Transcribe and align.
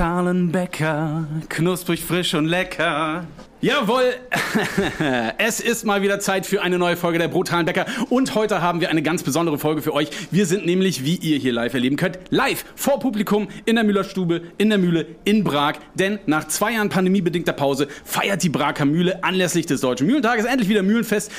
brutalen 0.00 0.50
Bäcker, 0.50 1.26
knusprig, 1.50 2.02
frisch 2.02 2.32
und 2.32 2.46
lecker. 2.46 3.26
Jawohl, 3.60 4.14
es 5.36 5.60
ist 5.60 5.84
mal 5.84 6.00
wieder 6.00 6.18
Zeit 6.20 6.46
für 6.46 6.62
eine 6.62 6.78
neue 6.78 6.96
Folge 6.96 7.18
der 7.18 7.28
brutalen 7.28 7.66
Bäcker 7.66 7.84
und 8.08 8.34
heute 8.34 8.62
haben 8.62 8.80
wir 8.80 8.88
eine 8.88 9.02
ganz 9.02 9.22
besondere 9.22 9.58
Folge 9.58 9.82
für 9.82 9.92
euch. 9.92 10.08
Wir 10.30 10.46
sind 10.46 10.64
nämlich, 10.64 11.04
wie 11.04 11.16
ihr 11.16 11.36
hier 11.36 11.52
live 11.52 11.74
erleben 11.74 11.96
könnt, 11.96 12.18
live 12.30 12.64
vor 12.76 12.98
Publikum 12.98 13.48
in 13.66 13.74
der 13.74 13.84
Müllerstube, 13.84 14.40
in 14.56 14.70
der 14.70 14.78
Mühle, 14.78 15.04
in 15.24 15.44
Prag. 15.44 15.74
Denn 15.94 16.18
nach 16.24 16.48
zwei 16.48 16.72
Jahren 16.72 16.88
pandemiebedingter 16.88 17.52
Pause 17.52 17.86
feiert 18.02 18.42
die 18.42 18.48
Braker 18.48 18.86
Mühle 18.86 19.22
anlässlich 19.22 19.66
des 19.66 19.82
Deutschen 19.82 20.06
Mühlentages 20.06 20.46
endlich 20.46 20.70
wieder 20.70 20.82
Mühlenfest 20.82 21.30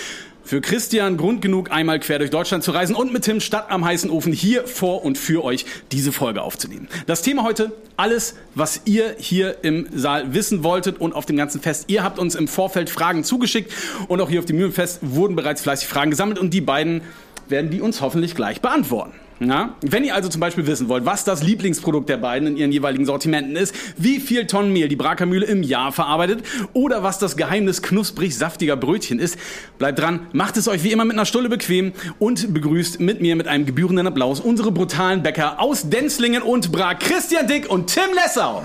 für 0.44 0.62
Christian 0.62 1.18
Grund 1.18 1.42
genug, 1.42 1.72
einmal 1.72 2.00
quer 2.00 2.20
durch 2.20 2.32
Deutschland 2.32 2.64
zu 2.64 2.72
reisen 2.72 2.96
und 2.96 3.14
mit 3.14 3.24
Tim 3.24 3.40
Stadt 3.40 3.70
am 3.70 3.86
heißen 3.86 4.10
Ofen 4.10 4.34
hier 4.34 4.68
vor 4.68 5.04
und 5.04 5.18
für 5.18 5.44
euch 5.44 5.66
diese 5.92 6.12
Folge 6.12 6.42
aufzunehmen. 6.42 6.88
Das 7.08 7.22
Thema 7.22 7.44
heute, 7.44 7.72
alles, 7.98 8.36
was 8.56 8.82
ihr 8.86 9.16
hier 9.18 9.64
im 9.64 9.88
Saal 9.94 10.34
wissen 10.34 10.64
wolltet 10.64 11.00
und 11.00 11.14
auf 11.14 11.26
dem 11.26 11.38
ganzen 11.38 11.62
Fest. 11.62 11.86
Ihr 11.88 12.04
habt 12.04 12.20
uns 12.20 12.36
im 12.36 12.48
Vorfeld 12.48 12.90
Fragen 12.90 13.24
zugeschickt 13.24 13.72
und 14.08 14.20
auch 14.22 14.30
hier 14.30 14.40
auf 14.40 14.46
dem 14.46 14.58
Mühlenfest 14.58 15.00
wurden 15.02 15.36
bereits 15.36 15.62
fleißig 15.62 15.88
Fragen 15.88 16.12
gesammelt 16.12 16.40
und 16.40 16.54
die 16.54 16.62
beiden 16.62 17.02
werden 17.48 17.70
die 17.70 17.82
uns 17.82 18.02
hoffentlich 18.02 18.36
gleich 18.36 18.62
beantworten. 18.62 19.14
Ja? 19.44 19.76
Wenn 19.82 20.04
ihr 20.04 20.14
also 20.14 20.30
zum 20.30 20.40
Beispiel 20.40 20.68
wissen 20.68 20.88
wollt, 20.88 21.04
was 21.04 21.24
das 21.24 21.42
Lieblingsprodukt 21.42 22.08
der 22.08 22.18
beiden 22.18 22.48
in 22.48 22.58
ihren 22.58 22.72
jeweiligen 22.72 23.08
Sortimenten 23.08 23.56
ist, 23.56 23.74
wie 23.98 24.20
viel 24.20 24.46
Tonnen 24.46 24.72
Mehl 24.72 24.88
die 24.88 24.96
Brakermühle 24.96 25.48
im 25.48 25.64
Jahr 25.64 25.92
verarbeitet 25.92 26.44
oder 26.74 27.02
was 27.02 27.18
das 27.18 27.36
Geheimnis 27.38 27.82
knusprig 27.82 28.38
saftiger 28.38 28.76
Brötchen 28.76 29.18
ist, 29.18 29.40
bleibt 29.80 29.98
dran, 29.98 30.28
macht 30.32 30.58
es 30.58 30.68
euch 30.68 30.84
wie 30.84 30.92
immer 30.92 31.06
mit 31.06 31.16
einer 31.16 31.26
Stulle 31.26 31.50
bequem 31.50 31.94
und 32.20 32.54
begrüßt 32.54 33.00
mit 33.00 33.20
mir 33.22 33.36
mit 33.36 33.48
einem 33.48 33.66
gebührenden 33.66 34.06
Applaus 34.06 34.40
unsere 34.40 34.72
brutalen 34.72 35.24
Bäcker 35.24 35.60
aus 35.60 35.90
Denzlingen 35.90 36.44
und 36.44 36.72
Prag, 36.72 37.00
Christian 37.00 37.48
Dick 37.48 37.68
und 37.68 37.88
Tim 37.88 38.14
Lessau. 38.14 38.64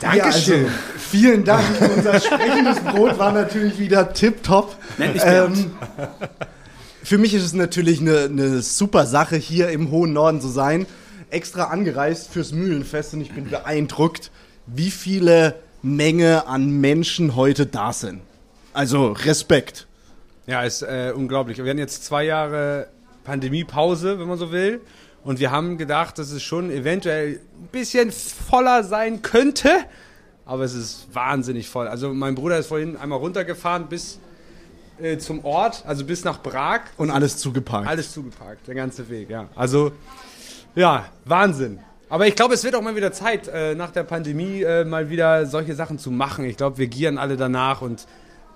Dankeschön. 0.00 0.62
Ja, 0.62 0.68
also, 0.68 0.93
vielen 1.14 1.44
Dank. 1.44 1.64
Unser 1.96 2.18
sprechendes 2.20 2.80
Brot 2.80 3.18
war 3.20 3.30
natürlich 3.30 3.78
wieder 3.78 4.12
tipptopp. 4.12 4.76
Ähm, 4.98 5.70
für 7.04 7.18
mich 7.18 7.34
ist 7.34 7.44
es 7.44 7.52
natürlich 7.52 8.00
eine, 8.00 8.24
eine 8.24 8.62
super 8.62 9.06
Sache, 9.06 9.36
hier 9.36 9.68
im 9.68 9.92
hohen 9.92 10.12
Norden 10.12 10.40
zu 10.40 10.48
sein. 10.48 10.86
Extra 11.30 11.64
angereist 11.64 12.32
fürs 12.32 12.50
Mühlenfest 12.50 13.14
und 13.14 13.20
ich 13.20 13.30
bin 13.30 13.48
beeindruckt, 13.48 14.32
wie 14.66 14.90
viele 14.90 15.54
Menge 15.82 16.48
an 16.48 16.80
Menschen 16.80 17.36
heute 17.36 17.66
da 17.66 17.92
sind. 17.92 18.20
Also 18.72 19.12
Respekt. 19.12 19.86
Ja, 20.48 20.62
ist 20.62 20.82
äh, 20.82 21.12
unglaublich. 21.14 21.58
Wir 21.58 21.70
hatten 21.70 21.78
jetzt 21.78 22.04
zwei 22.04 22.24
Jahre 22.24 22.88
Pandemiepause, 23.22 24.18
wenn 24.18 24.26
man 24.26 24.38
so 24.38 24.50
will. 24.50 24.80
Und 25.22 25.38
wir 25.38 25.52
haben 25.52 25.78
gedacht, 25.78 26.18
dass 26.18 26.32
es 26.32 26.42
schon 26.42 26.72
eventuell 26.72 27.40
ein 27.60 27.68
bisschen 27.70 28.10
voller 28.10 28.82
sein 28.82 29.22
könnte. 29.22 29.70
Aber 30.46 30.64
es 30.64 30.74
ist 30.74 31.06
wahnsinnig 31.12 31.68
voll. 31.68 31.88
Also 31.88 32.12
mein 32.12 32.34
Bruder 32.34 32.58
ist 32.58 32.66
vorhin 32.66 32.96
einmal 32.96 33.18
runtergefahren 33.18 33.88
bis 33.88 34.18
äh, 35.00 35.18
zum 35.18 35.44
Ort, 35.44 35.84
also 35.86 36.04
bis 36.04 36.24
nach 36.24 36.42
Prag. 36.42 36.80
Und 36.96 37.10
alles 37.10 37.38
zugeparkt. 37.38 37.88
Alles 37.88 38.12
zugeparkt, 38.12 38.66
der 38.68 38.74
ganze 38.74 39.08
Weg, 39.08 39.30
ja. 39.30 39.48
Also, 39.54 39.92
ja, 40.74 41.06
Wahnsinn. 41.24 41.80
Aber 42.08 42.26
ich 42.26 42.36
glaube, 42.36 42.54
es 42.54 42.62
wird 42.62 42.74
auch 42.76 42.82
mal 42.82 42.94
wieder 42.94 43.12
Zeit, 43.12 43.48
äh, 43.48 43.74
nach 43.74 43.90
der 43.90 44.04
Pandemie 44.04 44.62
äh, 44.62 44.84
mal 44.84 45.10
wieder 45.10 45.46
solche 45.46 45.74
Sachen 45.74 45.98
zu 45.98 46.10
machen. 46.10 46.44
Ich 46.44 46.56
glaube, 46.56 46.78
wir 46.78 46.86
gieren 46.86 47.18
alle 47.18 47.36
danach 47.36 47.80
und 47.80 48.06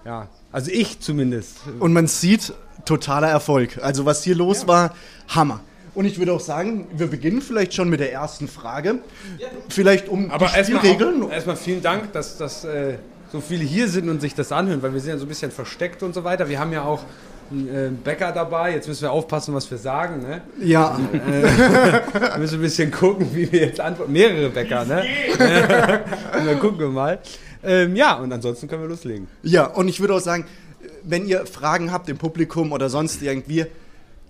ja, 0.04 0.28
also 0.52 0.70
ich 0.70 1.00
zumindest. 1.00 1.58
Und 1.80 1.92
man 1.92 2.06
sieht 2.06 2.52
totaler 2.84 3.28
Erfolg. 3.28 3.78
Also 3.82 4.04
was 4.04 4.22
hier 4.22 4.36
los 4.36 4.62
ja. 4.62 4.68
war, 4.68 4.94
Hammer. 5.28 5.60
Und 5.98 6.04
ich 6.04 6.20
würde 6.20 6.32
auch 6.32 6.38
sagen, 6.38 6.86
wir 6.92 7.08
beginnen 7.08 7.42
vielleicht 7.42 7.74
schon 7.74 7.88
mit 7.88 7.98
der 7.98 8.12
ersten 8.12 8.46
Frage. 8.46 9.00
Vielleicht 9.68 10.08
um 10.08 10.30
Aber 10.30 10.46
die 10.46 10.62
Spielregeln. 10.62 11.28
Erstmal 11.28 11.56
vielen 11.56 11.82
Dank, 11.82 12.12
dass, 12.12 12.36
dass 12.36 12.62
äh, 12.62 12.98
so 13.32 13.40
viele 13.40 13.64
hier 13.64 13.88
sind 13.88 14.08
und 14.08 14.20
sich 14.20 14.32
das 14.32 14.52
anhören, 14.52 14.80
weil 14.80 14.94
wir 14.94 15.00
sind 15.00 15.10
ja 15.10 15.18
so 15.18 15.24
ein 15.24 15.28
bisschen 15.28 15.50
versteckt 15.50 16.04
und 16.04 16.14
so 16.14 16.22
weiter. 16.22 16.48
Wir 16.48 16.60
haben 16.60 16.72
ja 16.72 16.84
auch 16.84 17.00
einen 17.50 17.68
äh, 17.68 17.90
Bäcker 17.90 18.30
dabei. 18.30 18.74
Jetzt 18.74 18.86
müssen 18.86 19.02
wir 19.02 19.10
aufpassen, 19.10 19.52
was 19.54 19.68
wir 19.72 19.78
sagen. 19.78 20.22
Ne? 20.22 20.40
Ja. 20.60 21.00
Äh, 21.12 21.42
wir 22.32 22.38
müssen 22.38 22.60
ein 22.60 22.62
bisschen 22.62 22.92
gucken, 22.92 23.30
wie 23.34 23.50
wir 23.50 23.62
jetzt 23.62 23.80
antworten. 23.80 24.12
Mehrere 24.12 24.50
Bäcker, 24.50 24.84
ne? 24.84 25.02
und 25.32 25.38
dann 26.46 26.60
gucken 26.60 26.78
wir 26.78 26.90
mal. 26.90 27.18
Ähm, 27.64 27.96
ja, 27.96 28.14
und 28.14 28.32
ansonsten 28.32 28.68
können 28.68 28.82
wir 28.82 28.88
loslegen. 28.88 29.26
Ja, 29.42 29.64
und 29.64 29.88
ich 29.88 29.98
würde 29.98 30.14
auch 30.14 30.20
sagen, 30.20 30.46
wenn 31.02 31.26
ihr 31.26 31.44
Fragen 31.44 31.90
habt 31.90 32.08
im 32.08 32.18
Publikum 32.18 32.70
oder 32.70 32.88
sonst 32.88 33.20
irgendwie, 33.20 33.66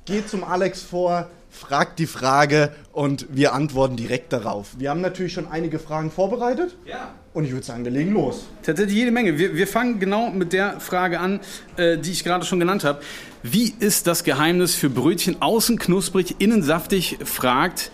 geht 0.06 0.30
zum 0.30 0.44
Alex 0.44 0.80
vor, 0.80 1.28
fragt 1.50 1.98
die 1.98 2.06
Frage 2.06 2.72
und 2.92 3.26
wir 3.30 3.52
antworten 3.52 3.96
direkt 3.96 4.32
darauf. 4.32 4.68
Wir 4.78 4.90
haben 4.90 5.00
natürlich 5.00 5.32
schon 5.32 5.48
einige 5.48 5.78
Fragen 5.78 6.10
vorbereitet. 6.10 6.76
Ja. 6.86 7.14
Und 7.32 7.44
ich 7.44 7.52
würde 7.52 7.64
sagen, 7.64 7.84
wir 7.84 7.92
legen 7.92 8.12
los. 8.12 8.46
Tatsächlich 8.62 8.96
jede 8.96 9.10
Menge. 9.10 9.38
Wir, 9.38 9.54
wir 9.54 9.66
fangen 9.66 10.00
genau 10.00 10.30
mit 10.30 10.52
der 10.52 10.80
Frage 10.80 11.20
an, 11.20 11.40
äh, 11.76 11.96
die 11.98 12.10
ich 12.10 12.24
gerade 12.24 12.44
schon 12.44 12.58
genannt 12.58 12.84
habe. 12.84 13.00
Wie 13.42 13.72
ist 13.78 14.06
das 14.06 14.24
Geheimnis 14.24 14.74
für 14.74 14.90
Brötchen 14.90 15.40
außen 15.40 15.78
knusprig, 15.78 16.36
innen 16.38 16.62
saftig? 16.62 17.18
fragt 17.24 17.90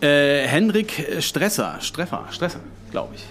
äh, 0.00 0.46
Henrik 0.46 1.20
Stresser. 1.20 1.78
Streffer, 1.80 2.26
Stresser, 2.30 2.60
glaube 2.90 3.14
ich. 3.16 3.24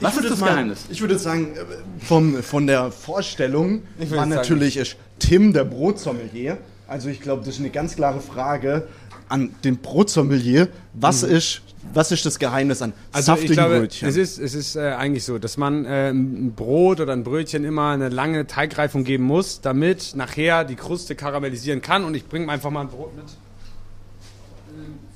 Was 0.00 0.16
ist 0.16 0.30
das 0.30 0.40
mal, 0.40 0.48
Geheimnis? 0.48 0.86
Ich 0.90 1.00
würde 1.00 1.18
sagen, 1.18 1.54
äh, 1.56 2.04
vom, 2.04 2.42
von 2.42 2.66
der 2.66 2.90
Vorstellung 2.90 3.82
war 4.10 4.26
natürlich 4.26 4.74
sagen, 4.74 4.90
Tim, 5.18 5.52
der 5.52 5.64
Brotsommelier. 5.64 6.58
Also 6.92 7.08
ich 7.08 7.22
glaube, 7.22 7.42
das 7.42 7.54
ist 7.54 7.60
eine 7.60 7.70
ganz 7.70 7.96
klare 7.96 8.20
Frage 8.20 8.86
an 9.30 9.54
den 9.64 9.78
Brotsommelier. 9.78 10.68
Was, 10.92 11.22
mhm. 11.22 11.36
ist, 11.36 11.62
was 11.94 12.12
ist 12.12 12.26
das 12.26 12.38
Geheimnis 12.38 12.82
an 12.82 12.92
also 13.12 13.32
saftigen 13.32 13.54
glaube, 13.54 13.78
Brötchen? 13.78 14.06
Es 14.06 14.16
ist, 14.16 14.38
es 14.38 14.54
ist 14.54 14.76
äh, 14.76 14.90
eigentlich 14.90 15.24
so, 15.24 15.38
dass 15.38 15.56
man 15.56 15.86
äh, 15.86 16.10
ein 16.10 16.52
Brot 16.52 17.00
oder 17.00 17.14
ein 17.14 17.24
Brötchen 17.24 17.64
immer 17.64 17.92
eine 17.92 18.10
lange 18.10 18.46
Teigreifung 18.46 19.04
geben 19.04 19.24
muss, 19.24 19.62
damit 19.62 20.12
nachher 20.16 20.64
die 20.64 20.74
Kruste 20.74 21.14
karamellisieren 21.14 21.80
kann. 21.80 22.04
Und 22.04 22.14
ich 22.14 22.26
bringe 22.26 22.52
einfach 22.52 22.70
mal 22.70 22.82
ein 22.82 22.88
Brot 22.88 23.16
mit. 23.16 23.24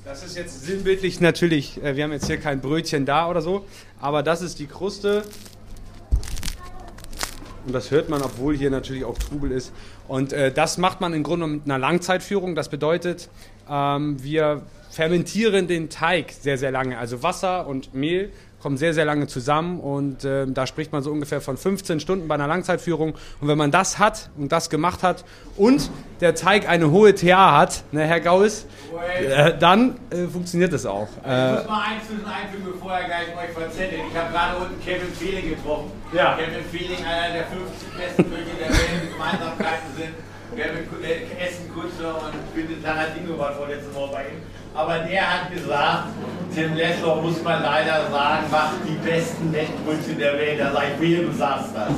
Das 0.03 0.23
ist 0.23 0.35
jetzt 0.35 0.65
sinnbildlich 0.65 1.21
natürlich, 1.21 1.79
äh, 1.83 1.95
wir 1.95 2.05
haben 2.05 2.11
jetzt 2.11 2.25
hier 2.25 2.37
kein 2.37 2.59
Brötchen 2.59 3.05
da 3.05 3.29
oder 3.29 3.43
so, 3.43 3.67
aber 4.01 4.23
das 4.23 4.41
ist 4.41 4.57
die 4.57 4.65
Kruste. 4.65 5.21
Und 7.67 7.73
das 7.73 7.91
hört 7.91 8.07
man, 8.07 8.21
obwohl 8.21 8.55
hier 8.55 8.71
natürlich 8.71 9.03
auch 9.03 9.17
Trubel 9.17 9.51
ist. 9.51 9.73
Und 10.07 10.31
äh, 10.31 10.53
das 10.53 10.77
macht 10.77 11.01
man 11.01 11.13
im 11.13 11.21
Grunde 11.21 11.47
mit 11.47 11.65
einer 11.65 11.77
Langzeitführung. 11.77 12.55
Das 12.55 12.69
bedeutet, 12.69 13.27
ähm, 13.69 14.23
wir 14.23 14.61
fermentieren 14.89 15.67
den 15.67 15.89
Teig 15.89 16.31
sehr, 16.31 16.57
sehr 16.57 16.71
lange. 16.71 16.97
Also 16.97 17.23
Wasser 17.23 17.67
und 17.67 17.93
Mehl 17.93 18.31
kommen 18.61 18.77
sehr, 18.77 18.93
sehr 18.93 19.05
lange 19.05 19.27
zusammen 19.27 19.79
und 19.79 20.23
äh, 20.25 20.47
da 20.47 20.65
spricht 20.65 20.91
man 20.91 21.03
so 21.03 21.11
ungefähr 21.11 21.41
von 21.41 21.57
15 21.57 21.99
Stunden 21.99 22.27
bei 22.27 22.35
einer 22.35 22.47
Langzeitführung. 22.47 23.15
Und 23.39 23.47
wenn 23.47 23.57
man 23.57 23.71
das 23.71 23.99
hat 23.99 24.29
und 24.37 24.51
das 24.51 24.69
gemacht 24.69 25.03
hat 25.03 25.25
und 25.57 25.91
der 26.21 26.33
Teig 26.33 26.67
eine 26.67 26.89
hohe 26.91 27.13
TA 27.13 27.57
hat, 27.57 27.83
ne, 27.91 28.03
Herr 28.05 28.19
Gauss, 28.19 28.65
äh, 29.21 29.57
dann 29.57 29.97
äh, 30.09 30.27
funktioniert 30.27 30.73
das 30.73 30.85
auch. 30.85 31.07
Ich 31.07 31.15
muss 31.17 31.25
äh, 31.25 31.67
mal 31.67 31.83
eins 31.83 32.03
einfügen, 32.09 32.73
bevor 32.73 32.93
er 32.93 33.05
gleich 33.05 33.27
euch 33.37 33.53
verzettelt. 33.53 34.01
Ich 34.11 34.17
habe 34.17 34.31
gerade 34.31 34.57
unten 34.57 34.81
Kevin 34.83 35.13
Feeling 35.13 35.49
getroffen. 35.49 35.91
Ja. 36.13 36.35
Kevin 36.35 36.65
Feeling, 36.71 37.05
einer 37.05 37.33
der 37.33 37.45
50 37.45 37.97
besten 37.97 38.23
Köche 38.31 38.55
der 38.59 38.69
Welt, 38.69 38.89
die 39.03 39.11
Gemeinsamkeiten 39.13 39.89
sind. 39.95 40.13
Wir 40.55 40.65
haben 40.65 41.03
äh, 41.03 41.45
Essen 41.45 41.69
Kutscher 41.73 42.15
und 42.15 42.33
Quintin 42.53 42.81
Tarantino 42.81 43.37
war 43.37 43.53
vorletzte 43.53 43.93
Woche 43.93 44.13
bei 44.13 44.21
ihm. 44.23 44.41
Aber 44.77 44.99
der 44.99 45.21
hat 45.21 45.51
gesagt, 45.51 46.03
Tim 46.53 46.75
Lessler, 46.75 47.15
muss 47.15 47.43
man 47.43 47.63
leider 47.63 48.11
sagen, 48.11 48.45
macht 48.51 48.75
die 48.87 48.95
besten 49.07 49.49
Mettbrötchen 49.49 50.19
der 50.19 50.33
Welt. 50.33 50.59
Da 50.59 50.71
sag 50.71 50.83
ich, 51.01 51.19
du 51.19 51.31
sagst 51.35 51.69
das. 51.73 51.89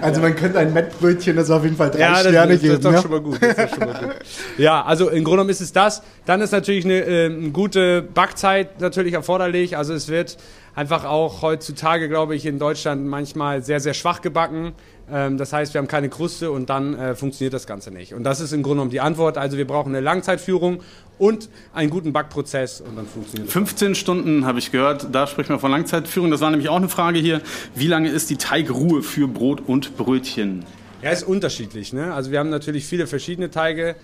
also 0.00 0.20
man 0.20 0.36
könnte 0.36 0.60
ein 0.60 0.72
Mettbrötchen, 0.72 1.34
das 1.34 1.50
auf 1.50 1.64
jeden 1.64 1.76
Fall 1.76 1.90
drei 1.90 1.98
ja, 1.98 2.14
Sterne 2.14 2.52
das, 2.52 2.62
geben. 2.62 2.80
Das 2.80 2.92
ist 2.92 2.96
doch 2.96 3.02
schon 3.02 3.10
mal 3.10 3.20
gut. 3.20 3.38
Schon 3.40 3.88
mal 3.88 3.98
gut. 3.98 4.16
ja, 4.56 4.84
also 4.84 5.08
im 5.08 5.24
Grunde 5.24 5.38
genommen 5.38 5.50
ist 5.50 5.60
es 5.60 5.72
das. 5.72 6.02
Dann 6.26 6.40
ist 6.42 6.52
natürlich 6.52 6.84
eine, 6.84 7.02
eine 7.02 7.50
gute 7.50 8.02
Backzeit 8.02 8.80
natürlich 8.80 9.14
erforderlich. 9.14 9.76
Also 9.76 9.94
es 9.94 10.08
wird 10.08 10.36
einfach 10.76 11.04
auch 11.04 11.42
heutzutage, 11.42 12.08
glaube 12.08 12.36
ich, 12.36 12.46
in 12.46 12.60
Deutschland 12.60 13.04
manchmal 13.04 13.62
sehr, 13.64 13.80
sehr 13.80 13.94
schwach 13.94 14.20
gebacken. 14.22 14.74
Ähm, 15.10 15.38
das 15.38 15.52
heißt, 15.52 15.74
wir 15.74 15.80
haben 15.80 15.88
keine 15.88 16.08
Kruste 16.08 16.50
und 16.50 16.70
dann 16.70 16.94
äh, 16.94 17.14
funktioniert 17.14 17.54
das 17.54 17.66
Ganze 17.66 17.90
nicht. 17.90 18.14
Und 18.14 18.24
das 18.24 18.40
ist 18.40 18.52
im 18.52 18.62
Grunde 18.62 18.76
genommen 18.76 18.90
die 18.90 19.00
Antwort. 19.00 19.38
Also 19.38 19.56
wir 19.56 19.66
brauchen 19.66 19.87
eine 19.88 20.00
Langzeitführung 20.00 20.82
und 21.18 21.48
einen 21.74 21.90
guten 21.90 22.12
Backprozess 22.12 22.80
und 22.80 22.96
dann 22.96 23.06
funktioniert 23.06 23.50
15 23.50 23.88
das 23.88 23.98
Stunden 23.98 24.44
habe 24.44 24.58
ich 24.58 24.70
gehört, 24.70 25.08
da 25.12 25.26
sprechen 25.26 25.50
wir 25.50 25.58
von 25.58 25.70
Langzeitführung. 25.70 26.30
Das 26.30 26.40
war 26.40 26.50
nämlich 26.50 26.68
auch 26.68 26.76
eine 26.76 26.88
Frage 26.88 27.18
hier. 27.18 27.40
Wie 27.74 27.88
lange 27.88 28.08
ist 28.08 28.30
die 28.30 28.36
Teigruhe 28.36 29.02
für 29.02 29.26
Brot 29.26 29.62
und 29.66 29.96
Brötchen? 29.96 30.64
Ja, 31.02 31.10
ist 31.10 31.24
unterschiedlich. 31.24 31.92
Ne? 31.92 32.12
Also 32.12 32.30
wir 32.30 32.38
haben 32.38 32.50
natürlich 32.50 32.84
viele 32.86 33.06
verschiedene 33.06 33.50
Teige. 33.50 33.96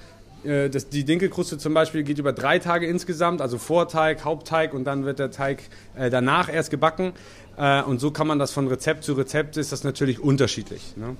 Äh, 0.45 0.71
das, 0.71 0.89
die 0.89 1.05
Dinkelkruste 1.05 1.59
zum 1.59 1.75
Beispiel 1.75 2.03
geht 2.03 2.19
über 2.19 2.33
drei 2.33 2.59
Tage 2.59 2.87
insgesamt, 2.87 3.41
also 3.41 3.59
Vorteig, 3.59 4.25
Hauptteig 4.25 4.75
und 4.75 4.85
dann 4.85 5.05
wird 5.05 5.19
der 5.19 5.31
Teig 5.31 5.63
äh, 5.97 6.11
danach 6.11 6.53
erst 6.53 6.71
gebacken. 6.71 7.13
Äh, 7.57 7.83
und 7.83 8.01
so 8.01 8.11
kann 8.11 8.27
man 8.27 8.39
das 8.39 8.53
von 8.53 8.69
Rezept 8.69 9.05
zu 9.05 9.15
Rezept, 9.15 9.57
ist 9.57 9.73
das 9.73 9.85
natürlich 9.85 10.21
unterschiedlich. 10.21 10.97
Ne? 10.97 11.17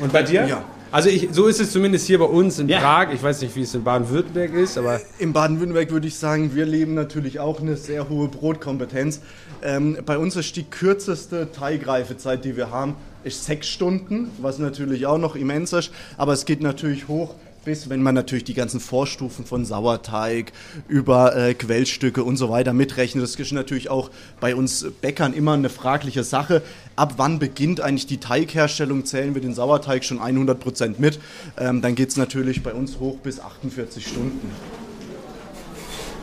Und 0.00 0.12
bei 0.12 0.22
dir? 0.22 0.46
Ja. 0.46 0.64
Also 0.92 1.08
ich, 1.08 1.28
so 1.32 1.46
ist 1.46 1.60
es 1.60 1.72
zumindest 1.72 2.06
hier 2.06 2.18
bei 2.18 2.26
uns 2.26 2.58
in 2.58 2.68
ja. 2.68 2.78
Prag. 2.78 3.12
Ich 3.12 3.22
weiß 3.22 3.42
nicht, 3.42 3.56
wie 3.56 3.62
es 3.62 3.74
in 3.74 3.82
Baden-Württemberg 3.82 4.54
ist, 4.54 4.78
aber... 4.78 5.00
In 5.18 5.32
Baden-Württemberg 5.32 5.90
würde 5.90 6.06
ich 6.06 6.16
sagen, 6.16 6.54
wir 6.54 6.64
leben 6.64 6.94
natürlich 6.94 7.40
auch 7.40 7.60
eine 7.60 7.76
sehr 7.76 8.08
hohe 8.08 8.28
Brotkompetenz. 8.28 9.20
Ähm, 9.62 9.98
bei 10.06 10.16
uns 10.16 10.36
ist 10.36 10.54
die 10.56 10.64
kürzeste 10.64 11.50
Teigreifezeit, 11.50 12.44
die 12.44 12.56
wir 12.56 12.70
haben, 12.70 12.94
ist 13.24 13.44
sechs 13.44 13.68
Stunden, 13.68 14.30
was 14.38 14.58
natürlich 14.58 15.06
auch 15.06 15.18
noch 15.18 15.34
immens 15.34 15.72
ist. 15.72 15.90
Aber 16.16 16.32
es 16.32 16.44
geht 16.44 16.60
natürlich 16.60 17.08
hoch 17.08 17.34
bis, 17.66 17.90
wenn 17.90 18.00
man 18.00 18.14
natürlich 18.14 18.44
die 18.44 18.54
ganzen 18.54 18.78
Vorstufen 18.78 19.44
von 19.44 19.64
Sauerteig 19.64 20.52
über 20.86 21.36
äh, 21.36 21.52
Quellstücke 21.52 22.22
und 22.22 22.36
so 22.36 22.48
weiter 22.48 22.72
mitrechnet. 22.72 23.24
Das 23.24 23.34
ist 23.34 23.52
natürlich 23.52 23.90
auch 23.90 24.10
bei 24.40 24.54
uns 24.54 24.86
Bäckern 25.02 25.34
immer 25.34 25.54
eine 25.54 25.68
fragliche 25.68 26.22
Sache. 26.22 26.62
Ab 26.94 27.14
wann 27.16 27.40
beginnt 27.40 27.80
eigentlich 27.80 28.06
die 28.06 28.18
Teigherstellung? 28.18 29.04
Zählen 29.04 29.34
wir 29.34 29.42
den 29.42 29.52
Sauerteig 29.52 30.04
schon 30.04 30.20
100 30.20 30.58
Prozent 30.60 31.00
mit? 31.00 31.18
Ähm, 31.58 31.82
dann 31.82 31.96
geht 31.96 32.10
es 32.10 32.16
natürlich 32.16 32.62
bei 32.62 32.72
uns 32.72 33.00
hoch 33.00 33.18
bis 33.18 33.40
48 33.40 34.06
Stunden. 34.06 34.48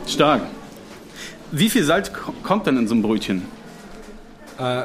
Stark. 0.06 0.42
Wie 1.52 1.68
viel 1.68 1.84
Salz 1.84 2.10
kommt 2.42 2.66
denn 2.66 2.78
in 2.78 2.88
so 2.88 2.94
einem 2.94 3.02
Brötchen? 3.02 3.42
Äh, 4.58 4.84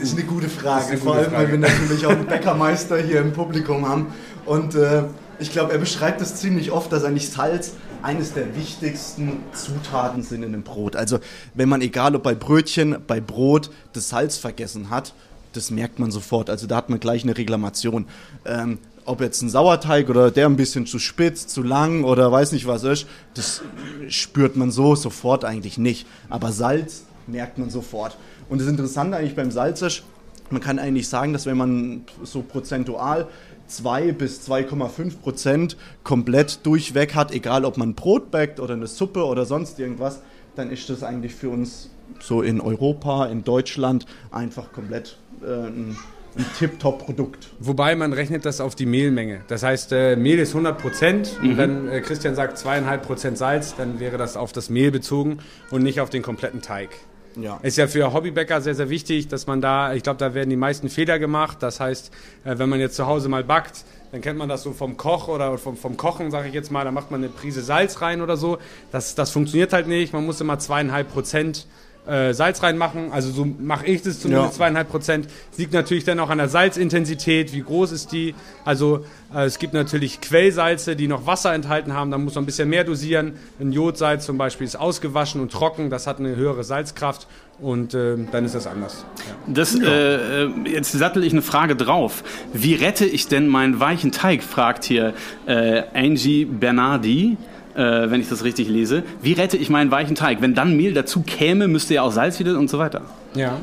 ist 0.00 0.16
eine 0.16 0.26
gute 0.26 0.48
Frage, 0.48 0.90
eine 0.90 0.98
vor 0.98 1.16
allem, 1.16 1.32
weil 1.32 1.50
wir 1.50 1.58
natürlich 1.58 2.06
auch 2.06 2.10
einen 2.10 2.26
Bäckermeister 2.26 2.98
hier 2.98 3.20
im 3.20 3.32
Publikum 3.32 3.88
haben. 3.88 4.12
Und 4.46 4.76
äh, 4.76 5.02
ich 5.38 5.52
glaube, 5.52 5.72
er 5.72 5.78
beschreibt 5.78 6.20
es 6.20 6.36
ziemlich 6.36 6.70
oft, 6.70 6.92
dass 6.92 7.04
eigentlich 7.04 7.30
Salz 7.30 7.74
eines 8.02 8.32
der 8.32 8.56
wichtigsten 8.56 9.42
Zutaten 9.52 10.22
sind 10.22 10.42
in 10.42 10.52
einem 10.52 10.62
Brot. 10.62 10.96
Also 10.96 11.18
wenn 11.54 11.68
man, 11.68 11.80
egal 11.80 12.14
ob 12.16 12.22
bei 12.22 12.34
Brötchen, 12.34 12.96
bei 13.06 13.20
Brot, 13.20 13.70
das 13.92 14.08
Salz 14.08 14.36
vergessen 14.36 14.90
hat, 14.90 15.14
das 15.52 15.70
merkt 15.70 15.98
man 15.98 16.10
sofort. 16.10 16.50
Also 16.50 16.66
da 16.66 16.76
hat 16.76 16.90
man 16.90 17.00
gleich 17.00 17.22
eine 17.24 17.36
Reklamation. 17.36 18.06
Ähm, 18.44 18.78
ob 19.04 19.20
jetzt 19.22 19.40
ein 19.40 19.48
Sauerteig 19.48 20.10
oder 20.10 20.30
der 20.30 20.46
ein 20.46 20.56
bisschen 20.56 20.86
zu 20.86 20.98
spitz, 20.98 21.46
zu 21.46 21.62
lang 21.62 22.04
oder 22.04 22.30
weiß 22.30 22.52
nicht 22.52 22.66
was 22.66 22.84
ist, 22.84 23.06
das 23.34 23.62
spürt 24.08 24.56
man 24.56 24.70
so 24.70 24.94
sofort 24.94 25.44
eigentlich 25.44 25.78
nicht. 25.78 26.06
Aber 26.28 26.52
Salz 26.52 27.04
merkt 27.26 27.58
man 27.58 27.70
sofort. 27.70 28.16
Und 28.50 28.60
das 28.60 28.68
Interessante 28.68 29.16
eigentlich 29.16 29.34
beim 29.36 29.50
Salz 29.50 29.80
ist, 29.82 30.02
man 30.50 30.60
kann 30.60 30.78
eigentlich 30.78 31.08
sagen, 31.08 31.32
dass 31.32 31.46
wenn 31.46 31.56
man 31.56 32.04
so 32.22 32.42
prozentual 32.42 33.28
2 33.68 34.12
bis 34.12 34.48
2,5 34.48 35.18
Prozent 35.18 35.76
komplett 36.02 36.64
durchweg 36.66 37.14
hat, 37.14 37.32
egal 37.32 37.64
ob 37.64 37.76
man 37.76 37.94
Brot 37.94 38.30
backt 38.30 38.60
oder 38.60 38.74
eine 38.74 38.86
Suppe 38.86 39.24
oder 39.24 39.44
sonst 39.44 39.78
irgendwas, 39.78 40.22
dann 40.56 40.70
ist 40.70 40.90
das 40.90 41.02
eigentlich 41.02 41.34
für 41.34 41.50
uns 41.50 41.90
so 42.20 42.42
in 42.42 42.60
Europa, 42.60 43.26
in 43.26 43.44
Deutschland 43.44 44.06
einfach 44.30 44.72
komplett 44.72 45.18
äh, 45.42 45.46
ein, 45.46 45.96
ein 46.36 46.46
Tip-Top-Produkt. 46.58 47.50
Wobei 47.60 47.94
man 47.94 48.12
rechnet 48.12 48.44
das 48.44 48.60
auf 48.60 48.74
die 48.74 48.86
Mehlmenge. 48.86 49.42
Das 49.48 49.62
heißt, 49.62 49.92
äh, 49.92 50.16
Mehl 50.16 50.38
ist 50.38 50.50
100 50.50 50.78
Prozent. 50.78 51.42
Mhm. 51.42 51.56
Wenn 51.56 51.88
äh, 51.88 52.00
Christian 52.00 52.34
sagt 52.34 52.58
2,5 52.58 52.96
Prozent 52.98 53.38
Salz, 53.38 53.74
dann 53.76 54.00
wäre 54.00 54.18
das 54.18 54.36
auf 54.36 54.52
das 54.52 54.70
Mehl 54.70 54.90
bezogen 54.90 55.38
und 55.70 55.82
nicht 55.82 56.00
auf 56.00 56.10
den 56.10 56.22
kompletten 56.22 56.62
Teig. 56.62 56.90
Ja. 57.40 57.58
Ist 57.62 57.78
ja 57.78 57.86
für 57.86 58.12
Hobbybäcker 58.12 58.60
sehr, 58.60 58.74
sehr 58.74 58.90
wichtig, 58.90 59.28
dass 59.28 59.46
man 59.46 59.60
da, 59.60 59.94
ich 59.94 60.02
glaube, 60.02 60.18
da 60.18 60.34
werden 60.34 60.50
die 60.50 60.56
meisten 60.56 60.88
Fehler 60.88 61.18
gemacht. 61.18 61.58
Das 61.60 61.80
heißt, 61.80 62.10
äh, 62.44 62.58
wenn 62.58 62.68
man 62.68 62.80
jetzt 62.80 62.96
zu 62.96 63.06
Hause 63.06 63.28
mal 63.28 63.44
backt, 63.44 63.84
dann 64.10 64.20
kennt 64.20 64.38
man 64.38 64.48
das 64.48 64.62
so 64.62 64.72
vom 64.72 64.96
Koch 64.96 65.28
oder 65.28 65.56
vom, 65.58 65.76
vom 65.76 65.96
Kochen, 65.96 66.30
sage 66.30 66.48
ich 66.48 66.54
jetzt 66.54 66.70
mal, 66.72 66.84
da 66.84 66.90
macht 66.90 67.10
man 67.10 67.22
eine 67.22 67.30
Prise 67.30 67.62
Salz 67.62 68.00
rein 68.00 68.22
oder 68.22 68.36
so. 68.36 68.58
Das, 68.90 69.14
das 69.14 69.30
funktioniert 69.30 69.72
halt 69.72 69.86
nicht. 69.86 70.12
Man 70.12 70.24
muss 70.24 70.40
immer 70.40 70.58
zweieinhalb 70.58 71.12
Prozent 71.12 71.66
äh, 72.06 72.32
Salz 72.32 72.62
reinmachen. 72.62 73.12
Also 73.12 73.30
so 73.30 73.44
mache 73.44 73.86
ich 73.86 74.02
das 74.02 74.20
zumindest 74.20 74.54
zweieinhalb 74.54 74.88
Prozent. 74.88 75.28
Liegt 75.56 75.72
natürlich 75.72 76.04
dann 76.04 76.18
auch 76.20 76.30
an 76.30 76.38
der 76.38 76.48
Salzintensität, 76.48 77.52
wie 77.52 77.62
groß 77.62 77.92
ist 77.92 78.12
die. 78.12 78.34
Also 78.64 79.04
äh, 79.34 79.44
es 79.44 79.58
gibt 79.58 79.74
natürlich 79.74 80.20
Quellsalze, 80.20 80.96
die 80.96 81.08
noch 81.08 81.26
Wasser 81.26 81.52
enthalten 81.54 81.92
haben. 81.92 82.10
Da 82.10 82.18
muss 82.18 82.34
man 82.34 82.44
ein 82.44 82.46
bisschen 82.46 82.68
mehr 82.68 82.84
dosieren. 82.84 83.34
Ein 83.60 83.72
Jodsalz 83.72 84.24
zum 84.24 84.38
Beispiel 84.38 84.66
ist 84.66 84.76
ausgewaschen 84.76 85.40
und 85.40 85.52
trocken. 85.52 85.90
Das 85.90 86.06
hat 86.06 86.18
eine 86.18 86.34
höhere 86.36 86.64
Salzkraft 86.64 87.26
und 87.60 87.94
äh, 87.94 88.16
dann 88.30 88.44
ist 88.44 88.54
das 88.54 88.66
anders. 88.66 89.04
Ja. 89.16 89.52
Das, 89.52 89.74
äh, 89.74 90.44
äh, 90.44 90.50
jetzt 90.66 90.92
sattel 90.92 91.24
ich 91.24 91.32
eine 91.32 91.42
Frage 91.42 91.76
drauf. 91.76 92.22
Wie 92.52 92.74
rette 92.74 93.04
ich 93.04 93.28
denn 93.28 93.48
meinen 93.48 93.80
weichen 93.80 94.12
Teig? 94.12 94.42
fragt 94.42 94.84
hier 94.84 95.14
äh, 95.46 95.82
Angie 95.92 96.44
Bernardi 96.44 97.36
äh, 97.78 98.10
wenn 98.10 98.20
ich 98.20 98.28
das 98.28 98.42
richtig 98.44 98.68
lese. 98.68 99.04
Wie 99.22 99.32
rette 99.32 99.56
ich 99.56 99.70
meinen 99.70 99.90
weichen 99.90 100.16
Teig? 100.16 100.42
Wenn 100.42 100.54
dann 100.54 100.76
Mehl 100.76 100.92
dazu 100.92 101.22
käme, 101.22 101.68
müsste 101.68 101.94
ja 101.94 102.02
auch 102.02 102.10
Salz 102.10 102.38
wieder 102.40 102.58
und 102.58 102.68
so 102.68 102.78
weiter. 102.78 103.02
Ja. 103.34 103.58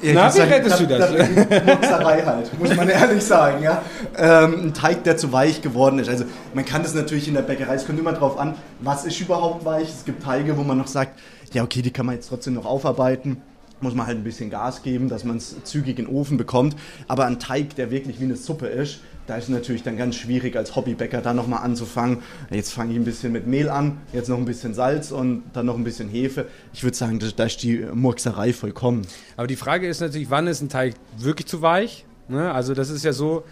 Ja, 0.00 0.12
Na, 0.14 0.28
wie 0.28 0.36
sagen, 0.36 0.52
rettest 0.52 0.78
du 0.78 0.86
das? 0.86 1.10
das 1.10 1.64
Motzerei 1.64 2.22
halt, 2.22 2.56
muss 2.60 2.76
man 2.76 2.88
ehrlich 2.88 3.20
sagen. 3.20 3.64
Ja? 3.64 3.82
Ähm, 4.16 4.66
ein 4.66 4.74
Teig, 4.74 5.02
der 5.02 5.16
zu 5.16 5.32
weich 5.32 5.60
geworden 5.60 5.98
ist. 5.98 6.08
Also 6.08 6.24
man 6.54 6.64
kann 6.64 6.84
das 6.84 6.94
natürlich 6.94 7.26
in 7.26 7.34
der 7.34 7.42
Bäckerei, 7.42 7.74
es 7.74 7.84
kommt 7.84 7.98
immer 7.98 8.12
darauf 8.12 8.38
an, 8.38 8.54
was 8.78 9.04
ist 9.04 9.20
überhaupt 9.20 9.64
weich. 9.64 9.88
Es 9.88 10.04
gibt 10.04 10.22
Teige, 10.22 10.56
wo 10.56 10.62
man 10.62 10.78
noch 10.78 10.86
sagt, 10.86 11.18
ja 11.52 11.64
okay, 11.64 11.82
die 11.82 11.90
kann 11.90 12.06
man 12.06 12.14
jetzt 12.14 12.28
trotzdem 12.28 12.54
noch 12.54 12.64
aufarbeiten 12.64 13.38
muss 13.80 13.94
man 13.94 14.08
halt 14.08 14.18
ein 14.18 14.24
bisschen 14.24 14.50
Gas 14.50 14.82
geben, 14.82 15.08
dass 15.08 15.22
man 15.22 15.36
es 15.36 15.54
zügig 15.62 16.00
in 16.00 16.06
den 16.06 16.14
Ofen 16.14 16.36
bekommt. 16.36 16.74
Aber 17.06 17.26
ein 17.26 17.38
Teig, 17.38 17.76
der 17.76 17.92
wirklich 17.92 18.18
wie 18.18 18.24
eine 18.24 18.34
Suppe 18.34 18.66
ist, 18.66 18.98
da 19.28 19.36
ist 19.36 19.44
es 19.44 19.50
natürlich 19.50 19.82
dann 19.82 19.98
ganz 19.98 20.16
schwierig 20.16 20.56
als 20.56 20.74
Hobbybäcker 20.74 21.20
da 21.20 21.34
nochmal 21.34 21.62
anzufangen. 21.62 22.22
Jetzt 22.50 22.72
fange 22.72 22.92
ich 22.92 22.98
ein 22.98 23.04
bisschen 23.04 23.30
mit 23.30 23.46
Mehl 23.46 23.68
an, 23.68 23.98
jetzt 24.14 24.28
noch 24.28 24.38
ein 24.38 24.46
bisschen 24.46 24.72
Salz 24.72 25.10
und 25.10 25.42
dann 25.52 25.66
noch 25.66 25.76
ein 25.76 25.84
bisschen 25.84 26.08
Hefe. 26.08 26.46
Ich 26.72 26.82
würde 26.82 26.96
sagen, 26.96 27.20
da 27.36 27.44
ist 27.44 27.62
die 27.62 27.84
Murkserei 27.92 28.54
vollkommen. 28.54 29.06
Aber 29.36 29.46
die 29.46 29.56
Frage 29.56 29.86
ist 29.86 30.00
natürlich, 30.00 30.30
wann 30.30 30.46
ist 30.46 30.62
ein 30.62 30.70
Teig 30.70 30.94
wirklich 31.18 31.46
zu 31.46 31.60
weich? 31.60 32.06
Ne? 32.28 32.50
Also 32.50 32.72
das 32.72 32.88
ist 32.88 33.04
ja 33.04 33.12
so, 33.12 33.44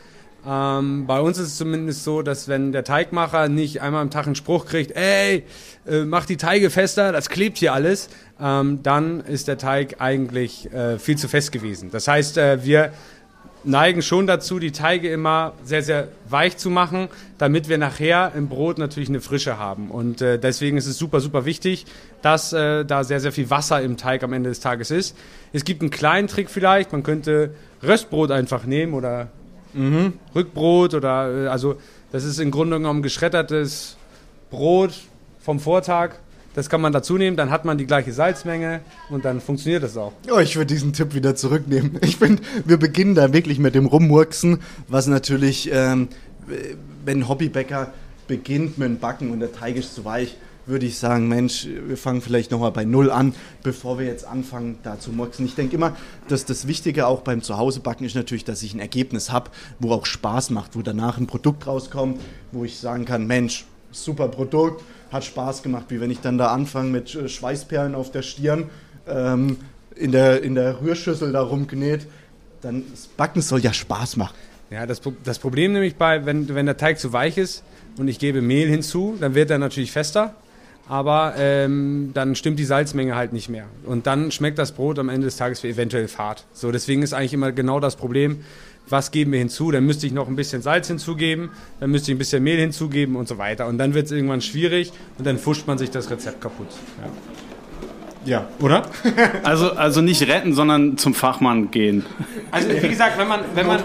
ähm, 0.46 1.06
bei 1.06 1.20
uns 1.20 1.38
ist 1.38 1.48
es 1.48 1.56
zumindest 1.56 2.04
so, 2.04 2.22
dass 2.22 2.48
wenn 2.48 2.72
der 2.72 2.84
Teigmacher 2.84 3.48
nicht 3.48 3.82
einmal 3.82 4.00
am 4.00 4.10
Tag 4.10 4.26
einen 4.26 4.34
Spruch 4.34 4.64
kriegt, 4.64 4.92
ey, 4.92 5.44
äh, 5.86 6.04
mach 6.04 6.24
die 6.24 6.36
Teige 6.36 6.70
fester, 6.70 7.12
das 7.12 7.28
klebt 7.28 7.58
hier 7.58 7.74
alles, 7.74 8.08
ähm, 8.40 8.82
dann 8.82 9.20
ist 9.20 9.48
der 9.48 9.58
Teig 9.58 9.96
eigentlich 10.00 10.72
äh, 10.72 10.98
viel 10.98 11.18
zu 11.18 11.28
fest 11.28 11.52
gewesen. 11.52 11.90
Das 11.90 12.08
heißt, 12.08 12.38
äh, 12.38 12.64
wir 12.64 12.92
neigen 13.66 14.00
schon 14.00 14.26
dazu, 14.26 14.58
die 14.58 14.70
Teige 14.70 15.10
immer 15.10 15.52
sehr, 15.64 15.82
sehr 15.82 16.08
weich 16.28 16.56
zu 16.56 16.70
machen, 16.70 17.08
damit 17.36 17.68
wir 17.68 17.78
nachher 17.78 18.32
im 18.34 18.48
Brot 18.48 18.78
natürlich 18.78 19.08
eine 19.08 19.20
Frische 19.20 19.58
haben. 19.58 19.90
Und 19.90 20.22
äh, 20.22 20.38
deswegen 20.38 20.76
ist 20.76 20.86
es 20.86 20.96
super, 20.96 21.20
super 21.20 21.44
wichtig, 21.44 21.84
dass 22.22 22.52
äh, 22.52 22.84
da 22.84 23.04
sehr, 23.04 23.20
sehr 23.20 23.32
viel 23.32 23.50
Wasser 23.50 23.82
im 23.82 23.96
Teig 23.96 24.22
am 24.22 24.32
Ende 24.32 24.48
des 24.48 24.60
Tages 24.60 24.90
ist. 24.90 25.16
Es 25.52 25.64
gibt 25.64 25.82
einen 25.82 25.90
kleinen 25.90 26.28
Trick 26.28 26.48
vielleicht, 26.48 26.92
man 26.92 27.02
könnte 27.02 27.54
Röstbrot 27.82 28.30
einfach 28.30 28.64
nehmen 28.64 28.94
oder 28.94 29.28
mhm. 29.74 30.14
Rückbrot 30.34 30.94
oder 30.94 31.46
äh, 31.46 31.48
also 31.48 31.76
das 32.12 32.24
ist 32.24 32.38
im 32.38 32.52
Grunde 32.52 32.76
genommen 32.76 33.02
geschreddertes 33.02 33.96
Brot 34.50 34.92
vom 35.40 35.58
Vortag 35.60 36.12
das 36.56 36.70
kann 36.70 36.80
man 36.80 36.92
dazu 36.92 37.18
nehmen, 37.18 37.36
dann 37.36 37.50
hat 37.50 37.66
man 37.66 37.76
die 37.76 37.86
gleiche 37.86 38.12
Salzmenge 38.12 38.80
und 39.10 39.26
dann 39.26 39.42
funktioniert 39.42 39.82
das 39.82 39.96
auch. 39.96 40.14
Oh, 40.32 40.38
ich 40.38 40.56
würde 40.56 40.74
diesen 40.74 40.94
Tipp 40.94 41.14
wieder 41.14 41.36
zurücknehmen. 41.36 42.00
Ich 42.06 42.16
finde, 42.16 42.42
wir 42.64 42.78
beginnen 42.78 43.14
da 43.14 43.32
wirklich 43.32 43.58
mit 43.58 43.74
dem 43.74 43.84
Rummurksen, 43.84 44.60
was 44.88 45.06
natürlich, 45.06 45.70
ähm, 45.70 46.08
wenn 47.04 47.20
ein 47.20 47.28
Hobbybäcker 47.28 47.92
beginnt 48.26 48.78
mit 48.78 48.88
dem 48.88 48.98
Backen 48.98 49.30
und 49.32 49.40
der 49.40 49.52
Teig 49.52 49.76
ist 49.76 49.94
zu 49.94 50.04
weich, 50.06 50.36
würde 50.64 50.86
ich 50.86 50.98
sagen, 50.98 51.28
Mensch, 51.28 51.66
wir 51.66 51.96
fangen 51.98 52.22
vielleicht 52.22 52.50
nochmal 52.50 52.72
bei 52.72 52.84
Null 52.84 53.10
an, 53.10 53.34
bevor 53.62 53.98
wir 53.98 54.06
jetzt 54.06 54.26
anfangen, 54.26 54.78
da 54.82 54.98
zu 54.98 55.12
murksen. 55.12 55.44
Ich 55.44 55.56
denke 55.56 55.76
immer, 55.76 55.94
dass 56.28 56.46
das 56.46 56.66
Wichtige 56.66 57.06
auch 57.06 57.20
beim 57.20 57.42
Zuhausebacken 57.42 58.06
ist 58.06 58.16
natürlich, 58.16 58.44
dass 58.44 58.62
ich 58.62 58.72
ein 58.72 58.80
Ergebnis 58.80 59.30
habe, 59.30 59.50
wo 59.78 59.92
auch 59.92 60.06
Spaß 60.06 60.50
macht, 60.50 60.74
wo 60.74 60.80
danach 60.80 61.18
ein 61.18 61.26
Produkt 61.26 61.66
rauskommt, 61.66 62.18
wo 62.50 62.64
ich 62.64 62.78
sagen 62.78 63.04
kann, 63.04 63.26
Mensch, 63.26 63.66
super 63.90 64.28
Produkt, 64.28 64.82
hat 65.10 65.24
Spaß 65.24 65.62
gemacht, 65.62 65.86
wie 65.88 66.00
wenn 66.00 66.10
ich 66.10 66.20
dann 66.20 66.38
da 66.38 66.48
anfange 66.48 66.90
mit 66.90 67.14
äh, 67.14 67.28
Schweißperlen 67.28 67.94
auf 67.94 68.10
der 68.10 68.22
Stirn, 68.22 68.70
ähm, 69.08 69.58
in, 69.94 70.12
der, 70.12 70.42
in 70.42 70.54
der 70.54 70.80
Rührschüssel 70.80 71.32
da 71.32 71.40
rumgenäht. 71.40 72.06
Dann 72.60 72.84
das 72.90 73.06
Backen 73.06 73.40
soll 73.40 73.60
ja 73.60 73.72
Spaß 73.72 74.16
machen. 74.16 74.36
Ja, 74.70 74.86
das, 74.86 75.00
das 75.22 75.38
Problem 75.38 75.72
nämlich 75.72 75.96
bei, 75.96 76.26
wenn, 76.26 76.48
wenn 76.54 76.66
der 76.66 76.76
Teig 76.76 76.98
zu 76.98 77.12
weich 77.12 77.38
ist 77.38 77.62
und 77.98 78.08
ich 78.08 78.18
gebe 78.18 78.42
Mehl 78.42 78.68
hinzu, 78.68 79.16
dann 79.20 79.34
wird 79.34 79.50
er 79.50 79.58
natürlich 79.58 79.92
fester, 79.92 80.34
aber 80.88 81.34
ähm, 81.38 82.10
dann 82.14 82.34
stimmt 82.34 82.58
die 82.58 82.64
Salzmenge 82.64 83.14
halt 83.14 83.32
nicht 83.32 83.48
mehr. 83.48 83.66
Und 83.84 84.08
dann 84.08 84.32
schmeckt 84.32 84.58
das 84.58 84.72
Brot 84.72 84.98
am 84.98 85.08
Ende 85.08 85.26
des 85.26 85.36
Tages 85.36 85.62
eventuell 85.62 86.08
fad. 86.08 86.44
So, 86.52 86.72
deswegen 86.72 87.02
ist 87.02 87.12
eigentlich 87.12 87.34
immer 87.34 87.52
genau 87.52 87.78
das 87.78 87.94
Problem, 87.94 88.44
was 88.88 89.10
geben 89.10 89.32
wir 89.32 89.38
hinzu, 89.38 89.70
dann 89.70 89.84
müsste 89.84 90.06
ich 90.06 90.12
noch 90.12 90.28
ein 90.28 90.36
bisschen 90.36 90.62
Salz 90.62 90.88
hinzugeben, 90.88 91.50
dann 91.80 91.90
müsste 91.90 92.10
ich 92.10 92.16
ein 92.16 92.18
bisschen 92.18 92.42
Mehl 92.42 92.58
hinzugeben 92.58 93.16
und 93.16 93.28
so 93.28 93.38
weiter. 93.38 93.66
Und 93.66 93.78
dann 93.78 93.94
wird 93.94 94.06
es 94.06 94.12
irgendwann 94.12 94.40
schwierig 94.40 94.92
und 95.18 95.26
dann 95.26 95.38
fuscht 95.38 95.66
man 95.66 95.78
sich 95.78 95.90
das 95.90 96.10
Rezept 96.10 96.40
kaputt. 96.40 96.68
Ja. 97.00 97.10
Ja, 98.26 98.48
oder? 98.60 98.82
Also, 99.44 99.70
also 99.72 100.00
nicht 100.00 100.26
retten, 100.26 100.52
sondern 100.52 100.98
zum 100.98 101.14
Fachmann 101.14 101.70
gehen. 101.70 102.04
Also 102.50 102.68
wie 102.68 102.88
gesagt, 102.88 103.16
wenn 103.18 103.28
man, 103.28 103.40
wenn 103.54 103.66
man, 103.66 103.80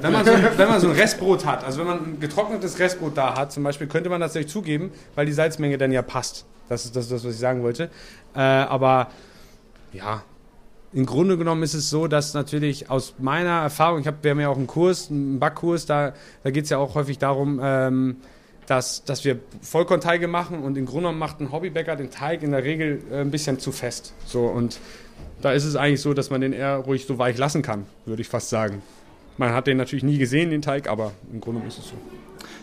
wenn 0.00 0.12
man, 0.12 0.24
so, 0.24 0.32
wenn 0.56 0.68
man 0.68 0.80
so 0.80 0.88
ein 0.88 0.96
Restbrot 0.96 1.46
hat, 1.46 1.64
also 1.64 1.78
wenn 1.78 1.86
man 1.86 1.98
ein 1.98 2.20
getrocknetes 2.20 2.80
Restbrot 2.80 3.16
da 3.16 3.36
hat, 3.38 3.52
zum 3.52 3.62
Beispiel, 3.62 3.86
könnte 3.86 4.10
man 4.10 4.20
das 4.20 4.34
nicht 4.34 4.48
zugeben, 4.48 4.90
weil 5.14 5.26
die 5.26 5.32
Salzmenge 5.32 5.78
dann 5.78 5.92
ja 5.92 6.02
passt. 6.02 6.44
Das 6.68 6.84
ist 6.84 6.96
das, 6.96 7.12
was 7.12 7.24
ich 7.24 7.38
sagen 7.38 7.62
wollte. 7.62 7.90
Äh, 8.34 8.40
aber 8.40 9.10
ja, 9.92 10.24
im 10.96 11.04
Grunde 11.04 11.36
genommen 11.36 11.62
ist 11.62 11.74
es 11.74 11.90
so, 11.90 12.06
dass 12.06 12.32
natürlich 12.32 12.88
aus 12.88 13.16
meiner 13.18 13.60
Erfahrung, 13.60 14.00
ich 14.00 14.06
habe, 14.06 14.16
wir 14.22 14.30
haben 14.30 14.40
ja 14.40 14.48
auch 14.48 14.56
einen 14.56 14.66
Kurs, 14.66 15.10
einen 15.10 15.38
Backkurs, 15.38 15.84
da, 15.84 16.14
da 16.42 16.50
geht 16.50 16.64
es 16.64 16.70
ja 16.70 16.78
auch 16.78 16.94
häufig 16.94 17.18
darum, 17.18 17.60
ähm, 17.62 18.16
dass, 18.66 19.04
dass 19.04 19.22
wir 19.22 19.38
Vollkornteige 19.60 20.26
machen 20.26 20.60
und 20.60 20.78
im 20.78 20.86
Grunde 20.86 21.02
genommen 21.02 21.18
macht 21.18 21.38
ein 21.38 21.52
Hobbybäcker 21.52 21.96
den 21.96 22.10
Teig 22.10 22.42
in 22.42 22.52
der 22.52 22.64
Regel 22.64 23.02
äh, 23.12 23.20
ein 23.20 23.30
bisschen 23.30 23.58
zu 23.58 23.72
fest. 23.72 24.14
So, 24.24 24.46
und 24.46 24.80
da 25.42 25.52
ist 25.52 25.66
es 25.66 25.76
eigentlich 25.76 26.00
so, 26.00 26.14
dass 26.14 26.30
man 26.30 26.40
den 26.40 26.54
eher 26.54 26.76
ruhig 26.76 27.04
so 27.04 27.18
weich 27.18 27.36
lassen 27.36 27.60
kann, 27.60 27.84
würde 28.06 28.22
ich 28.22 28.28
fast 28.28 28.48
sagen. 28.48 28.80
Man 29.36 29.52
hat 29.52 29.66
den 29.66 29.76
natürlich 29.76 30.02
nie 30.02 30.16
gesehen, 30.16 30.48
den 30.48 30.62
Teig, 30.62 30.88
aber 30.88 31.12
im 31.30 31.42
Grunde 31.42 31.60
genommen 31.60 31.68
ist 31.68 31.78
es 31.78 31.88
so. 31.90 31.96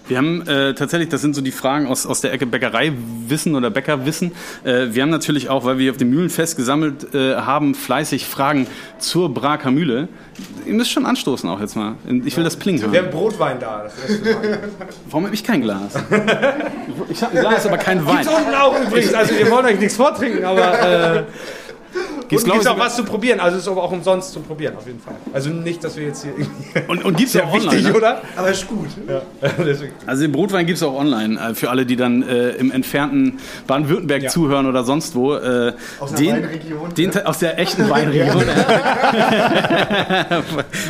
Wir 0.08 0.18
haben 0.18 0.46
äh, 0.48 0.74
tatsächlich, 0.74 1.10
das 1.10 1.22
sind 1.22 1.34
so 1.34 1.42
die 1.42 1.52
Fragen 1.52 1.88
aus, 1.88 2.06
aus 2.06 2.20
der 2.20 2.34
Ecke 2.34 2.46
Bäckereiwissen 2.46 3.56
oder 3.56 3.70
Bäckerwissen. 3.70 4.34
Äh, 4.63 4.88
wir 4.90 5.02
haben 5.02 5.10
natürlich 5.10 5.50
auch, 5.50 5.63
weil 5.63 5.78
wir 5.78 5.92
auf 5.92 5.98
dem 5.98 6.10
Mühlenfest 6.10 6.58
gesammelt 6.58 7.13
äh, 7.13 7.36
haben, 7.36 7.74
fleißig 7.74 8.25
Fragen 8.25 8.68
zur 9.00 9.34
Braker 9.34 9.72
Mühle. 9.72 10.10
Ihr 10.66 10.74
müsst 10.74 10.92
schon 10.92 11.06
anstoßen 11.06 11.50
auch 11.50 11.62
jetzt 11.62 11.75
mal. 11.75 11.96
Ich 12.25 12.36
will 12.36 12.44
das 12.44 12.58
Pling 12.58 12.82
haben. 12.84 12.92
Wir 12.92 13.04
haben 13.04 13.12
Brotwein 13.12 13.60
da. 13.60 13.90
Warum 15.10 15.25
habe 15.25 15.36
ich 15.36 15.44
kein 15.44 15.62
Glas? 15.62 15.94
Ich 17.10 17.24
habe 17.24 17.38
ein 17.38 17.42
Glas, 17.42 17.66
aber 17.66 17.78
kein 17.78 18.06
Wein. 18.06 18.18
Gibt's 18.18 18.38
unten 18.38 18.54
auch 18.56 18.80
übrigens. 18.82 19.13
Also 19.13 19.36
ihr 19.36 19.50
wollt 19.50 19.66
euch 19.66 19.80
nichts 19.80 19.96
vortrinken, 19.96 20.44
aber... 20.44 21.18
Äh 21.18 21.24
Gibt 22.27 22.48
es 22.48 22.68
auch 22.68 22.80
was 22.80 22.96
zu 22.96 23.03
probieren, 23.03 23.39
also 23.39 23.58
ist 23.58 23.68
aber 23.68 23.84
auch 23.84 23.92
umsonst 23.92 24.34
zu 24.34 24.39
probieren, 24.39 24.75
auf 24.77 24.86
jeden 24.88 25.00
Fall. 25.00 25.15
Also 25.34 25.50
nicht, 25.50 25.84
dass 25.84 25.98
wir 25.98 26.06
jetzt 26.08 26.24
hier 26.24 26.34
irgendwie. 26.38 26.80
Und, 26.88 27.03
und 27.03 27.18
gibt 27.18 27.27
es 27.30 27.34
ja 27.34 27.44
auch 27.48 27.53
wichtig, 27.53 27.70
online. 27.72 27.89
Ne? 27.89 27.98
oder? 27.98 28.22
Aber 28.36 28.50
ist 28.50 28.68
gut. 28.68 28.88
Ja. 29.08 29.22
also 30.06 30.22
den 30.22 30.32
Brotwein 30.32 30.65
gibt 30.65 30.77
es 30.77 30.84
auch 30.84 30.96
online, 30.96 31.39
äh, 31.39 31.53
für 31.56 31.70
alle, 31.70 31.86
die 31.86 31.96
dann 31.96 32.24
äh, 32.24 32.50
im 32.51 32.72
entfernten 32.72 33.39
Baden-Württemberg 33.68 34.24
ja. 34.24 34.30
zuhören 34.30 34.65
oder 34.65 34.84
sonst 34.84 35.15
wo. 35.15 35.36
Äh, 35.36 35.74
aus 36.00 36.13
der 36.13 36.34
Weinregion. 36.34 36.94
Den, 36.96 37.10
ne? 37.10 37.25
Aus 37.25 37.39
der 37.39 37.60
echten 37.60 37.89
Weinregion. 37.89 38.44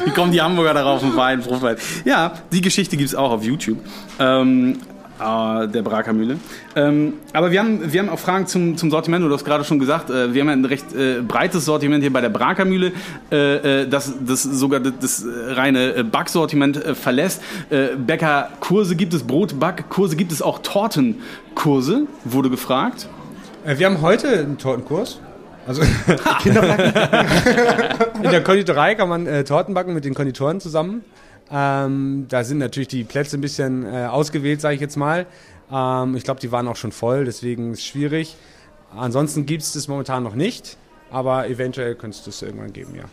Wie 0.05 0.11
kommen 0.11 0.31
die 0.31 0.41
Hamburger 0.41 0.73
darauf, 0.73 1.03
ein 1.03 1.15
Wein, 1.15 1.41
Brotwein? 1.41 1.77
Ja, 2.05 2.33
die 2.51 2.61
Geschichte 2.61 2.97
gibt 2.97 3.09
es 3.09 3.15
auch 3.15 3.31
auf 3.31 3.43
YouTube. 3.43 3.79
Ähm, 4.19 4.79
äh, 5.19 5.67
der 5.67 5.81
Brakermühle. 5.81 6.37
Ähm, 6.75 7.13
aber 7.33 7.51
wir 7.51 7.59
haben, 7.59 7.93
wir 7.93 8.01
haben 8.01 8.09
auch 8.09 8.19
Fragen 8.19 8.47
zum, 8.47 8.77
zum 8.77 8.89
Sortiment. 8.89 9.23
Du 9.23 9.31
hast 9.31 9.45
gerade 9.45 9.63
schon 9.63 9.79
gesagt, 9.79 10.09
äh, 10.09 10.33
wir 10.33 10.41
haben 10.41 10.49
ein 10.49 10.65
recht 10.65 10.93
äh, 10.93 11.21
breites 11.21 11.65
Sortiment 11.65 12.01
hier 12.01 12.11
bei 12.11 12.21
der 12.21 12.29
Brakermühle, 12.29 12.91
äh, 13.31 13.81
äh, 13.81 13.87
das, 13.87 14.13
das 14.25 14.43
sogar 14.43 14.79
das, 14.79 14.93
das 14.99 15.25
reine 15.49 15.95
äh, 15.95 16.03
Backsortiment 16.03 16.77
verlässt. 16.95 17.41
Bäckerkurse 17.69 18.95
gibt 18.95 19.13
es, 19.13 19.23
Brotbackkurse 19.23 20.15
gibt 20.15 20.31
es 20.31 20.41
auch 20.41 20.59
Tortenkurse, 20.59 22.07
wurde 22.23 22.49
gefragt. 22.49 23.07
wir 23.65 23.85
haben 23.85 24.01
heute 24.01 24.27
einen 24.27 24.57
Tortenkurs. 24.57 25.19
Also 25.65 25.81
Kinderbacken. 26.41 26.93
In 28.23 28.29
der 28.31 28.43
Konditorei 28.43 28.95
kann 28.95 29.09
man 29.09 29.45
Torten 29.45 29.73
backen 29.73 29.93
mit 29.93 30.05
den 30.05 30.13
Konditoren 30.13 30.59
zusammen. 30.59 31.03
Ähm, 31.51 32.25
da 32.29 32.43
sind 32.43 32.57
natürlich 32.57 32.87
die 32.87 33.03
Plätze 33.03 33.37
ein 33.37 33.41
bisschen 33.41 33.85
äh, 33.85 34.05
ausgewählt, 34.05 34.61
sage 34.61 34.75
ich 34.75 34.81
jetzt 34.81 34.95
mal. 34.95 35.25
Ähm, 35.71 36.15
ich 36.15 36.23
glaube, 36.23 36.39
die 36.39 36.51
waren 36.51 36.67
auch 36.67 36.75
schon 36.75 36.91
voll, 36.91 37.25
deswegen 37.25 37.71
ist 37.71 37.79
es 37.79 37.85
schwierig. 37.85 38.35
Ansonsten 38.95 39.45
gibt 39.45 39.63
es 39.63 39.73
das 39.73 39.87
momentan 39.87 40.23
noch 40.23 40.35
nicht, 40.35 40.77
aber 41.11 41.47
eventuell 41.49 41.95
könnte 41.95 42.17
es 42.17 42.23
das 42.23 42.41
irgendwann 42.41 42.73
geben, 42.73 42.95
ja. 42.95 43.05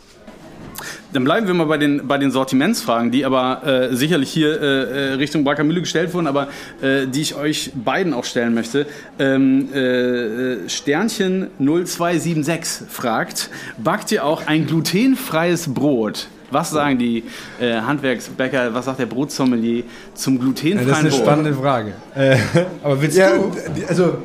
Dann 1.12 1.24
bleiben 1.24 1.46
wir 1.46 1.54
mal 1.54 1.64
bei 1.64 1.78
den, 1.78 2.06
bei 2.06 2.18
den 2.18 2.30
Sortimentsfragen, 2.30 3.10
die 3.10 3.24
aber 3.24 3.66
äh, 3.66 3.94
sicherlich 3.96 4.30
hier 4.30 4.60
äh, 4.60 4.64
äh 4.64 5.12
Richtung 5.14 5.42
Brackermühle 5.44 5.80
gestellt 5.80 6.14
wurden, 6.14 6.26
aber 6.26 6.48
äh, 6.80 7.06
die 7.06 7.20
ich 7.20 7.34
euch 7.34 7.72
beiden 7.74 8.14
auch 8.14 8.24
stellen 8.24 8.54
möchte. 8.54 8.86
Ähm, 9.18 9.72
äh, 9.74 10.68
Sternchen 10.68 11.48
0276 11.58 12.88
fragt, 12.88 13.50
backt 13.78 14.12
ihr 14.12 14.24
auch 14.24 14.46
ein 14.46 14.66
glutenfreies 14.66 15.74
Brot? 15.74 16.28
Was 16.50 16.70
sagen 16.70 16.98
die 16.98 17.24
äh, 17.60 17.74
Handwerksbäcker, 17.80 18.74
was 18.74 18.84
sagt 18.84 18.98
der 18.98 19.06
Brotsommelier 19.06 19.84
zum 20.14 20.38
glutenfreien 20.38 20.78
Brot? 20.78 20.90
Das 20.90 20.98
ist 20.98 21.04
eine 21.04 21.10
Brot? 21.10 21.20
spannende 21.20 21.54
Frage. 21.54 21.94
Äh, 22.14 22.36
aber 22.82 23.00
willst 23.00 23.16
ja, 23.16 23.36
du? 23.36 23.52
Also, 23.88 24.18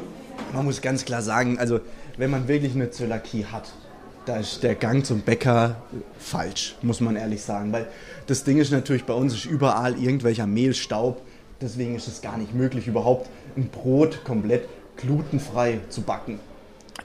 man 0.53 0.65
muss 0.65 0.81
ganz 0.81 1.05
klar 1.05 1.21
sagen, 1.21 1.59
also 1.59 1.79
wenn 2.17 2.31
man 2.31 2.47
wirklich 2.47 2.73
eine 2.73 2.89
Zöliakie 2.89 3.45
hat, 3.45 3.71
da 4.25 4.37
ist 4.37 4.63
der 4.63 4.75
Gang 4.75 5.05
zum 5.05 5.21
Bäcker 5.21 5.75
falsch, 6.17 6.75
muss 6.81 6.99
man 6.99 7.15
ehrlich 7.15 7.43
sagen. 7.43 7.71
Weil 7.71 7.87
das 8.25 8.43
Ding 8.43 8.57
ist 8.57 8.71
natürlich, 8.71 9.03
bei 9.05 9.13
uns 9.13 9.33
ist 9.33 9.45
überall 9.45 9.97
irgendwelcher 10.01 10.47
Mehlstaub. 10.47 11.21
Deswegen 11.61 11.95
ist 11.95 12.07
es 12.07 12.21
gar 12.21 12.37
nicht 12.37 12.53
möglich, 12.53 12.87
überhaupt 12.87 13.29
ein 13.55 13.69
Brot 13.69 14.25
komplett 14.25 14.67
glutenfrei 14.97 15.79
zu 15.89 16.01
backen. 16.01 16.39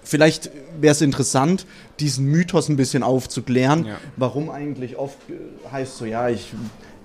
Vielleicht 0.02 0.50
wäre 0.80 0.92
es 0.92 1.00
interessant, 1.00 1.66
diesen 1.98 2.26
Mythos 2.26 2.68
ein 2.68 2.76
bisschen 2.76 3.02
aufzuklären, 3.02 3.86
ja. 3.86 3.96
warum 4.16 4.50
eigentlich 4.50 4.96
oft 4.96 5.18
äh, 5.28 5.34
heißt 5.70 5.98
so, 5.98 6.04
ja, 6.04 6.28
ich 6.28 6.52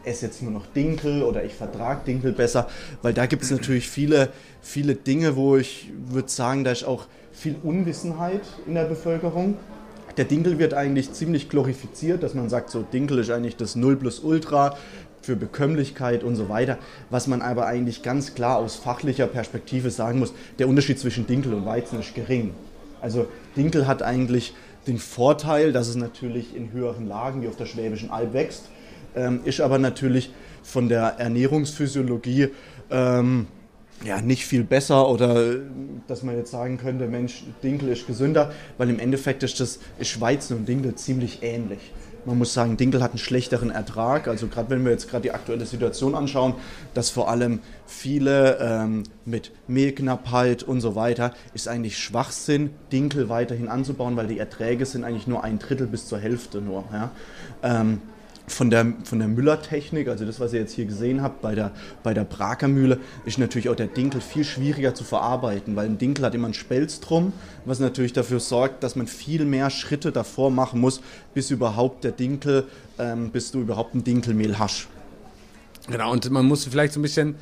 esse 0.05 0.27
jetzt 0.27 0.41
nur 0.41 0.51
noch 0.51 0.65
Dinkel 0.67 1.23
oder 1.23 1.43
ich 1.43 1.53
vertrage 1.53 2.01
Dinkel 2.05 2.31
besser, 2.31 2.69
weil 3.01 3.13
da 3.13 3.25
gibt 3.25 3.43
es 3.43 3.51
natürlich 3.51 3.89
viele, 3.89 4.29
viele 4.61 4.95
Dinge, 4.95 5.35
wo 5.35 5.57
ich 5.57 5.91
würde 6.07 6.29
sagen, 6.29 6.63
da 6.63 6.71
ist 6.71 6.83
auch 6.83 7.07
viel 7.33 7.55
Unwissenheit 7.63 8.41
in 8.65 8.75
der 8.75 8.85
Bevölkerung. 8.85 9.57
Der 10.17 10.25
Dinkel 10.25 10.59
wird 10.59 10.73
eigentlich 10.73 11.11
ziemlich 11.11 11.49
glorifiziert, 11.49 12.23
dass 12.23 12.33
man 12.33 12.49
sagt, 12.49 12.69
so 12.69 12.83
Dinkel 12.83 13.19
ist 13.19 13.29
eigentlich 13.29 13.57
das 13.57 13.75
Null 13.75 13.97
plus 13.97 14.19
Ultra 14.19 14.77
für 15.21 15.35
Bekömmlichkeit 15.35 16.23
und 16.23 16.35
so 16.35 16.47
weiter. 16.47 16.77
Was 17.09 17.27
man 17.27 17.41
aber 17.41 17.65
eigentlich 17.65 18.03
ganz 18.03 18.35
klar 18.35 18.57
aus 18.57 18.75
fachlicher 18.75 19.27
Perspektive 19.27 19.89
sagen 19.89 20.19
muss, 20.19 20.33
der 20.59 20.69
Unterschied 20.69 20.99
zwischen 20.99 21.27
Dinkel 21.27 21.53
und 21.53 21.65
Weizen 21.65 21.99
ist 21.99 22.15
gering. 22.15 22.53
Also 23.05 23.27
Dinkel 23.55 23.85
hat 23.85 24.01
eigentlich 24.01 24.55
den 24.87 24.97
Vorteil, 24.97 25.71
dass 25.71 25.87
es 25.87 25.95
natürlich 25.95 26.55
in 26.55 26.71
höheren 26.71 27.07
Lagen 27.07 27.43
wie 27.43 27.47
auf 27.47 27.55
der 27.55 27.67
Schwäbischen 27.67 28.09
Alb 28.09 28.33
wächst, 28.33 28.63
ähm, 29.15 29.41
ist 29.45 29.61
aber 29.61 29.77
natürlich 29.77 30.33
von 30.63 30.89
der 30.89 31.19
Ernährungsphysiologie 31.19 32.47
ähm, 32.89 33.45
ja, 34.03 34.21
nicht 34.21 34.47
viel 34.47 34.63
besser 34.63 35.07
oder 35.07 35.55
dass 36.07 36.23
man 36.23 36.35
jetzt 36.35 36.49
sagen 36.49 36.79
könnte, 36.79 37.05
Mensch, 37.05 37.43
Dinkel 37.61 37.89
ist 37.89 38.07
gesünder, 38.07 38.51
weil 38.79 38.89
im 38.89 38.97
Endeffekt 38.97 39.43
ist 39.43 39.59
das 39.59 39.79
ist 39.99 40.19
Weizen 40.19 40.57
und 40.57 40.67
Dinkel 40.67 40.95
ziemlich 40.95 41.43
ähnlich. 41.43 41.91
Man 42.25 42.37
muss 42.37 42.53
sagen, 42.53 42.75
Dinkel 42.77 43.03
hat 43.03 43.11
einen 43.11 43.19
schlechteren 43.19 43.69
Ertrag. 43.69 44.27
Also 44.27 44.47
gerade 44.47 44.69
wenn 44.71 44.83
wir 44.83 44.91
jetzt 44.91 45.09
gerade 45.09 45.23
die 45.23 45.31
aktuelle 45.31 45.65
Situation 45.65 46.15
anschauen, 46.15 46.55
dass 46.93 47.09
vor 47.09 47.29
allem 47.29 47.59
viele 47.85 48.57
ähm, 48.59 49.03
mit 49.25 49.51
Mehlknappheit 49.67 50.63
und 50.63 50.81
so 50.81 50.95
weiter, 50.95 51.33
ist 51.53 51.67
eigentlich 51.67 51.97
Schwachsinn, 51.97 52.71
Dinkel 52.91 53.29
weiterhin 53.29 53.67
anzubauen, 53.67 54.17
weil 54.17 54.27
die 54.27 54.39
Erträge 54.39 54.85
sind 54.85 55.03
eigentlich 55.03 55.27
nur 55.27 55.43
ein 55.43 55.59
Drittel 55.59 55.87
bis 55.87 56.07
zur 56.07 56.19
Hälfte 56.19 56.61
nur. 56.61 56.83
Ja? 56.91 57.11
Ähm, 57.61 58.01
von 58.47 58.69
der, 58.69 58.93
von 59.03 59.19
der 59.19 59.27
Müllertechnik, 59.27 60.07
also 60.07 60.25
das, 60.25 60.39
was 60.39 60.53
ihr 60.53 60.59
jetzt 60.59 60.73
hier 60.73 60.85
gesehen 60.85 61.21
habt 61.21 61.41
bei 61.41 61.55
der, 61.55 61.71
bei 62.03 62.13
der 62.13 62.23
Brakermühle, 62.23 62.99
ist 63.25 63.37
natürlich 63.37 63.69
auch 63.69 63.75
der 63.75 63.87
Dinkel 63.87 64.21
viel 64.21 64.43
schwieriger 64.43 64.93
zu 64.93 65.03
verarbeiten, 65.03 65.75
weil 65.75 65.87
ein 65.87 65.97
Dinkel 65.97 66.25
hat 66.25 66.35
immer 66.35 66.45
einen 66.45 66.53
Spelz 66.53 66.99
drum, 66.99 67.33
was 67.65 67.79
natürlich 67.79 68.13
dafür 68.13 68.39
sorgt, 68.39 68.83
dass 68.83 68.95
man 68.95 69.07
viel 69.07 69.45
mehr 69.45 69.69
Schritte 69.69 70.11
davor 70.11 70.51
machen 70.51 70.79
muss, 70.79 71.01
bis 71.33 71.49
überhaupt 71.51 72.03
der 72.03 72.11
Dinkel, 72.11 72.65
ähm, 72.99 73.31
bis 73.31 73.51
du 73.51 73.61
überhaupt 73.61 73.95
ein 73.95 74.03
Dinkelmehl 74.03 74.59
hast. 74.59 74.87
Genau, 75.87 76.11
und 76.11 76.29
man 76.29 76.45
muss 76.45 76.65
vielleicht 76.65 76.93
so 76.93 76.99
ein 76.99 77.03
bisschen, 77.03 77.35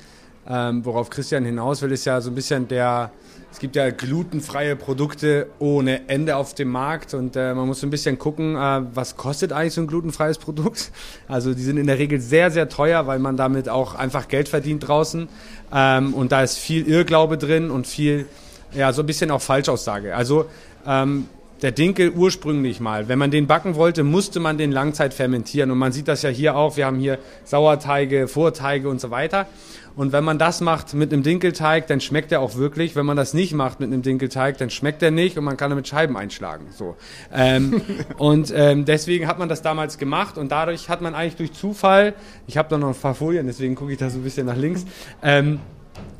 ähm, 0.47 0.83
worauf 0.83 1.09
Christian 1.09 1.45
hinaus 1.45 1.81
will, 1.81 1.91
ist 1.91 2.05
ja 2.05 2.19
so 2.21 2.29
ein 2.29 2.35
bisschen 2.35 2.67
der, 2.67 3.11
es 3.51 3.59
gibt 3.59 3.75
ja 3.75 3.89
glutenfreie 3.91 4.75
Produkte 4.75 5.47
ohne 5.59 6.09
Ende 6.09 6.35
auf 6.35 6.53
dem 6.53 6.69
Markt 6.69 7.13
und 7.13 7.35
äh, 7.35 7.53
man 7.53 7.67
muss 7.67 7.83
ein 7.83 7.89
bisschen 7.89 8.19
gucken, 8.19 8.55
äh, 8.55 8.81
was 8.93 9.15
kostet 9.15 9.53
eigentlich 9.53 9.73
so 9.73 9.81
ein 9.81 9.87
glutenfreies 9.87 10.37
Produkt. 10.37 10.91
Also 11.27 11.53
die 11.53 11.63
sind 11.63 11.77
in 11.77 11.87
der 11.87 11.97
Regel 11.97 12.19
sehr, 12.19 12.51
sehr 12.51 12.69
teuer, 12.69 13.07
weil 13.07 13.17
man 13.17 13.37
damit 13.37 13.69
auch 13.69 13.95
einfach 13.95 14.27
Geld 14.27 14.49
verdient 14.49 14.87
draußen. 14.87 15.27
Ähm, 15.73 16.13
und 16.13 16.31
da 16.31 16.43
ist 16.43 16.57
viel 16.57 16.87
Irrglaube 16.87 17.37
drin 17.37 17.71
und 17.71 17.87
viel, 17.87 18.27
ja, 18.73 18.91
so 18.93 19.01
ein 19.01 19.05
bisschen 19.05 19.31
auch 19.31 19.41
Falschaussage. 19.41 20.15
Also 20.15 20.45
ähm, 20.85 21.27
der 21.63 21.71
Dinkel 21.71 22.11
ursprünglich 22.11 22.81
mal, 22.81 23.07
wenn 23.07 23.17
man 23.17 23.31
den 23.31 23.47
backen 23.47 23.75
wollte, 23.75 24.03
musste 24.03 24.41
man 24.41 24.57
den 24.57 24.71
Langzeit 24.71 25.13
fermentieren. 25.13 25.71
Und 25.71 25.77
man 25.77 25.93
sieht 25.93 26.09
das 26.09 26.21
ja 26.21 26.29
hier 26.29 26.57
auch. 26.57 26.75
Wir 26.75 26.85
haben 26.85 26.99
hier 26.99 27.19
Sauerteige, 27.45 28.27
Vorteige 28.27 28.89
und 28.89 28.99
so 28.99 29.11
weiter. 29.11 29.47
Und 29.95 30.11
wenn 30.11 30.23
man 30.23 30.39
das 30.39 30.61
macht 30.61 30.93
mit 30.93 31.13
einem 31.13 31.23
Dinkelteig, 31.23 31.87
dann 31.87 32.01
schmeckt 32.01 32.31
er 32.31 32.41
auch 32.41 32.55
wirklich. 32.55 32.95
Wenn 32.95 33.05
man 33.05 33.17
das 33.17 33.33
nicht 33.33 33.53
macht 33.53 33.79
mit 33.79 33.91
einem 33.91 34.01
Dinkelteig, 34.01 34.57
dann 34.57 34.69
schmeckt 34.69 35.03
er 35.03 35.11
nicht 35.11 35.37
und 35.37 35.43
man 35.43 35.57
kann 35.57 35.69
damit 35.69 35.87
Scheiben 35.87 36.17
einschlagen. 36.17 36.67
So. 36.71 36.95
Ähm, 37.31 37.81
und 38.17 38.51
ähm, 38.55 38.85
deswegen 38.85 39.27
hat 39.27 39.39
man 39.39 39.49
das 39.49 39.61
damals 39.61 39.97
gemacht 39.97 40.37
und 40.37 40.51
dadurch 40.51 40.89
hat 40.89 41.01
man 41.01 41.13
eigentlich 41.13 41.35
durch 41.35 41.53
Zufall, 41.53 42.13
ich 42.47 42.57
habe 42.57 42.69
da 42.69 42.77
noch 42.77 42.89
ein 42.89 42.95
paar 42.95 43.15
Folien, 43.15 43.45
deswegen 43.45 43.75
gucke 43.75 43.91
ich 43.91 43.97
da 43.97 44.09
so 44.09 44.17
ein 44.17 44.23
bisschen 44.23 44.47
nach 44.47 44.57
links, 44.57 44.85
ähm, 45.21 45.59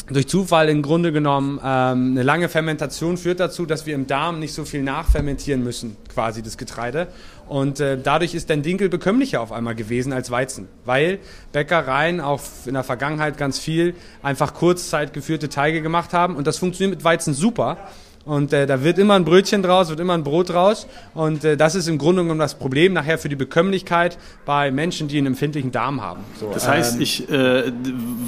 durch 0.09 0.27
Zufall 0.27 0.69
im 0.69 0.81
Grunde 0.81 1.11
genommen 1.11 1.59
ähm, 1.63 2.11
eine 2.11 2.23
lange 2.23 2.49
Fermentation 2.49 3.17
führt 3.17 3.39
dazu, 3.39 3.65
dass 3.65 3.85
wir 3.85 3.95
im 3.95 4.05
Darm 4.05 4.39
nicht 4.39 4.53
so 4.53 4.65
viel 4.65 4.83
nachfermentieren 4.83 5.63
müssen, 5.63 5.95
quasi 6.13 6.41
das 6.41 6.57
Getreide. 6.57 7.07
Und 7.53 7.79
äh, 7.79 7.99
dadurch 8.01 8.33
ist 8.33 8.49
dann 8.49 8.63
Dinkel 8.63 8.89
bekömmlicher 8.89 9.39
auf 9.39 9.51
einmal 9.51 9.75
gewesen 9.75 10.11
als 10.11 10.31
Weizen, 10.31 10.67
weil 10.85 11.19
Bäckereien 11.51 12.19
auch 12.19 12.41
in 12.65 12.73
der 12.73 12.83
Vergangenheit 12.83 13.37
ganz 13.37 13.59
viel 13.59 13.93
einfach 14.23 14.55
kurzzeitgeführte 14.55 15.49
Teige 15.49 15.83
gemacht 15.83 16.13
haben 16.13 16.35
und 16.35 16.47
das 16.47 16.57
funktioniert 16.57 16.97
mit 16.97 17.03
Weizen 17.03 17.35
super. 17.35 17.77
Und 18.25 18.53
äh, 18.53 18.65
da 18.65 18.83
wird 18.83 18.99
immer 18.99 19.15
ein 19.15 19.25
Brötchen 19.25 19.61
draus, 19.61 19.89
wird 19.89 19.99
immer 19.99 20.13
ein 20.13 20.23
Brot 20.23 20.49
draus. 20.49 20.87
Und 21.13 21.43
äh, 21.43 21.57
das 21.57 21.75
ist 21.75 21.89
im 21.89 21.97
Grunde 21.97 22.21
genommen 22.21 22.39
das 22.39 22.55
Problem 22.55 22.93
nachher 22.93 23.17
für 23.17 23.27
die 23.27 23.35
Bekömmlichkeit 23.35 24.17
bei 24.45 24.71
Menschen, 24.71 25.09
die 25.09 25.17
einen 25.17 25.27
empfindlichen 25.27 25.73
Darm 25.73 26.01
haben. 26.01 26.21
So, 26.39 26.49
das 26.53 26.65
heißt, 26.65 26.95
ähm, 26.95 27.01
ich, 27.01 27.29
äh, 27.29 27.71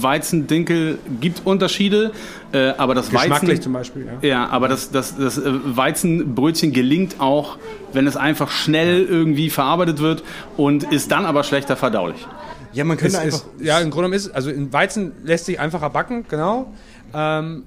Weizen, 0.02 0.48
Dinkel 0.48 0.98
gibt 1.22 1.46
Unterschiede, 1.46 2.12
äh, 2.52 2.74
aber 2.78 2.94
das 2.94 3.14
Weizen... 3.14 3.62
zum 3.62 3.72
Beispiel, 3.72 4.06
ja. 4.22 4.28
Ja, 4.28 4.50
aber 4.50 4.68
das, 4.68 4.92
das, 4.92 5.16
das 5.18 5.38
äh, 5.38 5.44
Weizenbrötchen 5.46 6.74
gelingt 6.74 7.16
auch, 7.20 7.58
wenn 7.94 8.06
es 8.06 8.18
einfach 8.18 8.52
schnell 8.52 9.06
irgendwie 9.06 9.50
verarbeitet 9.50 10.00
wird 10.00 10.24
und 10.58 10.84
ist 10.84 11.10
dann 11.12 11.26
aber 11.26 11.46
schlechter 11.46 11.78
verdaulich. 11.78 12.28
Ja, 12.74 12.84
man 12.84 12.98
könnte 12.98 13.20
einfach... 13.20 13.38
Ist, 13.38 13.64
ja, 13.64 13.80
im 13.80 13.92
Grunde 13.92 14.10
genommen 14.10 14.14
ist 14.16 14.36
also 14.36 14.50
in 14.50 14.74
Weizen 14.74 15.14
lässt 15.24 15.46
sich 15.46 15.58
einfacher 15.58 15.90
backen, 15.90 16.26
genau. 16.28 16.74
Ähm, 17.14 17.64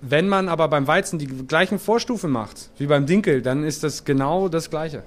wenn 0.00 0.28
man 0.28 0.48
aber 0.48 0.68
beim 0.68 0.86
Weizen 0.86 1.18
die 1.18 1.26
gleichen 1.26 1.78
Vorstufen 1.78 2.30
macht 2.30 2.70
wie 2.78 2.86
beim 2.86 3.06
Dinkel, 3.06 3.42
dann 3.42 3.64
ist 3.64 3.82
das 3.84 4.04
genau 4.04 4.48
das 4.48 4.70
Gleiche. 4.70 5.02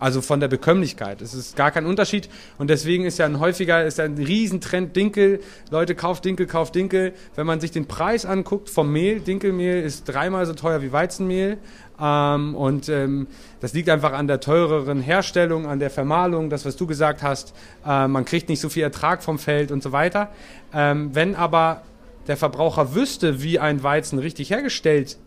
Also 0.00 0.20
von 0.20 0.38
der 0.38 0.46
Bekömmlichkeit. 0.46 1.20
Es 1.22 1.34
ist 1.34 1.56
gar 1.56 1.72
kein 1.72 1.84
Unterschied. 1.84 2.28
Und 2.56 2.70
deswegen 2.70 3.04
ist 3.04 3.18
ja 3.18 3.26
ein 3.26 3.40
häufiger, 3.40 3.84
ist 3.84 3.98
ja 3.98 4.04
ein 4.04 4.14
Riesentrend 4.14 4.94
Dinkel. 4.94 5.40
Leute, 5.70 5.96
kauft 5.96 6.24
Dinkel, 6.24 6.46
kauft 6.46 6.76
Dinkel. 6.76 7.14
Wenn 7.34 7.46
man 7.46 7.58
sich 7.58 7.72
den 7.72 7.88
Preis 7.88 8.24
anguckt 8.24 8.70
vom 8.70 8.92
Mehl, 8.92 9.18
Dinkelmehl 9.18 9.82
ist 9.82 10.04
dreimal 10.04 10.46
so 10.46 10.54
teuer 10.54 10.82
wie 10.82 10.92
Weizenmehl. 10.92 11.58
Ähm, 12.00 12.54
und 12.54 12.88
ähm, 12.88 13.26
das 13.60 13.72
liegt 13.72 13.88
einfach 13.88 14.12
an 14.12 14.28
der 14.28 14.38
teureren 14.38 15.00
Herstellung, 15.00 15.66
an 15.66 15.80
der 15.80 15.90
Vermahlung, 15.90 16.48
das, 16.48 16.64
was 16.64 16.76
du 16.76 16.86
gesagt 16.86 17.24
hast. 17.24 17.52
Äh, 17.84 18.06
man 18.06 18.24
kriegt 18.24 18.48
nicht 18.48 18.60
so 18.60 18.68
viel 18.68 18.84
Ertrag 18.84 19.24
vom 19.24 19.40
Feld 19.40 19.72
und 19.72 19.82
so 19.82 19.90
weiter. 19.90 20.30
Ähm, 20.72 21.10
wenn 21.12 21.34
aber 21.34 21.82
der 22.28 22.36
Verbraucher 22.36 22.94
wüsste, 22.94 23.42
wie 23.42 23.58
ein 23.58 23.82
Weizen 23.82 24.18
richtig 24.18 24.50
hergestellt 24.50 25.18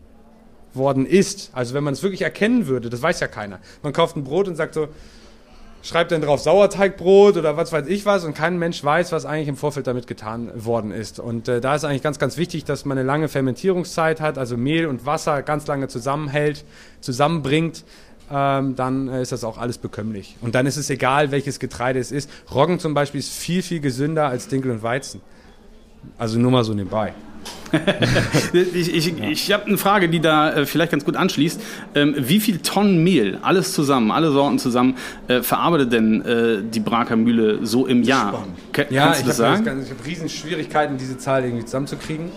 worden 0.73 1.05
ist, 1.05 1.51
also 1.53 1.73
wenn 1.73 1.83
man 1.83 1.93
es 1.93 2.03
wirklich 2.03 2.21
erkennen 2.21 2.67
würde, 2.67 2.89
das 2.89 3.01
weiß 3.01 3.19
ja 3.19 3.27
keiner. 3.27 3.59
Man 3.83 3.91
kauft 3.91 4.15
ein 4.15 4.23
Brot 4.23 4.47
und 4.47 4.55
sagt 4.55 4.73
so, 4.73 4.87
schreibt 5.83 6.11
dann 6.11 6.21
drauf 6.21 6.39
Sauerteigbrot 6.39 7.37
oder 7.37 7.57
was 7.57 7.71
weiß 7.71 7.87
ich 7.87 8.05
was 8.05 8.23
und 8.23 8.35
kein 8.35 8.57
Mensch 8.57 8.83
weiß, 8.83 9.11
was 9.11 9.25
eigentlich 9.25 9.47
im 9.47 9.57
Vorfeld 9.57 9.87
damit 9.87 10.07
getan 10.07 10.51
worden 10.53 10.91
ist. 10.91 11.19
Und 11.19 11.47
äh, 11.47 11.59
da 11.59 11.75
ist 11.75 11.83
eigentlich 11.83 12.03
ganz, 12.03 12.19
ganz 12.19 12.37
wichtig, 12.37 12.65
dass 12.65 12.85
man 12.85 12.97
eine 12.97 13.05
lange 13.05 13.27
Fermentierungszeit 13.27 14.21
hat, 14.21 14.37
also 14.37 14.57
Mehl 14.57 14.85
und 14.85 15.05
Wasser 15.05 15.41
ganz 15.41 15.67
lange 15.67 15.87
zusammenhält, 15.87 16.63
zusammenbringt. 17.01 17.83
Ähm, 18.31 18.75
dann 18.75 19.09
äh, 19.09 19.21
ist 19.21 19.31
das 19.31 19.43
auch 19.43 19.57
alles 19.57 19.77
bekömmlich. 19.77 20.37
Und 20.41 20.55
dann 20.55 20.65
ist 20.65 20.77
es 20.77 20.89
egal, 20.89 21.31
welches 21.31 21.59
Getreide 21.59 21.99
es 21.99 22.11
ist. 22.11 22.29
Roggen 22.53 22.79
zum 22.79 22.93
Beispiel 22.93 23.19
ist 23.19 23.33
viel, 23.33 23.61
viel 23.61 23.81
gesünder 23.81 24.27
als 24.27 24.47
Dinkel 24.47 24.71
und 24.71 24.83
Weizen. 24.83 25.19
Also 26.17 26.39
nur 26.39 26.51
mal 26.51 26.63
so 26.63 26.73
nebenbei. 26.73 27.13
ich 28.53 28.93
ich, 28.93 29.17
ja. 29.17 29.29
ich 29.29 29.51
habe 29.51 29.65
eine 29.65 29.77
Frage, 29.77 30.09
die 30.09 30.19
da 30.19 30.53
äh, 30.53 30.65
vielleicht 30.65 30.91
ganz 30.91 31.05
gut 31.05 31.15
anschließt. 31.15 31.61
Ähm, 31.95 32.15
wie 32.17 32.39
viel 32.39 32.59
Tonnen 32.59 33.03
Mehl, 33.03 33.39
alles 33.41 33.73
zusammen, 33.73 34.11
alle 34.11 34.31
Sorten 34.31 34.59
zusammen, 34.59 34.97
äh, 35.27 35.41
verarbeitet 35.41 35.93
denn 35.93 36.21
äh, 36.21 36.61
die 36.63 36.81
Braker 36.81 37.15
Mühle 37.15 37.65
so 37.65 37.87
im 37.87 38.03
Jahr? 38.03 38.45
Ka 38.73 38.83
ja, 38.89 39.13
ich 39.13 39.25
habe 39.39 39.57
hab 39.57 40.05
riesen 40.05 40.29
Schwierigkeiten, 40.29 40.97
diese 40.97 41.17
Zahl 41.17 41.43
irgendwie 41.43 41.65
zusammenzukriegen. 41.65 42.29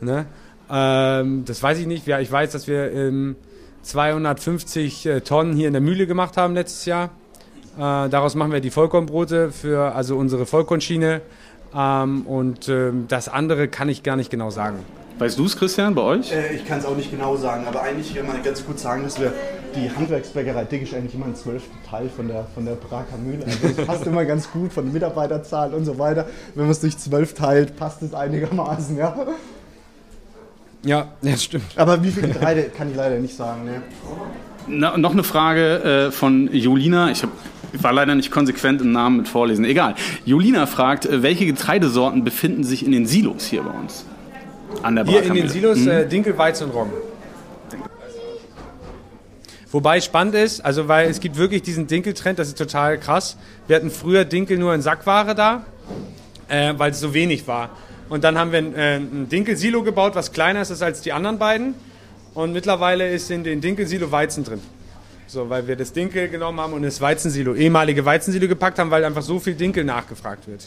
Ne? 0.00 0.26
Ähm, 0.70 1.44
das 1.44 1.62
weiß 1.62 1.78
ich 1.78 1.86
nicht. 1.86 2.06
Ja, 2.06 2.20
ich 2.20 2.32
weiß, 2.32 2.52
dass 2.52 2.66
wir 2.66 2.92
ähm, 2.92 3.36
250 3.82 5.06
äh, 5.06 5.20
Tonnen 5.20 5.54
hier 5.54 5.66
in 5.66 5.74
der 5.74 5.82
Mühle 5.82 6.06
gemacht 6.06 6.36
haben 6.36 6.54
letztes 6.54 6.86
Jahr. 6.86 7.10
Äh, 7.76 8.08
daraus 8.08 8.34
machen 8.34 8.52
wir 8.52 8.60
die 8.60 8.70
Vollkornbrote 8.70 9.50
für 9.50 9.94
also 9.94 10.16
unsere 10.16 10.46
Vollkornschiene. 10.46 11.20
Ähm, 11.74 12.22
und 12.22 12.68
ähm, 12.68 13.06
das 13.08 13.28
andere 13.28 13.68
kann 13.68 13.88
ich 13.88 14.02
gar 14.02 14.16
nicht 14.16 14.30
genau 14.30 14.50
sagen. 14.50 14.78
Weißt 15.18 15.38
du 15.38 15.44
es, 15.44 15.56
Christian, 15.56 15.94
bei 15.94 16.02
euch? 16.02 16.32
Äh, 16.32 16.54
ich 16.54 16.66
kann 16.66 16.78
es 16.78 16.84
auch 16.84 16.96
nicht 16.96 17.10
genau 17.10 17.36
sagen, 17.36 17.66
aber 17.66 17.82
eigentlich 17.82 18.14
kann 18.14 18.26
man 18.26 18.42
ganz 18.42 18.64
gut 18.64 18.78
sagen, 18.78 19.04
dass 19.04 19.20
wir 19.20 19.32
die 19.74 19.90
Handwerksbäckerei 19.90 20.64
Dick 20.64 20.82
ist 20.82 20.94
eigentlich 20.94 21.14
immer 21.14 21.26
ein 21.26 21.34
zwölften 21.34 21.76
Teil 21.88 22.08
von 22.08 22.28
der, 22.28 22.46
von 22.54 22.64
der 22.64 22.72
Braker 22.72 23.16
Mühle. 23.16 23.44
Also 23.44 23.68
das 23.68 23.86
passt 23.86 24.06
immer 24.06 24.24
ganz 24.24 24.50
gut 24.50 24.72
von 24.72 24.84
der 24.84 24.92
Mitarbeiterzahl 24.92 25.74
und 25.74 25.84
so 25.84 25.98
weiter. 25.98 26.26
Wenn 26.54 26.64
man 26.64 26.72
es 26.72 26.80
durch 26.80 26.98
zwölf 26.98 27.34
teilt, 27.34 27.76
passt 27.76 28.02
es 28.02 28.14
einigermaßen, 28.14 28.96
ja. 28.96 29.14
Ja, 30.84 31.08
das 31.22 31.44
stimmt. 31.44 31.64
Aber 31.76 32.02
wie 32.02 32.10
viel 32.10 32.24
Getreide 32.28 32.64
kann 32.64 32.90
ich 32.90 32.96
leider 32.96 33.18
nicht 33.18 33.36
sagen. 33.36 33.64
Ne? 33.64 33.82
Na, 34.66 34.96
noch 34.98 35.12
eine 35.12 35.22
Frage 35.22 36.08
äh, 36.08 36.10
von 36.10 36.52
Julina. 36.52 37.10
Ich 37.10 37.22
habe 37.22 37.32
ich 37.72 37.82
war 37.82 37.92
leider 37.92 38.14
nicht 38.14 38.30
konsequent 38.30 38.80
im 38.80 38.92
Namen 38.92 39.18
mit 39.18 39.28
Vorlesen. 39.28 39.64
Egal. 39.64 39.94
Julina 40.24 40.66
fragt, 40.66 41.06
äh, 41.06 41.22
welche 41.22 41.46
Getreidesorten 41.46 42.24
befinden 42.24 42.64
sich 42.64 42.84
in 42.84 42.92
den 42.92 43.06
Silos 43.06 43.46
hier 43.46 43.62
bei 43.62 43.70
uns? 43.70 44.04
An 44.82 44.96
der 44.96 45.04
Hier 45.04 45.22
in 45.22 45.34
den 45.34 45.48
Silos 45.48 45.78
mhm. 45.78 45.88
äh, 45.88 46.06
Dinkel, 46.06 46.36
Weizen 46.36 46.68
und 46.68 46.74
Roggen. 46.74 46.92
Wobei 49.70 50.02
spannend 50.02 50.34
ist, 50.34 50.62
also 50.62 50.86
weil 50.86 51.08
es 51.08 51.18
gibt 51.18 51.38
wirklich 51.38 51.62
diesen 51.62 51.86
Dinkeltrend, 51.86 52.38
das 52.38 52.48
ist 52.48 52.58
total 52.58 52.98
krass. 52.98 53.38
Wir 53.66 53.76
hatten 53.76 53.90
früher 53.90 54.26
Dinkel 54.26 54.58
nur 54.58 54.74
in 54.74 54.82
Sackware 54.82 55.34
da, 55.34 55.64
äh, 56.48 56.74
weil 56.76 56.90
es 56.90 57.00
so 57.00 57.14
wenig 57.14 57.48
war. 57.48 57.70
Und 58.10 58.22
dann 58.22 58.36
haben 58.36 58.52
wir 58.52 58.58
ein, 58.58 58.74
äh, 58.74 58.96
ein 58.96 59.28
Dinkelsilo 59.30 59.82
gebaut, 59.82 60.14
was 60.14 60.32
kleiner 60.32 60.60
ist 60.60 60.82
als 60.82 61.00
die 61.00 61.12
anderen 61.12 61.38
beiden. 61.38 61.74
Und 62.34 62.52
mittlerweile 62.52 63.08
ist 63.08 63.30
in 63.30 63.44
den 63.44 63.62
Dinkelsilo 63.62 64.12
Weizen 64.12 64.44
drin. 64.44 64.60
So, 65.26 65.48
weil 65.48 65.66
wir 65.66 65.76
das 65.76 65.92
Dinkel 65.92 66.28
genommen 66.28 66.60
haben 66.60 66.72
und 66.72 66.82
das 66.82 67.00
Weizensilo, 67.00 67.54
ehemalige 67.54 68.04
Weizensilo 68.04 68.48
gepackt 68.48 68.78
haben, 68.78 68.90
weil 68.90 69.04
einfach 69.04 69.22
so 69.22 69.38
viel 69.38 69.54
Dinkel 69.54 69.84
nachgefragt 69.84 70.46
wird. 70.46 70.66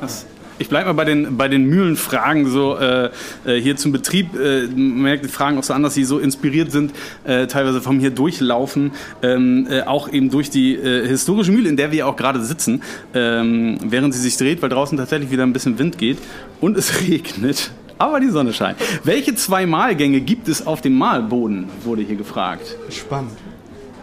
Das 0.00 0.26
ich 0.60 0.68
bleibe 0.68 0.88
mal 0.88 0.92
bei 0.92 1.06
den, 1.06 1.38
bei 1.38 1.48
den 1.48 1.64
Mühlenfragen 1.64 2.46
so 2.46 2.76
äh, 2.76 3.10
äh 3.46 3.58
hier 3.58 3.76
zum 3.76 3.92
Betrieb. 3.92 4.38
Äh, 4.38 4.66
man 4.66 5.02
merkt 5.02 5.24
die 5.24 5.30
Fragen 5.30 5.56
auch 5.56 5.62
so 5.62 5.72
an, 5.72 5.82
dass 5.82 5.94
sie 5.94 6.04
so 6.04 6.18
inspiriert 6.18 6.70
sind, 6.70 6.92
äh, 7.24 7.46
teilweise 7.46 7.80
vom 7.80 7.98
hier 7.98 8.10
durchlaufen, 8.10 8.92
ähm, 9.22 9.66
äh, 9.70 9.80
auch 9.82 10.12
eben 10.12 10.28
durch 10.28 10.50
die 10.50 10.74
äh, 10.74 11.08
historische 11.08 11.50
Mühle, 11.50 11.70
in 11.70 11.78
der 11.78 11.92
wir 11.92 12.06
auch 12.06 12.14
gerade 12.14 12.44
sitzen, 12.44 12.82
ähm, 13.14 13.78
während 13.82 14.12
sie 14.12 14.20
sich 14.20 14.36
dreht, 14.36 14.60
weil 14.60 14.68
draußen 14.68 14.98
tatsächlich 14.98 15.30
wieder 15.30 15.44
ein 15.44 15.54
bisschen 15.54 15.78
Wind 15.78 15.96
geht 15.96 16.18
und 16.60 16.76
es 16.76 17.00
regnet. 17.08 17.70
Aber 17.96 18.20
die 18.20 18.28
Sonne 18.28 18.52
scheint. 18.52 18.76
Welche 19.02 19.34
zwei 19.34 19.64
Mahlgänge 19.64 20.20
gibt 20.20 20.48
es 20.48 20.66
auf 20.66 20.82
dem 20.82 20.98
Mahlboden, 20.98 21.70
wurde 21.84 22.02
hier 22.02 22.16
gefragt. 22.16 22.76
Spannend. 22.90 23.32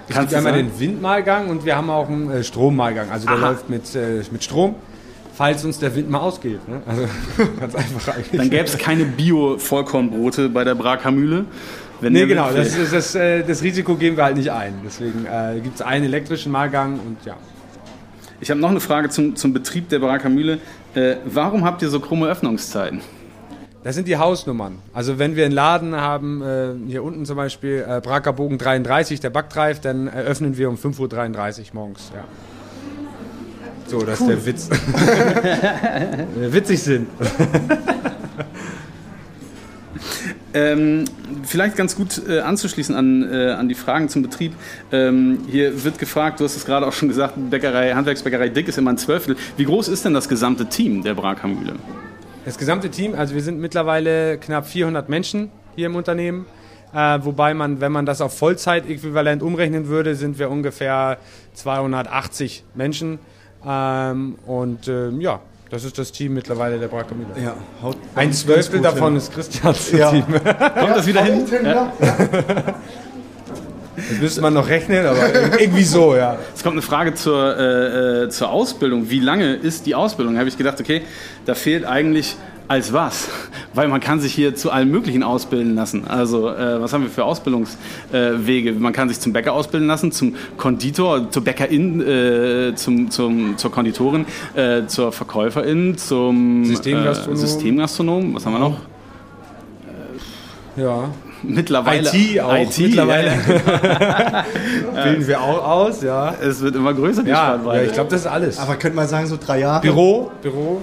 Kannst 0.09 0.31
wir 0.31 0.37
haben 0.37 0.45
ja 0.45 0.51
den 0.53 0.79
Windmalgang 0.79 1.49
und 1.49 1.65
wir 1.65 1.75
haben 1.75 1.89
auch 1.89 2.07
einen 2.07 2.29
äh, 2.31 2.43
Strommalgang. 2.43 3.09
Also 3.11 3.27
der 3.27 3.37
Aha. 3.37 3.49
läuft 3.49 3.69
mit, 3.69 3.93
äh, 3.95 4.23
mit 4.31 4.43
Strom, 4.43 4.75
falls 5.33 5.65
uns 5.65 5.79
der 5.79 5.95
Wind 5.95 6.09
mal 6.09 6.19
ausgeht. 6.19 6.67
Ne? 6.67 6.81
Also 6.85 7.07
ganz 7.59 7.75
einfach 7.75 8.15
eigentlich. 8.15 8.37
Dann 8.37 8.49
gäbe 8.49 8.63
es 8.63 8.77
keine 8.77 9.05
Bio-Vollkornbrote 9.05 10.49
bei 10.49 10.63
der 10.63 10.75
Brakamühle. 10.75 11.45
Wenn 11.99 12.13
nee, 12.13 12.25
genau, 12.25 12.51
das, 12.51 12.77
das, 12.77 12.91
das, 12.91 13.15
äh, 13.15 13.43
das, 13.43 13.63
Risiko 13.63 13.95
gehen 13.95 14.15
wir 14.15 14.23
halt 14.23 14.37
nicht 14.37 14.51
ein. 14.51 14.75
Deswegen 14.85 15.25
äh, 15.25 15.59
gibt 15.59 15.75
es 15.75 15.81
einen 15.81 16.05
elektrischen 16.05 16.51
Malgang 16.51 16.99
und 16.99 17.17
ja. 17.25 17.35
Ich 18.39 18.51
habe 18.51 18.59
noch 18.59 18.69
eine 18.69 18.79
Frage 18.79 19.09
zum, 19.09 19.35
zum 19.35 19.51
Betrieb 19.51 19.89
der 19.89 19.97
Brakamühle. 19.97 20.59
Äh, 20.93 21.15
warum 21.25 21.65
habt 21.65 21.81
ihr 21.81 21.89
so 21.89 21.99
krumme 21.99 22.27
Öffnungszeiten? 22.27 23.01
Das 23.87 23.95
sind 23.95 24.09
die 24.09 24.17
Hausnummern. 24.17 24.79
Also 24.93 25.17
wenn 25.17 25.37
wir 25.37 25.45
einen 25.45 25.53
Laden 25.53 25.95
haben, 25.95 26.41
äh, 26.41 26.73
hier 26.89 27.03
unten 27.03 27.25
zum 27.25 27.37
Beispiel 27.37 27.85
äh, 27.87 28.01
Brackerbogen 28.01 28.57
33, 28.57 29.21
der 29.21 29.29
Backdrive, 29.29 29.79
dann 29.79 30.07
eröffnen 30.07 30.57
wir 30.57 30.67
um 30.67 30.75
5.33 30.75 31.59
Uhr 31.59 31.65
morgens. 31.71 32.11
Ja. 32.13 32.25
So, 33.85 34.01
das 34.01 34.19
cool. 34.19 34.33
ist 34.33 34.45
der 34.45 34.45
Witz. 34.45 34.69
Witzig 36.53 36.83
sind. 36.83 37.07
Ähm, 40.53 41.03
vielleicht 41.43 41.75
ganz 41.75 41.95
gut 41.95 42.21
äh, 42.27 42.39
anzuschließen 42.39 42.95
an, 42.95 43.31
äh, 43.31 43.51
an 43.51 43.69
die 43.69 43.75
Fragen 43.75 44.09
zum 44.09 44.23
Betrieb. 44.23 44.53
Ähm, 44.91 45.39
hier 45.47 45.83
wird 45.83 45.99
gefragt, 45.99 46.39
du 46.39 46.45
hast 46.45 46.55
es 46.55 46.65
gerade 46.65 46.87
auch 46.87 46.93
schon 46.93 47.09
gesagt, 47.09 47.33
Bäckerei, 47.51 47.93
Handwerksbäckerei 47.93 48.49
Dick 48.49 48.67
ist 48.67 48.77
immer 48.79 48.91
ein 48.91 48.97
Zwölftel. 48.97 49.35
Wie 49.55 49.65
groß 49.65 49.87
ist 49.87 50.05
denn 50.05 50.15
das 50.15 50.27
gesamte 50.27 50.65
Team 50.65 51.03
der 51.03 51.13
Brakamühle? 51.13 51.75
Das 52.47 52.57
gesamte 52.57 52.89
Team, 52.89 53.13
also 53.13 53.35
wir 53.35 53.43
sind 53.43 53.59
mittlerweile 53.59 54.37
knapp 54.37 54.65
400 54.67 55.09
Menschen 55.09 55.51
hier 55.75 55.87
im 55.87 55.97
Unternehmen. 55.97 56.45
Äh, 56.93 57.19
wobei 57.23 57.53
man, 57.53 57.81
wenn 57.81 57.91
man 57.91 58.05
das 58.05 58.21
auf 58.21 58.37
Vollzeit-Äquivalent 58.37 59.43
umrechnen 59.43 59.89
würde, 59.89 60.15
sind 60.15 60.39
wir 60.39 60.49
ungefähr 60.49 61.17
280 61.55 62.63
Menschen. 62.73 63.19
Ähm, 63.65 64.35
und 64.45 64.87
äh, 64.87 65.09
ja, 65.09 65.41
das 65.69 65.83
ist 65.83 65.97
das 65.97 66.13
Team 66.13 66.35
mittlerweile 66.35 66.79
der 66.79 66.87
Bratkamille. 66.87 67.31
Ja, 67.37 67.57
Ein 68.15 68.31
Zwölftel 68.31 68.79
davon 68.79 69.07
hin. 69.07 69.17
ist 69.17 69.33
Christians 69.33 69.91
ja. 69.91 70.09
Team. 70.09 70.23
Kommt 70.27 70.45
ja, 70.45 70.93
das 70.93 71.05
wieder 71.05 71.23
hin? 71.25 71.45
hin 71.45 71.65
ja. 71.65 71.91
Das 74.09 74.19
müsste 74.19 74.41
man 74.41 74.53
noch 74.53 74.69
rechnen, 74.69 75.05
aber 75.05 75.59
irgendwie 75.59 75.83
so, 75.83 76.15
ja. 76.15 76.37
Es 76.55 76.63
kommt 76.63 76.73
eine 76.73 76.81
Frage 76.81 77.13
zur, 77.13 77.57
äh, 77.57 78.23
äh, 78.23 78.29
zur 78.29 78.49
Ausbildung. 78.49 79.09
Wie 79.09 79.19
lange 79.19 79.55
ist 79.55 79.85
die 79.85 79.95
Ausbildung? 79.95 80.33
Da 80.35 80.39
habe 80.39 80.49
ich 80.49 80.57
gedacht, 80.57 80.79
okay, 80.79 81.01
da 81.45 81.55
fehlt 81.55 81.85
eigentlich 81.85 82.35
als 82.67 82.93
was? 82.93 83.29
Weil 83.73 83.87
man 83.87 83.99
kann 83.99 84.19
sich 84.19 84.33
hier 84.33 84.55
zu 84.55 84.71
allem 84.71 84.89
Möglichen 84.91 85.23
ausbilden 85.23 85.75
lassen. 85.75 86.07
Also 86.07 86.49
äh, 86.49 86.81
was 86.81 86.93
haben 86.93 87.03
wir 87.03 87.09
für 87.09 87.23
Ausbildungswege? 87.23 88.69
Äh, 88.69 88.73
man 88.73 88.93
kann 88.93 89.09
sich 89.09 89.19
zum 89.19 89.33
Bäcker 89.33 89.53
ausbilden 89.53 89.87
lassen, 89.87 90.11
zum 90.11 90.35
Konditor, 90.57 91.29
zur 91.31 91.43
Bäckerin, 91.43 92.01
äh, 92.01 92.75
zum, 92.75 93.09
zum, 93.11 93.57
zur 93.57 93.71
Konditorin, 93.71 94.25
äh, 94.55 94.85
zur 94.87 95.11
Verkäuferin, 95.11 95.97
zum 95.97 96.65
Systemgastronom. 96.65 97.37
Systemgastronom. 97.37 98.35
Was 98.35 98.45
haben 98.45 98.53
wir 98.53 98.59
noch? 98.59 98.79
Ja. 100.75 101.09
Mittlerweile 101.47 102.09
IT 102.13 102.39
auch. 102.41 102.55
IT, 102.55 102.77
mittlerweile 102.79 103.31
bilden 105.03 105.27
wir 105.27 105.41
auch 105.41 105.67
aus, 105.67 106.01
ja. 106.01 106.33
Es 106.41 106.61
wird 106.61 106.75
immer 106.75 106.93
größer, 106.93 107.23
die 107.23 107.29
ja, 107.29 107.59
ja 107.63 107.81
ich 107.81 107.93
glaube, 107.93 108.09
das 108.09 108.21
ist 108.21 108.27
alles. 108.27 108.59
Aber 108.59 108.75
könnte 108.75 108.95
man 108.95 109.07
sagen, 109.07 109.27
so 109.27 109.37
drei 109.37 109.59
Jahre? 109.59 109.81
Büro, 109.81 110.31
Büro. 110.41 110.81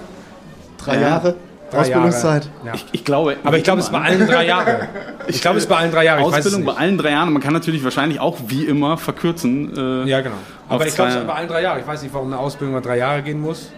Drei 0.79 1.00
Jahre? 1.00 1.37
Drei 1.70 1.81
Ausbildungszeit. 1.81 2.48
Ja. 2.64 2.74
Ich, 2.74 2.87
ich, 2.92 3.05
glaube. 3.05 3.37
Aber 3.42 3.57
ich 3.57 3.64
glaube, 3.64 3.81
es 3.81 3.87
ist 3.87 3.92
bei 3.92 4.00
allen 4.00 4.27
drei 4.27 4.46
Jahre. 4.46 4.88
Ich 5.27 5.40
glaube, 5.40 5.57
es 5.57 5.64
ist 5.64 5.68
bei 5.68 5.77
allen 5.77 5.90
drei 5.90 6.05
Jahren. 6.05 6.22
Ausbildung 6.22 6.64
bei 6.64 6.74
allen 6.74 6.98
drei 6.98 7.11
Jahren. 7.11 7.33
Man 7.33 7.42
kann 7.42 7.53
natürlich 7.53 7.83
wahrscheinlich 7.83 8.20
auch 8.20 8.38
wie 8.46 8.64
immer 8.64 8.96
verkürzen. 8.96 10.05
Äh, 10.05 10.09
ja, 10.09 10.20
genau. 10.20 10.37
Aber 10.68 10.87
ich 10.87 10.94
glaube, 10.94 11.11
es 11.11 11.16
ist 11.16 11.27
bei 11.27 11.35
allen 11.35 11.48
drei 11.48 11.62
Jahren. 11.62 11.81
Ich 11.81 11.87
weiß 11.87 12.03
nicht, 12.03 12.14
warum 12.14 12.29
eine 12.29 12.38
Ausbildung 12.38 12.74
mal 12.74 12.81
drei 12.81 12.98
Jahre 12.98 13.22
gehen 13.22 13.40
muss. 13.40 13.70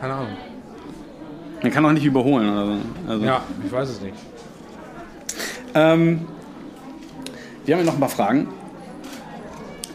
Keine 0.00 0.14
Ahnung. 0.14 0.36
Man 1.62 1.72
kann 1.72 1.84
auch 1.84 1.92
nicht 1.92 2.04
überholen 2.04 2.50
oder 2.50 2.66
so. 2.66 2.76
Also. 3.08 3.24
Ja, 3.24 3.42
ich 3.64 3.72
weiß 3.72 3.88
es 3.88 4.00
nicht. 4.00 4.14
Ähm, 5.78 6.26
wir 7.64 7.74
haben 7.74 7.80
ja 7.80 7.86
noch 7.86 7.94
ein 7.94 8.00
paar 8.00 8.08
Fragen. 8.08 8.48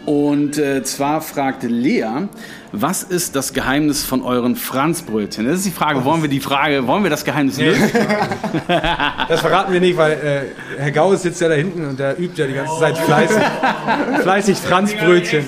Und 0.06 0.58
äh, 0.58 0.84
zwar 0.84 1.22
fragt 1.22 1.64
Lea, 1.64 2.28
was 2.74 3.04
ist 3.04 3.38
das 3.38 3.54
Geheimnis 3.54 4.04
von 4.04 4.22
euren 4.22 4.58
Franzbrötchen? 4.58 5.46
Das 5.46 5.60
ist 5.60 5.66
die 5.66 5.72
Frage, 5.72 6.04
wollen 6.04 6.22
wir 6.22 6.30
die 6.30 6.42
Frage, 6.42 6.86
wollen 6.88 7.04
wir 7.04 7.10
das 7.10 7.24
Geheimnis 7.24 7.58
lösen? 7.58 7.90
das 8.68 9.40
verraten 9.40 9.72
wir 9.72 9.80
nicht, 9.80 9.96
weil 9.96 10.12
äh, 10.12 10.42
Herr 10.78 10.92
Gauss 10.92 11.22
sitzt 11.22 11.40
ja 11.40 11.48
da 11.48 11.56
hinten 11.56 11.88
und 11.88 11.98
der 12.00 12.20
übt 12.20 12.42
ja 12.42 12.48
die 12.48 12.54
ganze 12.54 12.78
Zeit 12.80 12.98
fleißig, 12.98 13.44
fleißig 14.22 14.58
Franzbrötchen. 14.58 15.46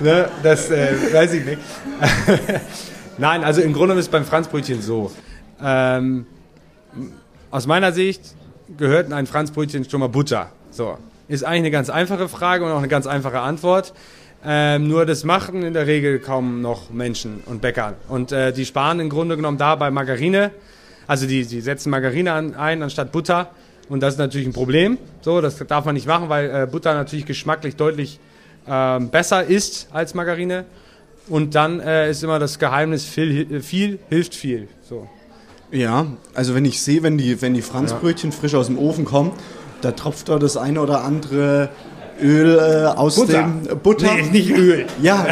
ne, 0.00 0.28
das 0.44 0.70
äh, 0.70 1.12
weiß 1.12 1.32
ich 1.32 1.44
nicht. 1.44 1.58
Nein, 3.18 3.42
also 3.42 3.62
im 3.62 3.72
Grunde 3.72 3.94
ist 3.94 4.02
es 4.02 4.08
beim 4.08 4.24
Franzbrötchen 4.24 4.80
so. 4.80 5.10
Ähm, 5.62 6.26
aus 7.50 7.66
meiner 7.66 7.92
Sicht 7.92 8.22
gehört 8.76 9.06
in 9.06 9.12
ein 9.12 9.26
Franzbrötchen 9.26 9.88
schon 9.88 10.00
mal 10.00 10.08
Butter. 10.08 10.50
So. 10.70 10.98
Ist 11.28 11.44
eigentlich 11.44 11.58
eine 11.60 11.70
ganz 11.70 11.90
einfache 11.90 12.28
Frage 12.28 12.64
und 12.64 12.72
auch 12.72 12.78
eine 12.78 12.88
ganz 12.88 13.06
einfache 13.06 13.40
Antwort. 13.40 13.92
Ähm, 14.44 14.88
nur 14.88 15.04
das 15.04 15.24
machen 15.24 15.62
in 15.62 15.74
der 15.74 15.86
Regel 15.86 16.18
kaum 16.18 16.62
noch 16.62 16.90
Menschen 16.90 17.42
und 17.46 17.60
Bäcker. 17.60 17.94
Und 18.08 18.32
äh, 18.32 18.52
die 18.52 18.64
sparen 18.64 19.00
im 19.00 19.10
Grunde 19.10 19.36
genommen 19.36 19.58
da 19.58 19.74
bei 19.74 19.90
Margarine. 19.90 20.50
Also 21.06 21.26
die, 21.26 21.44
die 21.44 21.60
setzen 21.60 21.90
Margarine 21.90 22.32
an, 22.32 22.54
ein 22.54 22.82
anstatt 22.82 23.12
Butter. 23.12 23.50
Und 23.88 24.00
das 24.00 24.14
ist 24.14 24.18
natürlich 24.18 24.46
ein 24.46 24.52
Problem. 24.52 24.98
So, 25.20 25.40
das 25.40 25.58
darf 25.58 25.84
man 25.84 25.94
nicht 25.94 26.06
machen, 26.06 26.28
weil 26.28 26.50
äh, 26.50 26.66
Butter 26.66 26.94
natürlich 26.94 27.26
geschmacklich 27.26 27.76
deutlich 27.76 28.18
äh, 28.66 29.00
besser 29.00 29.44
ist 29.44 29.88
als 29.92 30.14
Margarine. 30.14 30.64
Und 31.28 31.54
dann 31.54 31.80
äh, 31.80 32.10
ist 32.10 32.22
immer 32.24 32.38
das 32.38 32.58
Geheimnis, 32.58 33.04
viel, 33.04 33.60
viel 33.60 33.98
hilft 34.08 34.34
viel. 34.34 34.68
So. 34.82 35.08
Ja, 35.72 36.06
also 36.34 36.54
wenn 36.54 36.64
ich 36.64 36.82
sehe, 36.82 37.02
wenn 37.02 37.18
die, 37.18 37.40
wenn 37.42 37.54
die 37.54 37.62
Franzbrötchen 37.62 38.30
ja. 38.30 38.36
frisch 38.36 38.54
aus 38.54 38.66
dem 38.66 38.78
Ofen 38.78 39.04
kommen, 39.04 39.32
da 39.82 39.92
tropft 39.92 40.28
da 40.28 40.38
das 40.38 40.56
eine 40.56 40.80
oder 40.80 41.04
andere 41.04 41.70
Öl 42.20 42.58
äh, 42.58 42.86
aus 42.86 43.16
Butter. 43.16 43.42
dem 43.42 43.78
Butter. 43.82 44.14
Nee, 44.14 44.30
nicht 44.30 44.50
Öl. 44.50 44.86
Ja, 45.00 45.26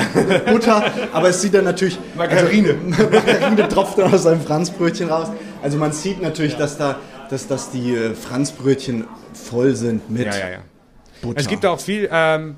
Butter, 0.50 0.84
aber 1.12 1.28
es 1.28 1.42
sieht 1.42 1.54
dann 1.54 1.64
natürlich 1.64 1.98
Margarine. 2.16 2.76
Also, 2.90 3.10
Margarine 3.10 3.68
tropft 3.68 3.98
dann 3.98 4.12
aus 4.12 4.26
einem 4.26 4.40
Franzbrötchen 4.40 5.08
raus. 5.08 5.28
Also 5.62 5.76
man 5.76 5.92
sieht 5.92 6.22
natürlich, 6.22 6.52
ja. 6.52 6.60
dass 6.60 6.78
da 6.78 6.96
dass, 7.28 7.46
dass 7.46 7.70
die 7.70 7.94
äh, 7.94 8.14
Franzbrötchen 8.14 9.04
voll 9.34 9.74
sind 9.74 10.10
mit 10.10 10.26
ja. 10.26 10.32
Butter. 11.20 11.38
Es 11.38 11.48
gibt 11.48 11.66
auch 11.66 11.80
viel 11.80 12.08
ähm, 12.10 12.56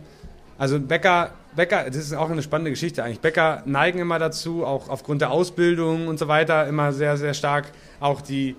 also 0.58 0.78
Bäcker 0.78 1.30
Bäcker, 1.56 1.84
das 1.86 1.96
ist 1.96 2.12
auch 2.14 2.30
eine 2.30 2.42
spannende 2.42 2.70
Geschichte 2.70 3.02
eigentlich. 3.02 3.20
Bäcker 3.20 3.62
neigen 3.66 3.98
immer 3.98 4.18
dazu, 4.18 4.64
auch 4.64 4.88
aufgrund 4.88 5.20
der 5.20 5.30
Ausbildung 5.30 6.06
und 6.06 6.18
so 6.18 6.28
weiter, 6.28 6.66
immer 6.68 6.92
sehr, 6.92 7.16
sehr 7.16 7.34
stark 7.34 7.72
auch 7.98 8.20
die, 8.20 8.54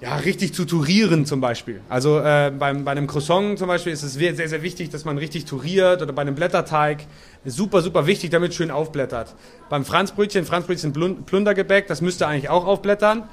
ja, 0.00 0.16
richtig 0.16 0.54
zu 0.54 0.64
turieren 0.64 1.26
zum 1.26 1.40
Beispiel. 1.40 1.80
Also 1.88 2.20
äh, 2.20 2.52
beim, 2.56 2.84
bei 2.84 2.92
einem 2.92 3.08
Croissant 3.08 3.58
zum 3.58 3.66
Beispiel 3.66 3.92
ist 3.92 4.04
es 4.04 4.14
sehr, 4.14 4.34
sehr 4.34 4.62
wichtig, 4.62 4.90
dass 4.90 5.04
man 5.04 5.18
richtig 5.18 5.44
turiert 5.44 6.00
oder 6.00 6.12
bei 6.12 6.22
einem 6.22 6.36
Blätterteig 6.36 7.04
ist 7.44 7.56
super, 7.56 7.82
super 7.82 8.06
wichtig, 8.06 8.30
damit 8.30 8.54
schön 8.54 8.70
aufblättert. 8.70 9.34
Beim 9.68 9.84
Franzbrötchen, 9.84 10.44
Franzbrötchen 10.44 10.92
Plundergebäck, 10.92 11.88
das 11.88 12.00
müsste 12.00 12.28
eigentlich 12.28 12.48
auch 12.48 12.64
aufblättern 12.64 13.24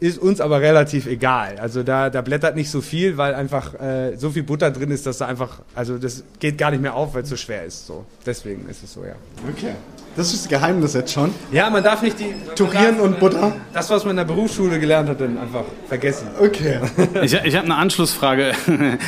ist 0.00 0.18
uns 0.18 0.40
aber 0.40 0.62
relativ 0.62 1.06
egal. 1.06 1.58
Also 1.60 1.82
da, 1.82 2.08
da 2.08 2.22
blättert 2.22 2.56
nicht 2.56 2.70
so 2.70 2.80
viel, 2.80 3.18
weil 3.18 3.34
einfach 3.34 3.74
äh, 3.78 4.16
so 4.16 4.30
viel 4.30 4.42
Butter 4.42 4.70
drin 4.70 4.90
ist, 4.90 5.06
dass 5.06 5.18
da 5.18 5.26
einfach, 5.26 5.60
also 5.74 5.98
das 5.98 6.24
geht 6.38 6.56
gar 6.56 6.70
nicht 6.70 6.80
mehr 6.80 6.94
auf, 6.94 7.14
weil 7.14 7.22
es 7.22 7.28
so 7.28 7.36
schwer 7.36 7.66
ist. 7.66 7.86
So. 7.86 8.06
Deswegen 8.24 8.66
ist 8.68 8.82
es 8.82 8.94
so, 8.94 9.04
ja. 9.04 9.14
Okay. 9.48 9.74
Das 10.16 10.32
ist 10.32 10.44
das 10.44 10.48
Geheimnis 10.48 10.94
jetzt 10.94 11.12
schon. 11.12 11.32
Ja, 11.52 11.68
man 11.70 11.84
darf 11.84 12.02
nicht 12.02 12.18
die. 12.18 12.34
Turieren 12.56 12.96
darf, 12.96 13.04
und 13.04 13.20
Butter? 13.20 13.52
Das, 13.72 13.90
was 13.90 14.04
man 14.04 14.12
in 14.12 14.16
der 14.16 14.24
Berufsschule 14.24 14.80
gelernt 14.80 15.08
hat, 15.08 15.20
dann 15.20 15.38
einfach 15.38 15.64
vergessen. 15.86 16.28
Okay. 16.40 16.80
ich 17.22 17.34
ich 17.34 17.54
habe 17.54 17.66
eine 17.66 17.76
Anschlussfrage. 17.76 18.52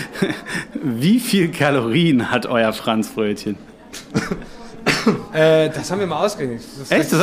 Wie 0.83 1.20
viel 1.20 1.50
Kalorien 1.50 2.31
hat 2.31 2.46
euer 2.46 2.72
Franzbrötchen? 2.72 3.57
äh, 5.33 5.70
das 5.70 5.90
haben 5.90 6.00
wir 6.00 6.07
mal 6.07 6.24
ausgerechnet. 6.24 6.62
Echt? 6.90 7.14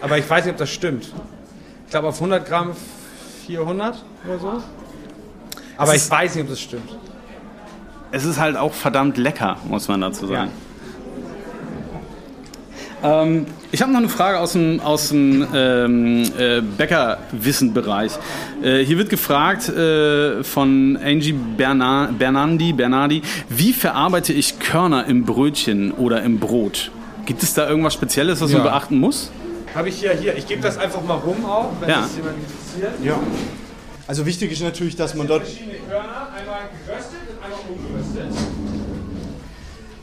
aber 0.00 0.18
ich 0.18 0.28
weiß 0.28 0.44
nicht, 0.44 0.52
ob 0.52 0.58
das 0.58 0.70
stimmt. 0.70 1.12
Ich 1.86 1.90
glaube, 1.90 2.08
auf 2.08 2.16
100 2.16 2.46
Gramm 2.46 2.72
400 3.46 4.02
oder 4.26 4.38
so. 4.38 4.62
Aber 5.76 5.94
es 5.94 6.06
ich 6.06 6.10
weiß 6.10 6.34
nicht, 6.34 6.44
ob 6.44 6.50
das 6.50 6.60
stimmt. 6.60 6.96
Es 8.12 8.24
ist 8.24 8.38
halt 8.38 8.56
auch 8.56 8.72
verdammt 8.72 9.16
lecker, 9.16 9.56
muss 9.68 9.88
man 9.88 10.00
dazu 10.00 10.26
sagen. 10.26 10.50
Ja. 13.02 13.22
Ähm, 13.22 13.46
ich 13.72 13.82
habe 13.82 13.92
noch 13.92 13.98
eine 13.98 14.08
Frage 14.08 14.38
aus 14.38 14.52
dem, 14.52 14.80
aus 14.80 15.10
dem 15.10 15.46
ähm, 15.54 16.22
äh, 16.38 16.60
Bäckerwissen-Bereich. 16.60 18.12
Äh, 18.62 18.78
hier 18.84 18.96
wird 18.96 19.10
gefragt 19.10 19.68
äh, 19.68 20.42
von 20.42 20.98
Angie 21.02 21.32
Berna 21.32 22.10
Bernardi, 22.16 22.72
Bernardi, 22.72 23.22
wie 23.48 23.72
verarbeite 23.72 24.32
ich 24.32 24.58
Körner 24.58 25.06
im 25.06 25.24
Brötchen 25.24 25.92
oder 25.92 26.22
im 26.22 26.38
Brot? 26.38 26.90
Gibt 27.26 27.42
es 27.42 27.54
da 27.54 27.68
irgendwas 27.68 27.94
Spezielles, 27.94 28.40
was 28.40 28.52
ja. 28.52 28.58
man 28.58 28.68
beachten 28.68 28.98
muss? 28.98 29.30
Habe 29.76 29.90
ich 29.90 30.00
ja 30.00 30.12
hier. 30.12 30.34
Ich 30.36 30.46
gebe 30.46 30.62
das 30.62 30.78
einfach 30.78 31.02
mal 31.04 31.16
rum 31.16 31.44
auch, 31.44 31.70
wenn 31.80 31.90
ja. 31.90 32.00
das 32.00 32.16
jemand 32.16 32.36
interessiert. 32.38 33.04
Ja. 33.04 33.20
Also 34.06 34.24
wichtig 34.24 34.50
ist 34.50 34.62
natürlich, 34.62 34.96
dass 34.96 35.14
man 35.14 35.26
dort. 35.26 35.42
Verschiedene 35.42 35.76
Körner, 35.86 36.28
einmal 36.34 36.60
geröstet 36.86 37.18
und 37.28 37.44
einmal 37.44 37.60
ungeröstet. 37.68 38.40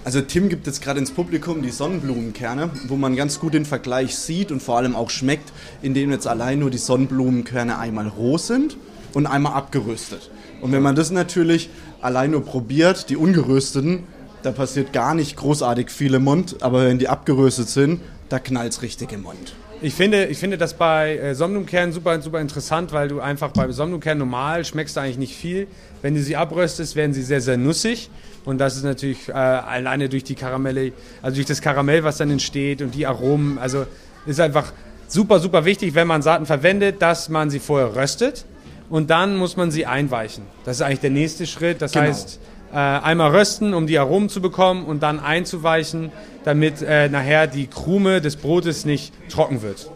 Also 0.04 0.22
Tim 0.22 0.50
gibt 0.50 0.68
jetzt 0.68 0.84
gerade 0.84 1.00
ins 1.00 1.10
Publikum 1.10 1.64
die 1.64 1.72
Sonnenblumenkerne, 1.72 2.70
wo 2.88 2.98
man 2.98 3.16
ganz 3.16 3.40
gut 3.40 3.56
den 3.56 3.66
Vergleich 3.66 4.16
sieht 4.16 4.52
und 4.52 4.62
vor 4.62 4.78
allem 4.78 4.96
auch 4.96 5.10
schmeckt, 5.10 5.52
indem 5.82 6.12
jetzt 6.12 6.28
allein 6.28 6.60
nur 6.60 6.70
die 6.70 6.78
Sonnenblumenkerne 6.78 7.80
einmal 7.80 8.10
roh 8.10 8.38
sind 8.38 8.78
und 9.14 9.26
einmal 9.26 9.54
abgeröstet. 9.54 10.30
Und 10.62 10.72
wenn 10.72 10.84
man 10.84 10.96
das 10.96 11.10
natürlich 11.10 11.72
allein 12.00 12.30
nur 12.32 12.46
probiert, 12.46 13.10
die 13.10 13.18
ungerösteten, 13.18 14.04
da 14.44 14.52
passiert 14.52 14.94
gar 14.94 15.16
nicht 15.16 15.36
großartig 15.36 15.90
viel 15.90 16.14
im 16.14 16.26
Mund, 16.26 16.58
aber 16.62 16.86
wenn 16.86 17.00
die 17.00 17.08
abgeröstet 17.08 17.70
sind, 17.70 18.02
da 18.30 18.38
knallt 18.38 18.74
es 18.74 18.82
richtig 18.84 19.12
im 19.14 19.24
Mund. 19.24 19.56
Ich 19.84 19.96
finde, 19.96 20.28
ich 20.28 20.38
finde 20.38 20.58
das 20.58 20.76
bei 20.76 21.18
äh, 21.18 21.36
Sonnenblumenkernen 21.36 21.92
super, 21.92 22.22
super 22.22 22.40
interessant, 22.40 22.94
weil 22.94 23.10
du 23.10 23.20
einfach 23.20 23.52
bei 23.52 23.70
Sonnenblumenkernen 23.70 24.20
normal 24.20 24.64
schmeckst 24.64 24.96
du 24.96 25.02
eigentlich 25.02 25.18
nicht 25.18 25.36
viel. 25.36 25.68
Wenn 26.02 26.16
du 26.16 26.22
sie 26.22 26.38
abröstest, 26.38 26.96
werden 26.96 27.12
sie 27.12 27.22
sehr, 27.22 27.42
sehr 27.42 27.58
nussig. 27.58 28.10
Und 28.46 28.60
das 28.60 28.78
ist 28.78 28.84
natürlich 28.84 29.28
äh, 29.28 29.34
alleine 29.34 30.08
durch 30.08 30.24
die 30.24 30.36
Karamelle, 30.36 30.94
also 31.22 31.36
durch 31.36 31.48
das 31.48 31.62
Karamell, 31.62 32.06
was 32.06 32.16
dann 32.16 32.32
entsteht 32.32 32.82
und 32.82 32.96
die 32.96 33.06
Aromen. 33.06 33.58
Also 33.58 33.86
ist 34.26 34.40
einfach 34.40 34.72
super, 35.10 35.42
super 35.42 35.66
wichtig, 35.66 35.96
wenn 35.96 36.08
man 36.08 36.22
Saaten 36.22 36.46
verwendet, 36.46 37.02
dass 37.02 37.28
man 37.28 37.50
sie 37.50 37.60
vorher 37.60 37.94
röstet 37.94 38.46
und 38.90 39.10
dann 39.10 39.36
muss 39.36 39.58
man 39.58 39.70
sie 39.70 39.86
einweichen. 39.86 40.46
Das 40.64 40.78
ist 40.78 40.82
eigentlich 40.82 41.02
der 41.02 41.10
nächste 41.10 41.46
Schritt. 41.46 41.82
Das 41.82 41.92
genau. 41.92 42.06
heißt, 42.06 42.40
äh, 42.74 42.76
einmal 42.76 43.32
rösten, 43.32 43.74
um 43.74 43.86
die 43.88 44.00
Aromen 44.00 44.30
zu 44.30 44.42
bekommen 44.42 44.86
und 44.86 45.04
dann 45.04 45.20
einzuweichen, 45.20 46.12
damit 46.44 46.82
äh, 46.82 47.08
nachher 47.08 47.48
die 47.48 47.68
Krume 47.68 48.20
des 48.20 48.36
Brotes 48.36 48.86
nicht 48.86 49.14
trocken 49.30 49.62
wird. 49.62 49.92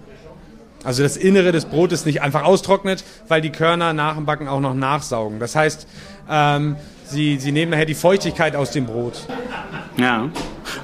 Also 0.84 1.04
das 1.04 1.18
Innere 1.18 1.52
des 1.52 1.66
Brotes 1.66 2.06
nicht 2.06 2.22
einfach 2.22 2.44
austrocknet, 2.44 3.04
weil 3.28 3.42
die 3.42 3.50
Körner 3.50 3.94
nach 3.94 4.16
dem 4.16 4.26
Backen 4.26 4.48
auch 4.48 4.60
noch 4.60 4.76
nachsaugen. 4.76 5.40
Das 5.40 5.56
heißt, 5.56 5.88
ähm, 6.30 6.76
sie, 7.04 7.38
sie 7.40 7.52
nehmen 7.52 7.72
nachher 7.72 7.86
die 7.86 7.96
Feuchtigkeit 7.96 8.56
aus 8.56 8.72
dem 8.72 8.86
Brot. 8.86 9.26
Ja. 9.98 10.30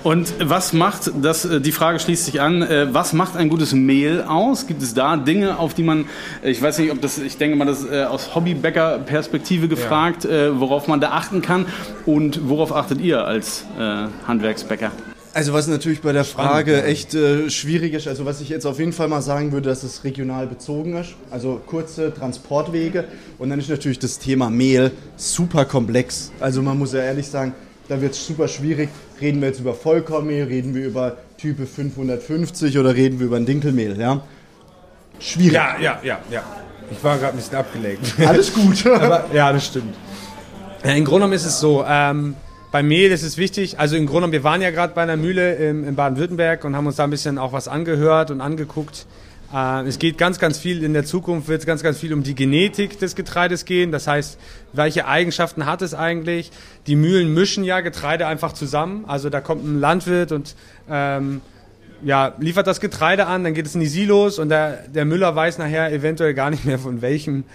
Und 0.04 0.34
was 0.40 0.74
macht, 0.74 1.12
das, 1.22 1.46
äh, 1.46 1.62
die 1.62 1.72
Frage 1.72 2.00
schließt 2.00 2.26
sich 2.26 2.42
an, 2.42 2.62
äh, 2.62 2.94
was 2.94 3.14
macht 3.14 3.38
ein 3.38 3.48
gutes 3.48 3.72
Mehl 3.74 4.22
aus? 4.24 4.68
Gibt 4.68 4.84
es 4.84 4.94
da 4.94 5.16
Dinge, 5.16 5.58
auf 5.58 5.74
die 5.74 5.84
man, 5.84 6.06
ich 6.44 6.62
weiß 6.62 6.80
nicht, 6.80 6.92
ob 6.92 7.02
das, 7.02 7.18
ich 7.18 7.38
denke 7.38 7.56
mal, 7.56 7.66
das 7.66 7.84
ist 7.84 7.92
äh, 7.92 8.04
aus 8.04 8.36
Hobbybäcker-Perspektive 8.36 9.70
gefragt, 9.70 10.26
ja. 10.26 10.60
worauf 10.60 10.88
man 10.88 11.00
da 11.00 11.12
achten 11.12 11.42
kann 11.42 11.66
und 12.06 12.50
worauf 12.50 12.76
achtet 12.76 13.00
ihr 13.00 13.26
als 13.26 13.66
Handwerksbäcker? 14.28 14.92
Also 15.34 15.52
was 15.54 15.68
natürlich 15.68 16.02
bei 16.02 16.12
der 16.12 16.26
Frage 16.26 16.74
Spannend, 16.74 16.92
echt 16.92 17.16
äh, 17.16 17.50
schwierig 17.50 17.94
ist, 17.94 18.08
also 18.08 18.24
was 18.26 18.40
ich 18.40 18.50
jetzt 18.50 18.68
auf 18.68 18.78
jeden 18.78 18.94
Fall 18.94 19.08
mal 19.08 19.24
sagen 19.24 19.52
würde, 19.52 19.70
dass 19.70 19.82
es 19.82 20.04
regional 20.04 20.46
bezogen 20.46 20.96
ist, 20.96 21.16
also 21.32 21.60
kurze 21.66 22.14
Transportwege 22.14 23.06
und 23.40 23.50
dann 23.50 23.58
ist 23.58 23.68
natürlich 23.68 23.98
das 23.98 24.20
Thema 24.20 24.52
Mehl 24.52 24.92
super 25.16 25.66
komplex. 25.66 26.32
Also 26.40 26.62
man 26.62 26.78
muss 26.78 26.94
ja 26.94 27.00
ehrlich 27.00 27.28
sagen, 27.28 27.56
da 27.88 28.02
wird 28.02 28.14
es 28.14 28.26
super 28.26 28.48
schwierig. 28.48 28.90
Reden 29.20 29.42
wir 29.42 29.50
jetzt 29.50 29.60
über 29.60 29.74
Vollkornmehl, 29.74 30.46
reden 30.46 30.74
wir 30.74 30.86
über 30.86 31.18
Type 31.38 31.66
550 31.66 32.78
oder 32.78 32.96
reden 32.96 33.20
wir 33.20 33.28
über 33.28 33.38
ein 33.38 33.46
Dinkelmehl, 33.46 34.00
ja? 34.00 34.22
Schwierig. 35.20 35.54
Ja, 35.54 35.78
ja, 35.80 36.00
ja, 36.04 36.20
ja. 36.32 36.44
Ich 36.92 37.04
war 37.04 37.18
gerade 37.18 37.34
ein 37.34 37.38
bisschen 37.38 37.56
abgelenkt. 37.56 38.14
Alles 38.26 38.54
gut. 38.54 38.86
Aber, 38.88 39.26
ja, 39.34 39.52
das 39.52 39.66
stimmt. 39.68 39.96
Ja, 40.84 40.92
Im 40.92 41.06
Grunde 41.06 41.20
genommen 41.20 41.34
ist 41.34 41.46
es 41.46 41.60
so, 41.60 41.86
ähm, 41.88 42.36
bei 42.72 42.84
Mehl 42.84 43.12
ist 43.12 43.24
es 43.24 43.38
wichtig, 43.38 43.80
also 43.80 43.96
im 43.96 44.06
Grunde 44.06 44.22
genommen, 44.22 44.34
wir 44.34 44.44
waren 44.44 44.62
ja 44.62 44.72
gerade 44.72 44.94
bei 44.94 45.04
einer 45.04 45.16
Mühle 45.16 45.56
im, 45.56 45.88
in 45.88 45.96
Baden-Württemberg 45.96 46.66
und 46.66 46.76
haben 46.76 46.88
uns 46.88 46.96
da 46.96 47.04
ein 47.04 47.10
bisschen 47.10 47.38
auch 47.38 47.54
was 47.54 47.68
angehört 47.68 48.32
und 48.32 48.42
angeguckt. 48.42 49.06
Äh, 49.54 49.88
es 49.88 50.00
geht 50.00 50.18
ganz, 50.18 50.40
ganz 50.40 50.58
viel, 50.58 50.84
in 50.84 50.94
der 50.94 51.06
Zukunft 51.06 51.48
wird 51.48 51.62
es 51.62 51.66
ganz, 51.66 51.84
ganz 51.84 52.00
viel 52.00 52.14
um 52.14 52.24
die 52.24 52.36
Genetik 52.36 53.00
des 53.00 53.16
Getreides 53.16 53.66
gehen. 53.66 53.92
Das 53.92 54.08
heißt, 54.08 54.40
welche 54.74 55.06
Eigenschaften 55.06 55.66
hat 55.66 55.82
es 55.82 55.94
eigentlich? 55.94 56.52
Die 56.88 56.96
Mühlen 56.96 57.34
mischen 57.34 57.64
ja 57.64 57.82
Getreide 57.82 58.28
einfach 58.28 58.54
zusammen. 58.54 59.06
Also 59.08 59.30
da 59.30 59.42
kommt 59.42 59.64
ein 59.64 59.80
Landwirt 59.80 60.32
und 60.32 60.56
ähm, 60.90 61.42
ja, 62.04 62.34
liefert 62.40 62.68
das 62.68 62.82
Getreide 62.82 63.28
an, 63.28 63.46
dann 63.46 63.54
geht 63.54 63.66
es 63.66 63.76
in 63.76 63.82
die 63.82 63.88
Silos 63.88 64.38
und 64.38 64.50
der, 64.50 64.88
der 64.90 65.06
Müller 65.06 65.36
weiß 65.36 65.58
nachher 65.58 65.92
eventuell 65.94 66.34
gar 66.34 66.50
nicht 66.50 66.66
mehr, 66.66 66.78
von 66.78 67.02
welchem 67.02 67.46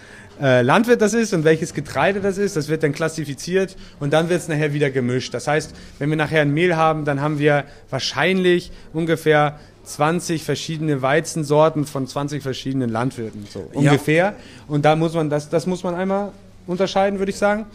äh, 0.40 0.62
Landwirt 0.62 1.02
das 1.02 1.12
ist 1.12 1.34
und 1.34 1.44
welches 1.44 1.74
Getreide 1.74 2.20
das 2.20 2.38
ist. 2.38 2.56
Das 2.56 2.68
wird 2.68 2.82
dann 2.82 2.92
klassifiziert 2.92 3.76
und 4.00 4.12
dann 4.12 4.30
wird 4.30 4.40
es 4.40 4.48
nachher 4.48 4.72
wieder 4.72 4.90
gemischt. 4.90 5.34
Das 5.34 5.48
heißt, 5.48 5.74
wenn 5.98 6.08
wir 6.08 6.16
nachher 6.16 6.42
ein 6.42 6.54
Mehl 6.54 6.76
haben, 6.76 7.04
dann 7.04 7.20
haben 7.20 7.38
wir 7.38 7.64
wahrscheinlich 7.90 8.70
ungefähr 8.94 9.58
20 9.88 10.44
verschiedene 10.44 11.02
Weizensorten 11.02 11.86
von 11.86 12.06
20 12.06 12.42
verschiedenen 12.42 12.90
Landwirten, 12.90 13.46
so 13.50 13.68
ungefähr. 13.72 14.24
Ja. 14.24 14.34
Und 14.68 14.84
da 14.84 14.96
muss 14.96 15.14
man, 15.14 15.30
das, 15.30 15.48
das 15.48 15.66
muss 15.66 15.82
man 15.82 15.94
einmal 15.94 16.32
unterscheiden, 16.66 17.18
würde 17.18 17.30
ich 17.30 17.38
sagen. 17.38 17.66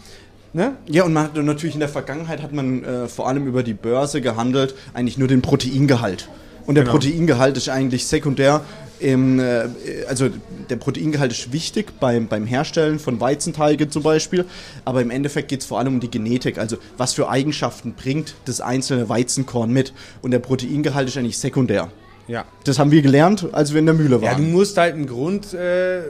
Ne? 0.52 0.76
Ja, 0.86 1.02
und 1.04 1.12
man 1.12 1.24
hat 1.24 1.36
natürlich 1.36 1.74
in 1.74 1.80
der 1.80 1.88
Vergangenheit 1.88 2.40
hat 2.40 2.52
man 2.52 2.84
äh, 2.84 3.08
vor 3.08 3.26
allem 3.26 3.46
über 3.46 3.64
die 3.64 3.74
Börse 3.74 4.20
gehandelt, 4.20 4.76
eigentlich 4.94 5.18
nur 5.18 5.26
den 5.26 5.42
Proteingehalt. 5.42 6.28
Und 6.64 6.76
der 6.76 6.84
genau. 6.84 6.92
Proteingehalt 6.96 7.56
ist 7.56 7.68
eigentlich 7.68 8.06
sekundär. 8.06 8.60
Im, 9.00 9.40
äh, 9.40 9.64
also 10.08 10.28
der 10.70 10.76
Proteingehalt 10.76 11.32
ist 11.32 11.52
wichtig 11.52 11.98
beim, 11.98 12.28
beim 12.28 12.46
Herstellen 12.46 13.00
von 13.00 13.20
Weizenteige 13.20 13.88
zum 13.88 14.04
Beispiel, 14.04 14.44
aber 14.84 15.02
im 15.02 15.10
Endeffekt 15.10 15.48
geht 15.48 15.60
es 15.60 15.66
vor 15.66 15.80
allem 15.80 15.94
um 15.94 16.00
die 16.00 16.10
Genetik, 16.10 16.58
also 16.58 16.76
was 16.96 17.12
für 17.12 17.28
Eigenschaften 17.28 17.94
bringt 17.94 18.34
das 18.44 18.60
einzelne 18.60 19.08
Weizenkorn 19.08 19.72
mit. 19.72 19.92
Und 20.22 20.30
der 20.30 20.38
Proteingehalt 20.38 21.08
ist 21.08 21.18
eigentlich 21.18 21.38
sekundär. 21.38 21.90
Ja. 22.26 22.44
Das 22.64 22.78
haben 22.78 22.90
wir 22.90 23.02
gelernt, 23.02 23.48
als 23.52 23.72
wir 23.72 23.80
in 23.80 23.86
der 23.86 23.94
Mühle 23.94 24.22
waren. 24.22 24.24
Ja, 24.24 24.34
du 24.34 24.42
musst 24.42 24.76
halt 24.76 24.94
einen 24.94 25.06
Grund, 25.06 25.52
äh, 25.54 26.02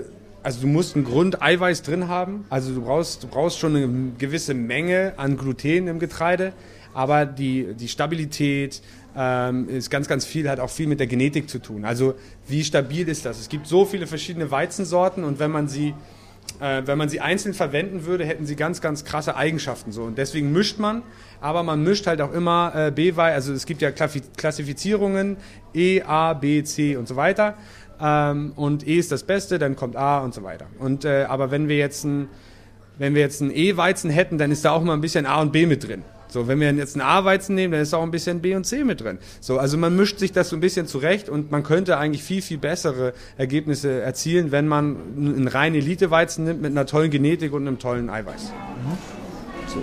also 0.43 0.61
du 0.61 0.67
musst 0.67 0.95
einen 0.95 1.05
Grund 1.05 1.43
Eiweiß 1.43 1.83
drin 1.83 2.09
haben. 2.09 2.45
Also 2.51 2.75
du 2.75 2.83
brauchst, 2.83 3.23
du 3.23 3.27
brauchst 3.27 3.59
schon 3.59 3.77
eine 3.77 4.13
gewisse 4.19 4.55
Menge 4.55 5.15
an 5.17 5.37
Gluten 5.37 5.89
im 5.89 5.99
Getreide, 5.99 6.53
aber 6.93 7.27
die, 7.27 7.75
die 7.75 7.89
Stabilität, 7.89 8.81
ähm, 9.17 9.69
ist 9.69 9.91
ganz, 9.91 10.09
ganz 10.09 10.25
viel, 10.25 10.49
hat 10.49 10.61
auch 10.61 10.71
viel 10.71 10.87
mit 10.87 11.01
der 11.01 11.07
Genetik 11.07 11.49
zu 11.49 11.59
tun. 11.59 11.85
Also 11.85 12.15
wie 12.49 12.65
stabil 12.65 13.09
ist 13.09 13.25
das? 13.25 13.41
Es 13.41 13.49
gibt 13.49 13.67
so 13.67 13.85
viele 13.85 14.07
verschiedene 14.07 14.51
Weizensorten 14.51 15.25
und 15.25 15.39
wenn 15.39 15.51
man 15.51 15.69
sie, 15.69 15.95
äh, 16.61 16.83
wenn 16.87 16.99
man 16.99 17.09
sie 17.09 17.21
einzeln 17.21 17.55
verwenden 17.55 18.07
würde, 18.07 18.25
hätten 18.25 18.47
sie 18.47 18.57
ganz, 18.57 18.81
ganz 18.81 19.05
krasse 19.05 19.37
Eigenschaften. 19.37 19.93
So. 19.93 20.03
Und 20.03 20.19
deswegen 20.19 20.53
mischt 20.53 20.79
man, 20.79 21.03
aber 21.41 21.63
man 21.63 21.83
mischt 21.83 22.07
halt 22.07 22.21
auch 22.21 22.33
immer 22.33 22.73
äh, 22.75 22.91
B-Weizen, 22.91 23.35
also 23.35 23.53
es 23.53 23.67
gibt 23.67 23.83
ja 23.83 23.91
Klassifizierungen, 23.91 25.37
E, 25.75 26.03
A, 26.03 26.35
B, 26.35 26.63
C 26.63 26.97
und 26.97 27.09
so 27.09 27.17
weiter. 27.17 27.55
Ähm, 28.01 28.53
und 28.57 28.87
E 28.87 28.99
ist 28.99 29.13
das 29.13 29.25
Beste, 29.25 29.59
dann 29.59 29.77
kommt 29.77 29.97
A 29.97 30.19
und 30.19 30.35
so 30.35 30.43
weiter. 30.43 30.67
Und, 30.79 31.05
äh, 31.05 31.27
aber 31.29 31.51
wenn 31.51 31.69
wir 31.69 31.77
jetzt 31.77 32.05
ein 32.05 32.29
wenn 32.99 33.15
wir 33.15 33.23
jetzt 33.23 33.43
einen 33.43 33.51
E-Weizen 33.51 34.11
hätten, 34.11 34.39
dann 34.39 34.51
ist 34.51 34.65
da 34.65 34.71
auch 34.71 34.83
mal 34.83 34.95
ein 34.95 35.01
bisschen 35.01 35.27
A 35.27 35.41
und 35.41 35.53
B 35.53 35.67
mit 35.67 35.87
drin. 35.87 36.05
So, 36.35 36.49
wenn 36.49 36.59
wir 36.59 36.73
jetzt 36.73 36.97
einen 36.97 37.03
A-Weizen 37.03 37.55
nehmen, 37.55 37.75
dann 37.75 37.81
ist 37.81 37.95
auch 37.95 38.03
ein 38.03 38.11
bisschen 38.11 38.41
B 38.41 38.57
und 38.57 38.65
C 38.65 38.83
mit 38.83 39.01
drin. 39.01 39.19
So, 39.41 39.59
also 39.59 39.79
man 39.79 39.95
mischt 39.95 40.19
sich 40.19 40.33
das 40.33 40.49
so 40.49 40.57
ein 40.57 40.61
bisschen 40.61 40.89
zurecht 40.89 41.29
und 41.29 41.53
man 41.53 41.63
könnte 41.63 41.97
eigentlich 41.97 42.25
viel, 42.25 42.43
viel 42.43 42.59
bessere 42.59 43.13
Ergebnisse 43.37 44.01
erzielen, 44.01 44.51
wenn 44.51 44.67
man 44.67 44.97
einen 45.17 45.47
reinen 45.47 45.77
Elite-Weizen 45.77 46.45
nimmt 46.45 46.61
mit 46.61 46.73
einer 46.73 46.87
tollen 46.87 47.13
Genetik 47.13 47.53
und 47.53 47.69
einem 47.69 47.79
tollen 47.79 48.11
Eiweiß. 48.11 48.47
Mhm. 48.47 49.69
So. 49.69 49.83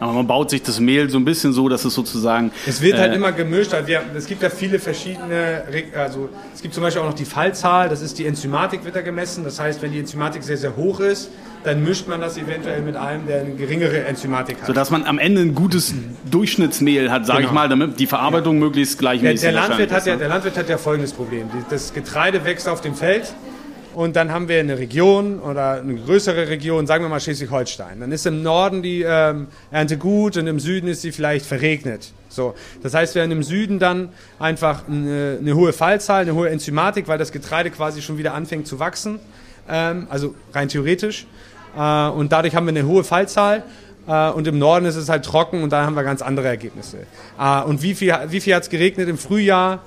Aber 0.00 0.12
man 0.12 0.26
baut 0.26 0.50
sich 0.50 0.62
das 0.62 0.80
Mehl 0.80 1.10
so 1.10 1.18
ein 1.18 1.24
bisschen 1.24 1.52
so, 1.52 1.68
dass 1.68 1.84
es 1.84 1.94
sozusagen. 1.94 2.50
Es 2.66 2.80
wird 2.80 2.98
halt 2.98 3.12
äh, 3.12 3.16
immer 3.16 3.32
gemischt. 3.32 3.74
Also 3.74 3.86
wir, 3.86 4.02
es 4.16 4.26
gibt 4.26 4.42
ja 4.42 4.48
viele 4.48 4.78
verschiedene. 4.78 5.62
Also 5.96 6.30
es 6.54 6.62
gibt 6.62 6.74
zum 6.74 6.82
Beispiel 6.82 7.02
auch 7.02 7.06
noch 7.06 7.14
die 7.14 7.26
Fallzahl. 7.26 7.88
Das 7.90 8.00
ist 8.00 8.18
die 8.18 8.26
Enzymatik 8.26 8.84
wird 8.84 8.96
da 8.96 9.02
gemessen. 9.02 9.44
Das 9.44 9.60
heißt, 9.60 9.82
wenn 9.82 9.92
die 9.92 9.98
Enzymatik 9.98 10.42
sehr 10.42 10.56
sehr 10.56 10.74
hoch 10.76 11.00
ist, 11.00 11.30
dann 11.64 11.84
mischt 11.84 12.08
man 12.08 12.20
das 12.20 12.38
eventuell 12.38 12.80
mit 12.80 12.96
einem, 12.96 13.26
der 13.26 13.40
eine 13.42 13.54
geringere 13.54 14.04
Enzymatik 14.04 14.58
hat. 14.60 14.66
Sodass 14.66 14.90
man 14.90 15.04
am 15.04 15.18
Ende 15.18 15.42
ein 15.42 15.54
gutes 15.54 15.94
Durchschnittsmehl 16.30 17.10
hat, 17.10 17.26
sage 17.26 17.40
genau. 17.40 17.50
ich 17.50 17.54
mal, 17.54 17.68
damit 17.68 18.00
die 18.00 18.06
Verarbeitung 18.06 18.54
ja. 18.54 18.60
möglichst 18.60 18.98
gleichmäßig 18.98 19.40
der, 19.40 19.52
der 19.52 19.68
Landwirt 19.68 19.92
hat 19.92 20.06
ja, 20.06 20.12
ne? 20.14 20.18
Der 20.18 20.28
Landwirt 20.28 20.56
hat 20.56 20.68
ja 20.68 20.78
folgendes 20.78 21.12
Problem. 21.12 21.50
Das 21.68 21.92
Getreide 21.92 22.44
wächst 22.44 22.68
auf 22.68 22.80
dem 22.80 22.94
Feld 22.94 23.34
und 23.94 24.16
dann 24.16 24.30
haben 24.30 24.48
wir 24.48 24.60
eine 24.60 24.78
Region 24.78 25.40
oder 25.40 25.80
eine 25.80 25.94
größere 25.94 26.48
Region, 26.48 26.86
sagen 26.86 27.04
wir 27.04 27.08
mal 27.08 27.20
Schleswig-Holstein. 27.20 28.00
Dann 28.00 28.12
ist 28.12 28.26
im 28.26 28.42
Norden 28.42 28.82
die 28.82 29.02
ähm, 29.02 29.48
Ernte 29.70 29.96
gut 29.96 30.36
und 30.36 30.46
im 30.46 30.60
Süden 30.60 30.88
ist 30.88 31.02
sie 31.02 31.12
vielleicht 31.12 31.46
verregnet. 31.46 32.12
So, 32.28 32.54
das 32.82 32.94
heißt, 32.94 33.14
wir 33.14 33.22
haben 33.22 33.32
im 33.32 33.42
Süden 33.42 33.78
dann 33.78 34.10
einfach 34.38 34.86
eine, 34.86 35.38
eine 35.40 35.54
hohe 35.56 35.72
Fallzahl, 35.72 36.22
eine 36.22 36.34
hohe 36.34 36.48
Enzymatik, 36.48 37.08
weil 37.08 37.18
das 37.18 37.32
Getreide 37.32 37.70
quasi 37.70 38.02
schon 38.02 38.18
wieder 38.18 38.34
anfängt 38.34 38.66
zu 38.66 38.78
wachsen, 38.78 39.18
ähm, 39.68 40.06
also 40.10 40.34
rein 40.52 40.68
theoretisch. 40.68 41.26
Äh, 41.76 42.08
und 42.08 42.32
dadurch 42.32 42.54
haben 42.54 42.66
wir 42.66 42.70
eine 42.70 42.86
hohe 42.86 43.02
Fallzahl. 43.02 43.64
Äh, 44.06 44.30
und 44.30 44.46
im 44.46 44.58
Norden 44.58 44.86
ist 44.86 44.96
es 44.96 45.08
halt 45.08 45.24
trocken 45.24 45.62
und 45.62 45.70
da 45.70 45.84
haben 45.84 45.94
wir 45.94 46.04
ganz 46.04 46.22
andere 46.22 46.48
Ergebnisse. 46.48 46.98
Äh, 47.38 47.62
und 47.62 47.82
wie 47.82 47.94
viel, 47.94 48.14
wie 48.28 48.40
viel 48.40 48.54
hat 48.54 48.62
es 48.62 48.70
geregnet 48.70 49.08
im 49.08 49.18
Frühjahr? 49.18 49.80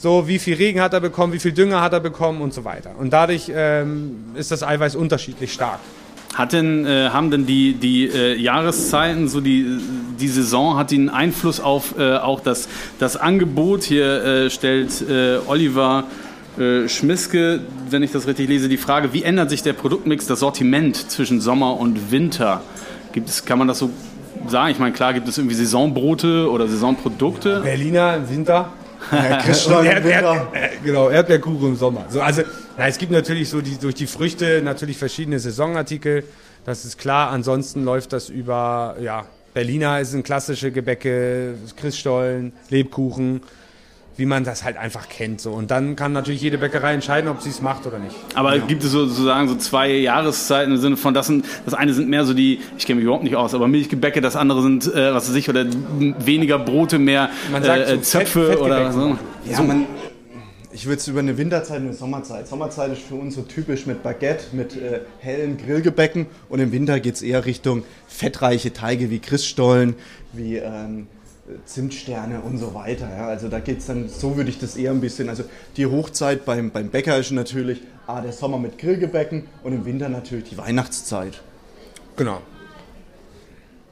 So, 0.00 0.28
wie 0.28 0.38
viel 0.38 0.54
Regen 0.54 0.80
hat 0.80 0.92
er 0.92 1.00
bekommen, 1.00 1.32
wie 1.32 1.40
viel 1.40 1.52
Dünger 1.52 1.80
hat 1.80 1.92
er 1.92 1.98
bekommen 1.98 2.40
und 2.40 2.54
so 2.54 2.64
weiter. 2.64 2.92
Und 2.98 3.12
dadurch 3.12 3.50
ähm, 3.52 4.26
ist 4.36 4.52
das 4.52 4.62
Eiweiß 4.62 4.94
unterschiedlich 4.94 5.52
stark. 5.52 5.80
Hat 6.34 6.52
denn, 6.52 6.86
äh, 6.86 7.08
haben 7.08 7.32
denn 7.32 7.46
die, 7.46 7.74
die 7.74 8.06
äh, 8.06 8.36
Jahreszeiten, 8.36 9.26
so 9.26 9.40
die, 9.40 9.78
die 10.20 10.28
Saison, 10.28 10.76
hat 10.76 10.92
die 10.92 10.96
einen 10.96 11.08
Einfluss 11.08 11.58
auf 11.58 11.98
äh, 11.98 12.16
auch 12.16 12.38
das, 12.38 12.68
das 13.00 13.16
Angebot? 13.16 13.82
Hier 13.82 14.22
äh, 14.24 14.50
stellt 14.50 15.02
äh, 15.10 15.38
Oliver 15.48 16.04
äh, 16.58 16.88
Schmiske, 16.88 17.60
wenn 17.90 18.04
ich 18.04 18.12
das 18.12 18.28
richtig 18.28 18.48
lese, 18.48 18.68
die 18.68 18.76
Frage, 18.76 19.12
wie 19.12 19.24
ändert 19.24 19.50
sich 19.50 19.64
der 19.64 19.72
Produktmix, 19.72 20.28
das 20.28 20.38
Sortiment 20.38 21.10
zwischen 21.10 21.40
Sommer 21.40 21.76
und 21.76 22.12
Winter? 22.12 22.62
Gibt 23.12 23.28
es, 23.28 23.44
kann 23.44 23.58
man 23.58 23.66
das 23.66 23.80
so 23.80 23.90
sagen? 24.46 24.70
Ich 24.70 24.78
meine, 24.78 24.92
klar 24.92 25.14
gibt 25.14 25.26
es 25.26 25.38
irgendwie 25.38 25.56
Saisonbrote 25.56 26.48
oder 26.48 26.68
Saisonprodukte. 26.68 27.62
Berliner 27.62 28.16
im 28.16 28.30
Winter. 28.30 28.70
Ja, 29.12 29.38
Christoph 29.42 29.84
Erd, 29.84 30.04
Erd, 30.04 30.48
genau, 30.84 31.08
Erdbeerkuchen 31.08 31.68
im 31.68 31.76
Sommer. 31.76 32.06
So, 32.08 32.20
also, 32.20 32.42
na, 32.76 32.88
es 32.88 32.98
gibt 32.98 33.12
natürlich 33.12 33.48
so 33.48 33.60
die, 33.60 33.78
durch 33.78 33.94
die 33.94 34.06
Früchte 34.06 34.60
natürlich 34.62 34.98
verschiedene 34.98 35.38
Saisonartikel. 35.38 36.24
Das 36.64 36.84
ist 36.84 36.98
klar. 36.98 37.30
Ansonsten 37.30 37.84
läuft 37.84 38.12
das 38.12 38.28
über, 38.28 38.96
ja, 39.00 39.26
Berliner 39.54 40.04
sind 40.04 40.24
klassische 40.24 40.70
Gebäcke, 40.70 41.54
Christstollen, 41.76 42.52
Lebkuchen 42.68 43.40
wie 44.18 44.26
man 44.26 44.42
das 44.42 44.64
halt 44.64 44.76
einfach 44.76 45.08
kennt. 45.08 45.40
So. 45.40 45.52
Und 45.52 45.70
dann 45.70 45.94
kann 45.94 46.12
natürlich 46.12 46.42
jede 46.42 46.58
Bäckerei 46.58 46.92
entscheiden, 46.92 47.30
ob 47.30 47.40
sie 47.40 47.50
es 47.50 47.62
macht 47.62 47.86
oder 47.86 48.00
nicht. 48.00 48.16
Aber 48.34 48.56
ja. 48.56 48.66
gibt 48.66 48.82
es 48.82 48.90
sozusagen 48.90 49.48
so 49.48 49.54
zwei 49.54 49.92
Jahreszeiten 49.92 50.72
im 50.72 50.80
Sinne 50.80 50.96
von, 50.96 51.14
das, 51.14 51.28
sind, 51.28 51.46
das 51.64 51.72
eine 51.72 51.94
sind 51.94 52.08
mehr 52.08 52.24
so 52.24 52.34
die, 52.34 52.58
ich 52.76 52.84
kenne 52.84 52.96
mich 52.96 53.04
überhaupt 53.04 53.22
nicht 53.22 53.36
aus, 53.36 53.54
aber 53.54 53.68
Milchgebäcke, 53.68 54.20
das 54.20 54.34
andere 54.34 54.60
sind, 54.62 54.92
äh, 54.92 55.14
was 55.14 55.28
weiß 55.28 55.36
ich, 55.36 55.48
oder 55.48 55.64
weniger 55.98 56.58
Brote, 56.58 56.98
mehr 56.98 57.30
man 57.52 57.62
sagt 57.62 57.88
äh, 57.88 57.94
so 57.94 58.00
Zöpfe 58.00 58.48
Fett, 58.48 58.58
oder 58.58 58.92
so. 58.92 59.16
Ja, 59.48 59.56
so. 59.56 59.62
Man, 59.62 59.86
ich 60.72 60.86
würde 60.86 60.96
es 60.96 61.06
über 61.06 61.20
eine 61.20 61.38
Winterzeit 61.38 61.78
und 61.78 61.86
eine 61.86 61.94
Sommerzeit. 61.94 62.48
Sommerzeit 62.48 62.92
ist 62.92 63.02
für 63.02 63.14
uns 63.14 63.36
so 63.36 63.42
typisch 63.42 63.86
mit 63.86 64.02
Baguette, 64.02 64.46
mit 64.50 64.76
äh, 64.76 65.00
hellen 65.20 65.58
Grillgebäcken 65.58 66.26
und 66.48 66.58
im 66.58 66.72
Winter 66.72 66.98
geht 66.98 67.14
es 67.14 67.22
eher 67.22 67.46
Richtung 67.46 67.84
fettreiche 68.08 68.72
Teige 68.72 69.10
wie 69.10 69.20
Christstollen, 69.20 69.94
wie 70.32 70.56
ähm, 70.56 71.06
Zimtsterne 71.64 72.40
und 72.40 72.58
so 72.58 72.74
weiter. 72.74 73.08
Ja. 73.08 73.26
Also 73.28 73.48
da 73.48 73.60
geht 73.60 73.78
es 73.78 73.86
dann, 73.86 74.08
so 74.08 74.36
würde 74.36 74.50
ich 74.50 74.58
das 74.58 74.76
eher 74.76 74.90
ein 74.90 75.00
bisschen, 75.00 75.28
also 75.28 75.44
die 75.76 75.86
Hochzeit 75.86 76.44
beim, 76.44 76.70
beim 76.70 76.88
Bäcker 76.88 77.18
ist 77.18 77.30
natürlich 77.30 77.80
ah, 78.06 78.20
der 78.20 78.32
Sommer 78.32 78.58
mit 78.58 78.78
Grillgebäcken 78.78 79.44
und 79.62 79.72
im 79.72 79.84
Winter 79.84 80.08
natürlich 80.08 80.50
die 80.50 80.58
Weihnachtszeit. 80.58 81.42
Genau. 82.16 82.40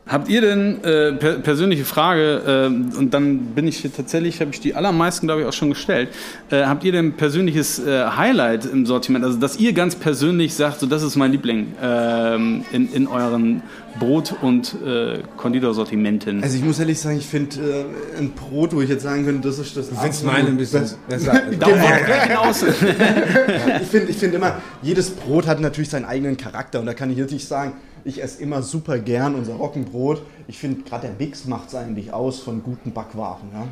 Habt 0.08 0.28
ihr 0.28 0.40
denn 0.40 0.84
äh, 0.84 1.14
per 1.14 1.32
persönliche 1.40 1.84
Frage 1.84 2.70
äh, 2.70 2.96
und 2.96 3.12
dann 3.12 3.38
bin 3.56 3.66
ich 3.66 3.82
tatsächlich 3.82 4.40
habe 4.40 4.52
ich 4.52 4.60
die 4.60 4.76
allermeisten 4.76 5.26
glaube 5.26 5.40
ich 5.40 5.48
auch 5.48 5.52
schon 5.52 5.70
gestellt. 5.70 6.10
Äh, 6.48 6.62
habt 6.66 6.84
ihr 6.84 6.92
denn 6.92 7.14
persönliches 7.14 7.84
äh, 7.84 8.04
Highlight 8.16 8.66
im 8.66 8.86
Sortiment, 8.86 9.24
also 9.24 9.36
dass 9.38 9.58
ihr 9.58 9.72
ganz 9.72 9.96
persönlich 9.96 10.54
sagt, 10.54 10.78
so 10.78 10.86
das 10.86 11.02
ist 11.02 11.16
mein 11.16 11.32
Liebling 11.32 11.72
ähm, 11.82 12.64
in, 12.70 12.92
in 12.92 13.08
euren 13.08 13.62
Brot- 13.98 14.36
und 14.42 14.76
äh, 14.86 15.22
Konditorsortimenten? 15.36 16.40
Also 16.40 16.56
ich 16.56 16.64
muss 16.64 16.78
ehrlich 16.78 17.00
sagen, 17.00 17.18
ich 17.18 17.26
finde 17.26 17.56
äh, 17.56 18.18
ein 18.18 18.30
Brot, 18.30 18.76
wo 18.76 18.82
ich 18.82 18.88
jetzt 18.88 19.02
sagen 19.02 19.24
könnte, 19.24 19.48
das 19.48 19.58
ist 19.58 19.76
das. 19.76 19.88
Du 19.88 19.96
findest 19.96 20.24
meine 20.24 20.50
ein 20.50 20.56
bisschen 20.56 20.88
besser. 21.08 21.42
hinaus. 21.50 22.62
ich 23.82 23.88
finde 23.88 24.10
ich 24.12 24.16
find 24.16 24.34
immer, 24.34 24.58
jedes 24.82 25.10
Brot 25.10 25.48
hat 25.48 25.60
natürlich 25.60 25.90
seinen 25.90 26.04
eigenen 26.04 26.36
Charakter 26.36 26.78
und 26.78 26.86
da 26.86 26.94
kann 26.94 27.10
ich 27.10 27.18
jetzt 27.18 27.32
nicht 27.32 27.48
sagen 27.48 27.72
ich 28.06 28.22
esse 28.22 28.40
immer 28.40 28.62
super 28.62 28.98
gern 28.98 29.34
unser 29.34 29.54
Roggenbrot. 29.54 30.22
Ich 30.46 30.58
finde, 30.58 30.82
gerade 30.82 31.08
der 31.08 31.16
Mix 31.18 31.44
macht 31.46 31.68
es 31.68 31.74
eigentlich 31.74 32.12
aus 32.12 32.40
von 32.40 32.62
guten 32.62 32.92
Backwaren. 32.92 33.48
Ja. 33.52 33.66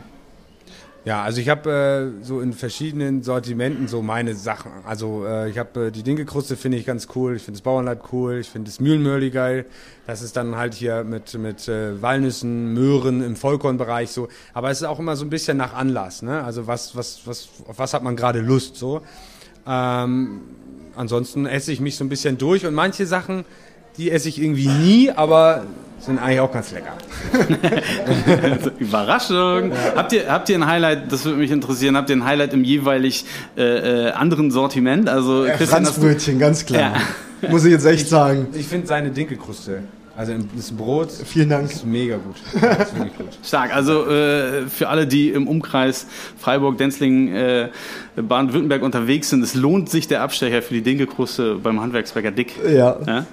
Ja, 1.07 1.23
also 1.23 1.39
ich 1.39 1.51
habe 1.51 2.15
äh, 2.23 2.25
so 2.25 2.41
in 2.41 2.55
verschiedenen 2.55 3.23
Sortimenten 3.23 3.89
so 3.89 4.01
meine 4.01 4.35
Sachen. 4.35 4.73
Also 4.87 5.27
äh, 5.27 5.51
ich 5.51 5.59
habe 5.59 5.89
äh, 5.89 5.91
die 5.91 6.03
Dinkelkruste 6.03 6.57
finde 6.57 6.79
ich 6.79 6.87
ganz 6.87 7.09
cool, 7.15 7.37
ich 7.37 7.43
finde 7.43 7.59
das 7.59 7.63
Bauernleib 7.63 8.11
cool, 8.11 8.39
ich 8.39 8.49
finde 8.49 8.71
das 8.71 8.81
Mühlenmörli 8.81 9.31
geil. 9.31 9.67
Das 10.07 10.23
ist 10.23 10.35
dann 10.35 10.57
halt 10.57 10.73
hier 10.73 11.05
mit 11.05 11.37
mit 11.37 11.69
äh, 11.69 12.01
Walnüssen, 12.01 12.73
Möhren 12.73 13.23
im 13.23 13.37
Vollkornbereich 13.37 14.11
so. 14.11 14.29
Aber 14.55 14.71
es 14.71 14.81
ist 14.81 14.87
auch 14.87 14.99
immer 14.99 15.15
so 15.15 15.27
ein 15.27 15.31
bisschen 15.31 15.59
nach 15.59 15.75
Anlass, 15.75 16.23
ne? 16.23 16.43
Also 16.43 16.67
was 16.67 16.97
was 16.97 17.27
was 17.27 17.51
auf 17.69 17.79
was 17.79 17.93
hat 17.93 18.03
man 18.03 18.17
gerade 18.17 18.41
Lust 18.41 18.77
so. 18.77 19.03
Ähm, 19.67 20.41
ansonsten 20.97 21.45
esse 21.45 21.71
ich 21.71 21.81
mich 21.81 21.97
so 21.97 22.05
ein 22.05 22.09
bisschen 22.09 22.39
durch 22.39 22.65
und 22.65 22.73
manche 22.73 23.05
Sachen, 23.07 23.45
die 23.97 24.11
esse 24.11 24.29
ich 24.29 24.41
irgendwie 24.41 24.69
nie, 24.69 25.11
aber 25.11 25.65
sind 26.01 26.19
eigentlich 26.19 26.41
auch 26.41 26.53
ganz 26.53 26.73
lecker. 26.73 26.93
Überraschung. 28.79 29.71
Ja. 29.71 29.97
Habt, 29.97 30.13
ihr, 30.13 30.31
habt 30.31 30.49
ihr 30.49 30.57
ein 30.57 30.67
Highlight, 30.67 31.11
das 31.11 31.25
würde 31.25 31.39
mich 31.39 31.51
interessieren, 31.51 31.97
habt 31.97 32.11
ihr 32.11 32.17
ein 32.17 32.25
Highlight 32.25 32.53
im 32.53 32.65
jeweilig 32.65 33.25
äh, 33.57 33.63
äh 34.09 34.11
anderen 34.11 34.51
Sortiment? 34.51 35.09
Also 35.09 35.47
ja, 35.47 35.57
Franzbrötchen, 35.57 36.39
ganz 36.39 36.67
klar. 36.67 36.95
Ja. 37.43 37.49
Muss 37.51 37.65
ich 37.65 37.73
jetzt 37.73 37.87
echt 37.87 38.09
sagen. 38.09 38.49
Ich 38.55 38.67
finde 38.67 38.87
seine 38.87 39.11
Dinkelkruste. 39.11 39.83
Also 40.17 40.33
das 40.55 40.71
Brot. 40.71 41.11
Vielen 41.11 41.49
Dank. 41.49 41.71
Ist 41.71 41.85
mega 41.85 42.17
gut. 42.17 42.37
Ist 42.63 42.95
gut. 42.95 43.27
Stark. 43.43 43.75
Also 43.75 44.09
äh, 44.09 44.67
für 44.69 44.89
alle, 44.89 45.07
die 45.07 45.31
im 45.31 45.49
Umkreis 45.49 46.07
Freiburg, 46.39 46.79
Denzlingen, 46.79 47.35
äh, 47.35 47.69
Baden-Württemberg 48.17 48.83
unterwegs 48.83 49.31
sind, 49.31 49.43
es 49.43 49.55
lohnt 49.55 49.91
sich 49.91 50.07
der 50.07 50.23
Abstecher 50.23 50.63
für 50.63 50.75
die 50.75 50.83
Dinkelkruste 50.83 51.57
beim 51.57 51.81
Handwerksbäcker 51.81 52.31
Dick. 52.31 52.55
Ja. 52.65 52.97
ja? 53.07 53.27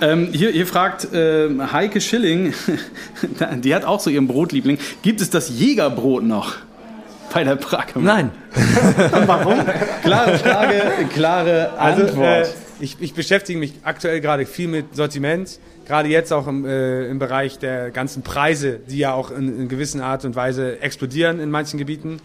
Ähm, 0.00 0.28
hier, 0.32 0.50
hier 0.50 0.66
fragt 0.66 1.12
äh, 1.12 1.48
Heike 1.72 2.00
Schilling, 2.00 2.52
die 3.62 3.74
hat 3.74 3.84
auch 3.84 4.00
so 4.00 4.10
ihren 4.10 4.26
Brotliebling, 4.26 4.78
gibt 5.02 5.20
es 5.20 5.30
das 5.30 5.48
Jägerbrot 5.48 6.22
noch? 6.22 6.56
Bei 7.32 7.44
der 7.44 7.56
Prag? 7.56 7.86
Nein. 7.96 8.30
Warum? 9.26 9.58
Klare 10.02 10.38
Frage, 10.38 10.82
klare 11.12 11.78
also, 11.78 12.02
Antwort. 12.02 12.26
Also, 12.26 12.50
äh, 12.50 12.54
ich, 12.80 12.96
ich, 13.00 13.14
beschäftige 13.14 13.58
mich 13.58 13.74
aktuell 13.82 14.20
gerade 14.20 14.46
viel 14.46 14.68
mit 14.68 14.94
Sortiment, 14.94 15.58
gerade 15.86 16.08
jetzt 16.08 16.32
auch 16.32 16.46
im, 16.46 16.64
äh, 16.64 17.06
im 17.08 17.18
Bereich 17.18 17.58
der 17.58 17.90
ganzen 17.90 18.22
Preise, 18.22 18.80
die 18.88 18.98
ja 18.98 19.12
auch 19.12 19.30
in, 19.30 19.60
in 19.60 19.68
gewisser 19.68 20.04
Art 20.04 20.24
und 20.24 20.36
Weise 20.36 20.80
explodieren 20.80 21.40
in 21.40 21.50
manchen 21.50 21.78
Gebieten. 21.78 22.20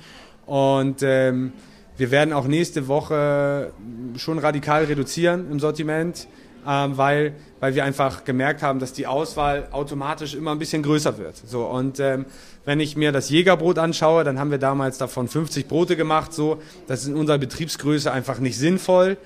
Und 0.45 1.03
ähm, 1.03 1.53
wir 1.97 2.12
werden 2.12 2.34
auch 2.34 2.47
nächste 2.47 2.88
Woche 2.88 3.71
schon 4.17 4.39
radikal 4.39 4.86
reduzieren 4.86 5.51
im 5.51 5.60
Sortiment 5.60 6.27
ähm, 6.67 6.97
weil, 6.97 7.34
weil 7.60 7.76
wir 7.76 7.84
einfach 7.84 8.24
gemerkt 8.24 8.62
haben, 8.62 8.80
dass 8.80 8.93
die 8.93 9.08
Auswahl 9.08 9.67
automatisch 9.71 10.36
immer 10.36 10.52
ein 10.52 10.60
bisschen 10.60 10.84
größer 10.84 11.17
wird. 11.17 11.36
So, 11.36 11.65
und 11.65 12.00
ähm, 12.00 12.26
wenn 12.65 12.80
ich 12.80 12.95
mir 12.95 13.12
das 13.12 13.30
Jägerbrot 13.30 13.78
anschaue, 13.78 14.24
dann 14.24 14.39
haben 14.39 14.52
wir 14.52 14.58
damals 14.58 14.97
davon 14.97 15.28
50 15.28 15.67
Brote 15.67 15.95
gemacht. 15.95 16.34
So, 16.34 16.62
das 16.88 17.02
ist 17.02 17.08
in 17.08 17.15
unserer 17.15 17.38
Betriebsgröße 17.38 18.12
einfach 18.12 18.39
nicht 18.39 18.58
sinnvoll. 18.58 19.17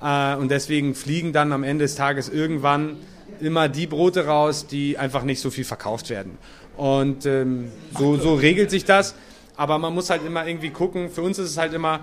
Äh, 0.00 0.36
und 0.36 0.50
deswegen 0.50 0.94
fliegen 0.94 1.32
dann 1.32 1.52
am 1.52 1.64
Ende 1.64 1.84
des 1.84 1.96
Tages 1.96 2.28
irgendwann 2.28 2.96
immer 3.40 3.68
die 3.68 3.86
Brote 3.86 4.26
raus, 4.26 4.66
die 4.66 4.98
einfach 4.98 5.24
nicht 5.24 5.40
so 5.40 5.50
viel 5.50 5.64
verkauft 5.64 6.10
werden. 6.10 6.38
Und 6.76 7.26
ähm, 7.26 7.70
so, 7.98 8.16
so 8.16 8.34
regelt 8.34 8.70
sich 8.70 8.84
das. 8.84 9.14
Aber 9.56 9.78
man 9.78 9.94
muss 9.94 10.10
halt 10.10 10.24
immer 10.26 10.46
irgendwie 10.46 10.70
gucken. 10.70 11.10
Für 11.10 11.22
uns 11.22 11.38
ist 11.38 11.50
es 11.50 11.58
halt 11.58 11.72
immer, 11.74 12.00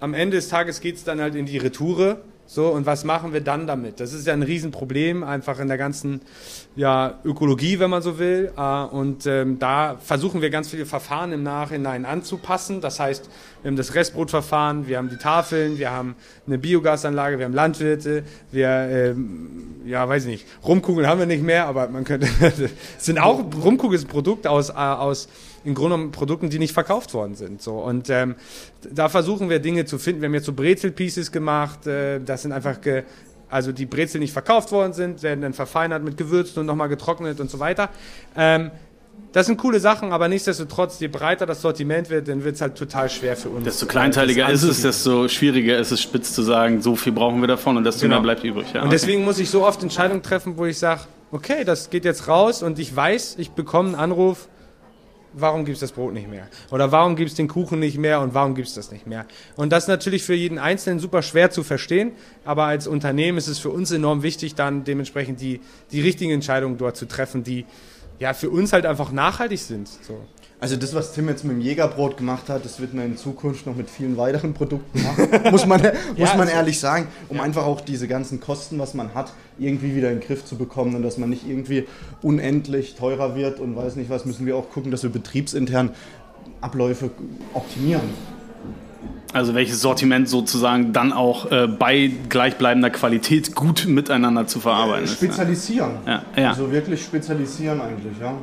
am 0.00 0.14
Ende 0.14 0.36
des 0.36 0.48
Tages 0.48 0.80
geht 0.80 0.96
es 0.96 1.04
dann 1.04 1.20
halt 1.20 1.34
in 1.34 1.46
die 1.46 1.58
Retoure. 1.58 2.20
So, 2.52 2.66
und 2.66 2.84
was 2.84 3.04
machen 3.04 3.32
wir 3.32 3.42
dann 3.42 3.68
damit? 3.68 4.00
Das 4.00 4.12
ist 4.12 4.26
ja 4.26 4.32
ein 4.32 4.42
Riesenproblem, 4.42 5.22
einfach 5.22 5.60
in 5.60 5.68
der 5.68 5.78
ganzen 5.78 6.20
ja, 6.74 7.20
Ökologie, 7.24 7.78
wenn 7.78 7.90
man 7.90 8.02
so 8.02 8.18
will. 8.18 8.50
Äh, 8.56 8.82
und 8.86 9.24
ähm, 9.26 9.60
da 9.60 9.98
versuchen 10.02 10.42
wir 10.42 10.50
ganz 10.50 10.68
viele 10.68 10.84
Verfahren 10.84 11.30
im 11.30 11.44
Nachhinein 11.44 12.04
anzupassen. 12.04 12.80
Das 12.80 12.98
heißt, 12.98 13.30
wir 13.62 13.68
haben 13.68 13.76
das 13.76 13.94
Restbrotverfahren, 13.94 14.88
wir 14.88 14.98
haben 14.98 15.10
die 15.10 15.16
Tafeln, 15.16 15.78
wir 15.78 15.92
haben 15.92 16.16
eine 16.48 16.58
Biogasanlage, 16.58 17.38
wir 17.38 17.44
haben 17.44 17.54
Landwirte, 17.54 18.24
wir, 18.50 18.68
ähm, 18.68 19.82
ja, 19.86 20.08
weiß 20.08 20.24
ich 20.24 20.30
nicht, 20.30 20.46
Rumkugeln 20.64 21.06
haben 21.06 21.20
wir 21.20 21.26
nicht 21.26 21.44
mehr, 21.44 21.66
aber 21.66 21.86
man 21.86 22.02
könnte, 22.02 22.26
sind 22.98 23.20
auch, 23.20 23.44
Rumkugel 23.62 23.96
ist 23.96 24.06
ein 24.06 24.10
Produkt 24.10 24.48
aus, 24.48 24.70
äh, 24.70 24.72
aus 24.72 25.28
im 25.64 25.74
Grunde 25.74 25.96
genommen 25.96 26.12
Produkten, 26.12 26.50
die 26.50 26.58
nicht 26.58 26.72
verkauft 26.72 27.14
worden 27.14 27.34
sind. 27.34 27.62
So. 27.62 27.74
Und 27.74 28.08
ähm, 28.10 28.36
da 28.90 29.08
versuchen 29.08 29.50
wir 29.50 29.58
Dinge 29.58 29.84
zu 29.84 29.98
finden. 29.98 30.22
Wir 30.22 30.28
haben 30.28 30.34
jetzt 30.34 30.46
so 30.46 30.52
Brezel-Pieces 30.52 31.32
gemacht. 31.32 31.86
Äh, 31.86 32.20
das 32.20 32.42
sind 32.42 32.52
einfach, 32.52 32.80
ge 32.80 33.04
also 33.50 33.72
die 33.72 33.86
Brezel 33.86 34.20
nicht 34.20 34.32
verkauft 34.32 34.70
worden 34.70 34.92
sind, 34.92 35.24
werden 35.24 35.40
dann 35.40 35.54
verfeinert 35.54 36.04
mit 36.04 36.16
Gewürzen 36.16 36.60
und 36.60 36.66
nochmal 36.66 36.88
getrocknet 36.88 37.40
und 37.40 37.50
so 37.50 37.58
weiter. 37.58 37.90
Ähm, 38.36 38.70
das 39.32 39.46
sind 39.46 39.58
coole 39.58 39.78
Sachen, 39.78 40.12
aber 40.12 40.28
nichtsdestotrotz, 40.28 40.98
je 40.98 41.08
breiter 41.08 41.46
das 41.46 41.60
Sortiment 41.60 42.10
wird, 42.10 42.26
dann 42.26 42.42
wird 42.42 42.56
es 42.56 42.60
halt 42.60 42.74
total 42.74 43.08
schwer 43.08 43.36
für 43.36 43.48
uns. 43.48 43.64
Desto 43.64 43.86
kleinteiliger 43.86 44.48
ist 44.50 44.62
es, 44.62 44.82
desto 44.82 45.28
schwieriger 45.28 45.78
ist 45.78 45.92
es, 45.92 46.00
spitz 46.00 46.32
zu 46.32 46.42
sagen, 46.42 46.82
so 46.82 46.96
viel 46.96 47.12
brauchen 47.12 47.40
wir 47.40 47.46
davon 47.46 47.76
und 47.76 47.84
desto 47.84 48.02
genau. 48.02 48.16
mehr 48.16 48.22
bleibt 48.22 48.44
übrig. 48.44 48.66
Ja, 48.72 48.80
und 48.80 48.86
okay. 48.86 48.96
deswegen 48.96 49.24
muss 49.24 49.38
ich 49.38 49.50
so 49.50 49.64
oft 49.64 49.82
Entscheidungen 49.82 50.22
treffen, 50.22 50.56
wo 50.56 50.64
ich 50.64 50.78
sage, 50.78 51.02
okay, 51.30 51.64
das 51.64 51.90
geht 51.90 52.04
jetzt 52.04 52.26
raus 52.26 52.62
und 52.62 52.78
ich 52.78 52.94
weiß, 52.94 53.36
ich 53.38 53.50
bekomme 53.50 53.90
einen 53.90 53.96
Anruf, 53.96 54.48
warum 55.32 55.64
gibt 55.64 55.76
es 55.76 55.80
das 55.80 55.92
Brot 55.92 56.12
nicht 56.12 56.28
mehr? 56.28 56.48
Oder 56.70 56.92
warum 56.92 57.16
gibt 57.16 57.30
es 57.30 57.36
den 57.36 57.48
Kuchen 57.48 57.78
nicht 57.78 57.98
mehr 57.98 58.20
und 58.20 58.34
warum 58.34 58.54
gibt 58.54 58.68
es 58.68 58.74
das 58.74 58.90
nicht 58.90 59.06
mehr? 59.06 59.26
Und 59.56 59.70
das 59.70 59.84
ist 59.84 59.88
natürlich 59.88 60.22
für 60.22 60.34
jeden 60.34 60.58
Einzelnen 60.58 60.98
super 60.98 61.22
schwer 61.22 61.50
zu 61.50 61.62
verstehen, 61.62 62.12
aber 62.44 62.64
als 62.64 62.86
Unternehmen 62.86 63.38
ist 63.38 63.46
es 63.46 63.58
für 63.58 63.70
uns 63.70 63.90
enorm 63.90 64.22
wichtig, 64.22 64.54
dann 64.54 64.84
dementsprechend 64.84 65.40
die, 65.40 65.60
die 65.92 66.00
richtigen 66.00 66.32
Entscheidungen 66.32 66.78
dort 66.78 66.96
zu 66.96 67.06
treffen, 67.06 67.44
die 67.44 67.66
ja 68.18 68.34
für 68.34 68.50
uns 68.50 68.72
halt 68.72 68.86
einfach 68.86 69.12
nachhaltig 69.12 69.60
sind. 69.60 69.88
So. 69.88 70.20
Also 70.60 70.76
das, 70.76 70.94
was 70.94 71.14
Tim 71.14 71.26
jetzt 71.28 71.42
mit 71.42 71.56
dem 71.56 71.62
Jägerbrot 71.62 72.18
gemacht 72.18 72.50
hat, 72.50 72.66
das 72.66 72.80
wird 72.80 72.92
man 72.92 73.06
in 73.06 73.16
Zukunft 73.16 73.66
noch 73.66 73.74
mit 73.74 73.88
vielen 73.88 74.18
weiteren 74.18 74.52
Produkten 74.52 75.02
machen, 75.02 75.28
muss 75.50 75.64
man, 75.64 75.80
muss 75.80 76.28
ja, 76.28 76.36
man 76.36 76.48
ehrlich 76.48 76.78
sagen, 76.78 77.08
um 77.30 77.38
ja. 77.38 77.42
einfach 77.42 77.64
auch 77.64 77.80
diese 77.80 78.06
ganzen 78.06 78.40
Kosten, 78.40 78.78
was 78.78 78.92
man 78.92 79.14
hat, 79.14 79.32
irgendwie 79.58 79.96
wieder 79.96 80.10
in 80.10 80.20
den 80.20 80.26
Griff 80.26 80.44
zu 80.44 80.56
bekommen 80.56 80.94
und 80.94 81.02
dass 81.02 81.16
man 81.16 81.30
nicht 81.30 81.48
irgendwie 81.48 81.86
unendlich 82.20 82.94
teurer 82.94 83.34
wird 83.36 83.58
und 83.58 83.74
weiß 83.74 83.96
nicht 83.96 84.10
was, 84.10 84.26
müssen 84.26 84.44
wir 84.44 84.54
auch 84.54 84.68
gucken, 84.68 84.90
dass 84.90 85.02
wir 85.02 85.10
betriebsintern 85.10 85.90
Abläufe 86.60 87.10
optimieren. 87.54 88.02
Also 89.32 89.54
welches 89.54 89.80
Sortiment 89.80 90.28
sozusagen 90.28 90.92
dann 90.92 91.12
auch 91.14 91.50
äh, 91.50 91.68
bei 91.68 92.10
gleichbleibender 92.28 92.90
Qualität 92.90 93.54
gut 93.54 93.86
miteinander 93.86 94.46
zu 94.46 94.60
verarbeiten 94.60 95.04
ist. 95.04 95.14
Spezialisieren. 95.14 95.92
Ja. 96.06 96.22
Ja, 96.36 96.48
Also 96.50 96.70
wirklich 96.70 97.02
spezialisieren 97.02 97.80
eigentlich, 97.80 98.18
ja. 98.20 98.34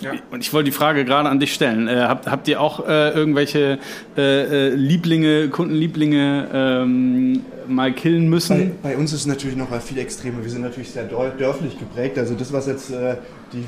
Ja. 0.00 0.12
Und 0.30 0.40
ich 0.40 0.52
wollte 0.52 0.70
die 0.70 0.76
Frage 0.76 1.04
gerade 1.04 1.28
an 1.28 1.40
dich 1.40 1.54
stellen. 1.54 1.88
Äh, 1.88 1.96
habt, 2.02 2.26
habt 2.26 2.48
ihr 2.48 2.60
auch 2.60 2.86
äh, 2.86 3.10
irgendwelche 3.10 3.78
äh, 4.16 4.68
äh 4.68 4.68
Lieblinge, 4.70 5.48
Kundenlieblinge 5.48 6.48
ähm, 6.52 7.42
mal 7.68 7.92
killen 7.92 8.28
müssen? 8.28 8.72
Bei, 8.82 8.90
bei, 8.90 8.96
uns 8.96 9.12
ist 9.12 9.20
es 9.20 9.26
natürlich 9.26 9.56
noch 9.56 9.68
viel 9.80 9.98
extremer. 9.98 10.42
Wir 10.42 10.50
sind 10.50 10.62
natürlich 10.62 10.90
sehr 10.90 11.04
dörflich 11.04 11.78
geprägt. 11.78 12.18
Also 12.18 12.34
das, 12.34 12.52
was 12.52 12.66
jetzt 12.66 12.90
äh, 12.90 13.16
die 13.52 13.64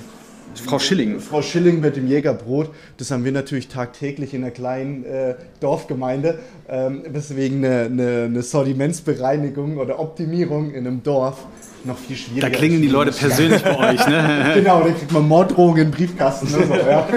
Frau 0.54 0.78
Schilling. 0.78 1.20
Frau 1.20 1.42
Schilling 1.42 1.80
mit 1.80 1.96
dem 1.96 2.06
Jägerbrot, 2.06 2.70
das 2.96 3.10
haben 3.10 3.24
wir 3.24 3.32
natürlich 3.32 3.68
tagtäglich 3.68 4.34
in 4.34 4.42
einer 4.42 4.50
kleinen 4.50 5.04
äh, 5.04 5.34
Dorfgemeinde, 5.60 6.38
ähm, 6.68 7.02
weswegen 7.08 7.64
eine, 7.64 7.84
eine, 7.84 8.22
eine 8.24 8.42
Sortimentsbereinigung 8.42 9.78
oder 9.78 9.98
Optimierung 10.00 10.72
in 10.72 10.86
einem 10.86 11.02
Dorf 11.02 11.46
noch 11.84 11.98
viel 11.98 12.16
schwieriger. 12.16 12.48
Da 12.48 12.56
klingen 12.56 12.82
die 12.82 12.88
Leute 12.88 13.12
persönlich 13.12 13.62
bei 13.62 13.76
euch, 13.76 14.06
ne? 14.06 14.52
genau, 14.54 14.82
da 14.82 14.90
kriegt 14.90 15.12
man 15.12 15.26
Morddrohungen 15.26 15.78
in 15.78 15.90
den 15.90 15.96
Briefkasten. 15.96 16.46
Ne, 16.50 16.66
so, 16.66 16.74
ja. 16.74 17.08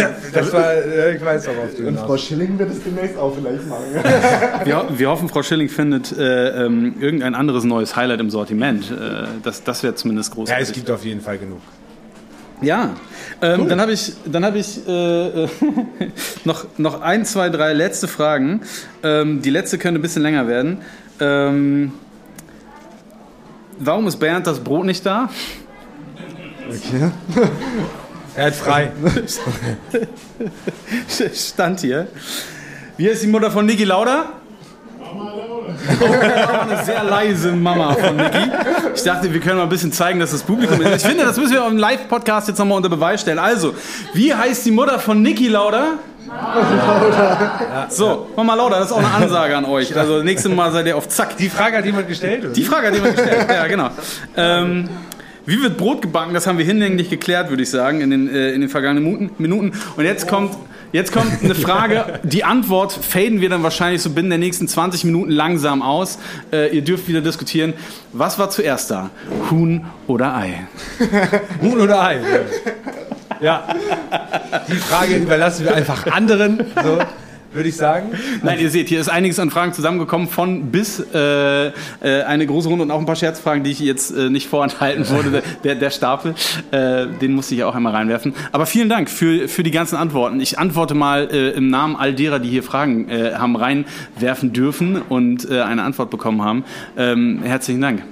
ja, 0.00 0.10
das 0.32 0.52
war, 0.52 0.74
ja, 0.74 1.10
ich 1.10 1.24
weiß 1.24 1.48
auch 1.48 1.64
auf 1.64 1.74
den 1.76 1.86
Und 1.86 1.98
Frau 1.98 2.16
Schilling 2.16 2.58
wird 2.58 2.70
es 2.70 2.82
demnächst 2.82 3.18
auch 3.18 3.34
vielleicht 3.34 3.68
machen. 3.68 3.84
wir, 4.64 4.86
wir, 4.90 5.08
hoffen, 5.08 5.28
Frau 5.28 5.42
Schilling 5.42 5.68
findet 5.68 6.16
äh, 6.16 6.64
ähm, 6.64 6.94
irgendein 7.00 7.34
anderes 7.34 7.64
neues 7.64 7.96
Highlight 7.96 8.20
im 8.20 8.30
Sortiment. 8.30 8.90
Äh, 8.90 9.26
das 9.42 9.64
das 9.64 9.82
wäre 9.82 9.94
zumindest 9.94 10.32
großartig. 10.34 10.66
Ja, 10.66 10.70
es 10.70 10.72
gibt 10.72 10.90
auf 10.90 11.04
jeden 11.04 11.20
Fall 11.20 11.38
genug. 11.38 11.60
Ja, 12.60 12.96
ähm, 13.40 13.60
cool. 13.60 13.68
dann 13.68 13.80
habe 13.80 13.92
ich, 13.92 14.12
dann 14.24 14.44
hab 14.44 14.54
ich 14.56 14.86
äh, 14.86 15.48
noch, 16.44 16.66
noch 16.76 17.00
ein, 17.00 17.24
zwei, 17.24 17.50
drei 17.50 17.72
letzte 17.72 18.08
Fragen. 18.08 18.62
Ähm, 19.02 19.42
die 19.42 19.50
letzte 19.50 19.78
könnte 19.78 20.00
ein 20.00 20.02
bisschen 20.02 20.22
länger 20.22 20.48
werden. 20.48 20.78
Ähm, 21.20 21.92
warum 23.78 24.06
ist 24.06 24.16
Bernd 24.16 24.46
das 24.46 24.60
Brot 24.60 24.86
nicht 24.86 25.06
da? 25.06 25.30
Okay. 26.68 27.10
er 28.34 28.46
hat 28.46 28.54
frei. 28.54 28.92
Stand 31.34 31.80
hier. 31.80 32.08
Wie 32.96 33.08
heißt 33.08 33.22
die 33.22 33.28
Mutter 33.28 33.50
von 33.50 33.66
Niki 33.66 33.84
Lauda? 33.84 34.32
Lauda. 36.00 36.60
eine 36.62 36.84
sehr 36.84 37.04
leise 37.04 37.52
Mama 37.52 37.94
von 37.94 38.16
Niki. 38.16 38.50
Ich 38.94 39.02
dachte, 39.02 39.32
wir 39.32 39.40
können 39.40 39.56
mal 39.56 39.64
ein 39.64 39.68
bisschen 39.68 39.92
zeigen, 39.92 40.20
dass 40.20 40.32
das 40.32 40.42
Publikum 40.42 40.80
ist. 40.82 41.02
Ich 41.02 41.08
finde, 41.08 41.24
das 41.24 41.36
müssen 41.36 41.52
wir 41.52 41.62
auf 41.62 41.68
dem 41.68 41.78
Live-Podcast 41.78 42.48
jetzt 42.48 42.58
nochmal 42.58 42.76
unter 42.76 42.88
Beweis 42.88 43.20
stellen. 43.20 43.38
Also, 43.38 43.74
wie 44.14 44.34
heißt 44.34 44.66
die 44.66 44.70
Mutter 44.70 44.98
von 44.98 45.22
Niki 45.22 45.48
Lauda? 45.48 45.98
Ja. 46.28 47.86
So, 47.88 48.28
Mama 48.36 48.54
Lauda, 48.54 48.78
das 48.78 48.86
ist 48.86 48.92
auch 48.92 48.98
eine 48.98 49.10
Ansage 49.10 49.56
an 49.56 49.64
euch. 49.64 49.96
Also 49.96 50.22
nächstes 50.22 50.52
Mal 50.52 50.70
seid 50.72 50.86
ihr 50.86 50.96
auf 50.96 51.08
Zack. 51.08 51.36
Die 51.36 51.48
Frage 51.48 51.78
hat 51.78 51.84
jemand 51.84 52.08
gestellt? 52.08 52.44
Oder? 52.44 52.52
Die 52.52 52.64
Frage 52.64 52.88
hat 52.88 52.94
jemand 52.94 53.16
gestellt, 53.16 53.46
ja 53.48 53.66
genau. 53.66 53.90
Ähm, 54.36 54.88
Wie 55.46 55.62
wird 55.62 55.78
Brot 55.78 56.02
gebacken? 56.02 56.34
Das 56.34 56.46
haben 56.46 56.58
wir 56.58 56.64
hinlänglich 56.66 57.08
geklärt, 57.08 57.48
würde 57.48 57.62
ich 57.62 57.70
sagen, 57.70 58.02
in 58.02 58.10
den, 58.10 58.28
äh, 58.28 58.50
in 58.50 58.60
den 58.60 58.68
vergangenen 58.68 59.30
Minuten. 59.38 59.72
Und 59.96 60.04
jetzt 60.04 60.28
kommt, 60.28 60.54
jetzt 60.92 61.12
kommt 61.12 61.42
eine 61.42 61.54
Frage. 61.54 62.20
Die 62.22 62.44
Antwort 62.44 62.92
faden 62.92 63.40
wir 63.40 63.48
dann 63.48 63.62
wahrscheinlich 63.62 64.02
so 64.02 64.10
binnen 64.10 64.30
der 64.30 64.38
nächsten 64.38 64.68
20 64.68 65.04
Minuten 65.04 65.30
langsam 65.30 65.82
aus. 65.82 66.18
Äh, 66.52 66.74
ihr 66.74 66.82
dürft 66.82 67.08
wieder 67.08 67.20
diskutieren. 67.20 67.74
Was 68.12 68.38
war 68.38 68.50
zuerst 68.50 68.90
da? 68.90 69.10
Huhn 69.50 69.86
oder 70.06 70.34
Ei? 70.34 70.66
Huhn 71.62 71.80
oder 71.80 72.02
Ei? 72.02 72.20
Ja. 73.40 73.68
Die 74.68 74.76
Frage 74.76 75.16
überlassen 75.16 75.64
wir 75.64 75.74
einfach 75.74 76.06
anderen. 76.06 76.64
So 76.82 76.98
würde 77.52 77.68
ich 77.68 77.76
sagen. 77.76 78.10
Nein, 78.42 78.58
ihr 78.60 78.70
seht, 78.70 78.88
hier 78.88 79.00
ist 79.00 79.08
einiges 79.08 79.38
an 79.38 79.50
Fragen 79.50 79.72
zusammengekommen, 79.72 80.28
von 80.28 80.70
bis 80.70 81.00
äh, 81.14 81.68
äh, 81.68 81.72
eine 82.26 82.46
große 82.46 82.68
Runde 82.68 82.84
und 82.84 82.90
auch 82.90 82.98
ein 82.98 83.06
paar 83.06 83.16
Scherzfragen, 83.16 83.64
die 83.64 83.70
ich 83.70 83.80
jetzt 83.80 84.10
äh, 84.10 84.30
nicht 84.30 84.48
vorenthalten 84.48 85.08
wurde. 85.08 85.42
Der, 85.64 85.74
der 85.74 85.90
Stapel, 85.90 86.34
äh, 86.70 87.06
den 87.20 87.32
musste 87.32 87.54
ich 87.54 87.64
auch 87.64 87.74
einmal 87.74 87.94
reinwerfen. 87.94 88.34
Aber 88.52 88.66
vielen 88.66 88.88
Dank 88.88 89.10
für, 89.10 89.48
für 89.48 89.62
die 89.62 89.70
ganzen 89.70 89.96
Antworten. 89.96 90.40
Ich 90.40 90.58
antworte 90.58 90.94
mal 90.94 91.28
äh, 91.30 91.50
im 91.50 91.70
Namen 91.70 91.96
all 91.96 92.14
derer, 92.14 92.38
die 92.38 92.50
hier 92.50 92.62
Fragen 92.62 93.08
äh, 93.08 93.34
haben 93.34 93.56
reinwerfen 93.56 94.52
dürfen 94.52 95.00
und 95.00 95.48
eine 95.48 95.82
Antwort 95.82 96.10
bekommen 96.10 96.42
haben. 96.42 96.64
Ähm, 96.96 97.40
herzlichen 97.42 97.80
Dank. 97.80 98.02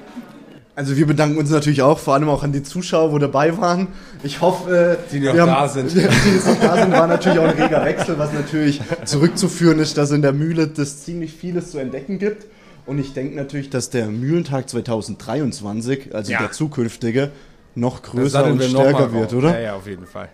Also 0.77 0.95
wir 0.95 1.07
bedanken 1.07 1.39
uns 1.39 1.49
natürlich 1.49 1.81
auch, 1.81 1.99
vor 1.99 2.13
allem 2.13 2.29
auch 2.29 2.43
an 2.43 2.53
die 2.53 2.63
Zuschauer, 2.63 3.11
wo 3.11 3.17
dabei 3.17 3.57
waren. 3.57 3.89
Ich 4.23 4.43
hoffe, 4.43 4.99
die 5.11 5.21
noch 5.21 5.35
da 5.35 5.47
haben, 5.47 5.71
sind. 5.71 5.91
Die, 5.95 6.01
die 6.01 6.49
noch 6.49 6.61
da 6.61 6.77
sind, 6.77 6.93
war 6.93 7.07
natürlich 7.07 7.39
auch 7.39 7.45
ein 7.45 7.59
reger 7.59 7.83
Wechsel, 7.83 8.19
was 8.19 8.35
natürlich 8.35 8.83
zurückzuführen 9.07 9.79
ist, 9.79 9.97
dass 9.97 10.11
in 10.11 10.21
der 10.21 10.35
Mühle 10.35 10.69
das 10.69 11.03
ziemlich 11.03 11.33
vieles 11.33 11.71
zu 11.71 11.79
entdecken 11.79 12.19
gibt. 12.19 12.47
Und 12.85 12.99
ich 12.99 13.15
denke 13.15 13.35
natürlich, 13.37 13.71
dass 13.71 13.89
der 13.89 14.09
Mühlentag 14.09 14.69
2023, 14.69 16.15
also 16.15 16.31
ja. 16.31 16.41
der 16.41 16.53
zukünftige, 16.53 17.31
noch 17.75 18.03
größer 18.03 18.45
und 18.45 18.63
stärker 18.63 19.15
wird, 19.15 19.33
oder? 19.33 19.55
Ja, 19.55 19.61
ja, 19.61 19.75
auf 19.77 19.87
jeden 19.87 20.07
Fall. 20.07 20.29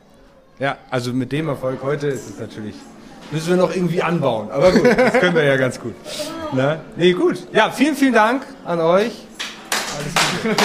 Ja, 0.58 0.76
also 0.90 1.12
mit 1.12 1.30
dem 1.30 1.48
Erfolg 1.48 1.78
heute 1.84 2.08
ist 2.08 2.28
es 2.28 2.38
natürlich 2.40 2.74
müssen 3.32 3.50
wir 3.50 3.56
noch 3.56 3.74
irgendwie 3.74 4.02
anbauen. 4.02 4.50
Aber 4.50 4.72
gut, 4.72 4.86
das 4.86 5.14
können 5.14 5.34
wir 5.34 5.44
ja 5.44 5.56
ganz 5.56 5.80
gut. 5.80 5.94
Ne? 6.52 6.80
Nee, 6.96 7.12
gut. 7.12 7.46
Ja, 7.52 7.70
vielen, 7.70 7.96
vielen 7.96 8.12
Dank 8.12 8.42
an 8.64 8.80
euch. 8.80 9.12
Alles 9.96 10.14
Gute. 10.42 10.56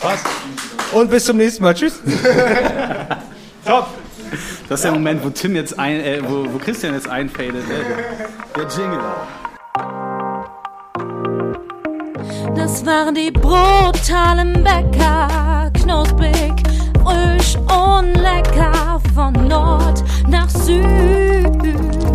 Passt. 0.00 0.26
Und 0.92 1.10
bis 1.10 1.24
zum 1.24 1.36
nächsten 1.36 1.62
Mal. 1.62 1.74
Tschüss. 1.74 2.00
Top. 3.64 3.88
Das 4.68 4.80
ist 4.80 4.84
der 4.84 4.92
Moment, 4.92 5.24
wo 5.24 5.30
Tim 5.30 5.54
jetzt 5.54 5.78
ein, 5.78 6.00
äh, 6.00 6.20
wo, 6.22 6.52
wo, 6.52 6.58
Christian 6.58 6.94
jetzt 6.94 7.08
einfadet. 7.08 7.64
Der, 7.68 8.64
der 8.64 8.68
Jingle. 8.76 9.00
Das 12.56 12.84
waren 12.84 13.14
die 13.14 13.30
brutalen 13.30 14.64
Bäcker, 14.64 15.70
knusprig, 15.74 16.52
frisch 17.04 17.56
und 17.56 18.14
lecker 18.14 19.00
von 19.14 19.32
Nord 19.46 20.02
nach 20.28 20.48
Süd. 20.48 22.05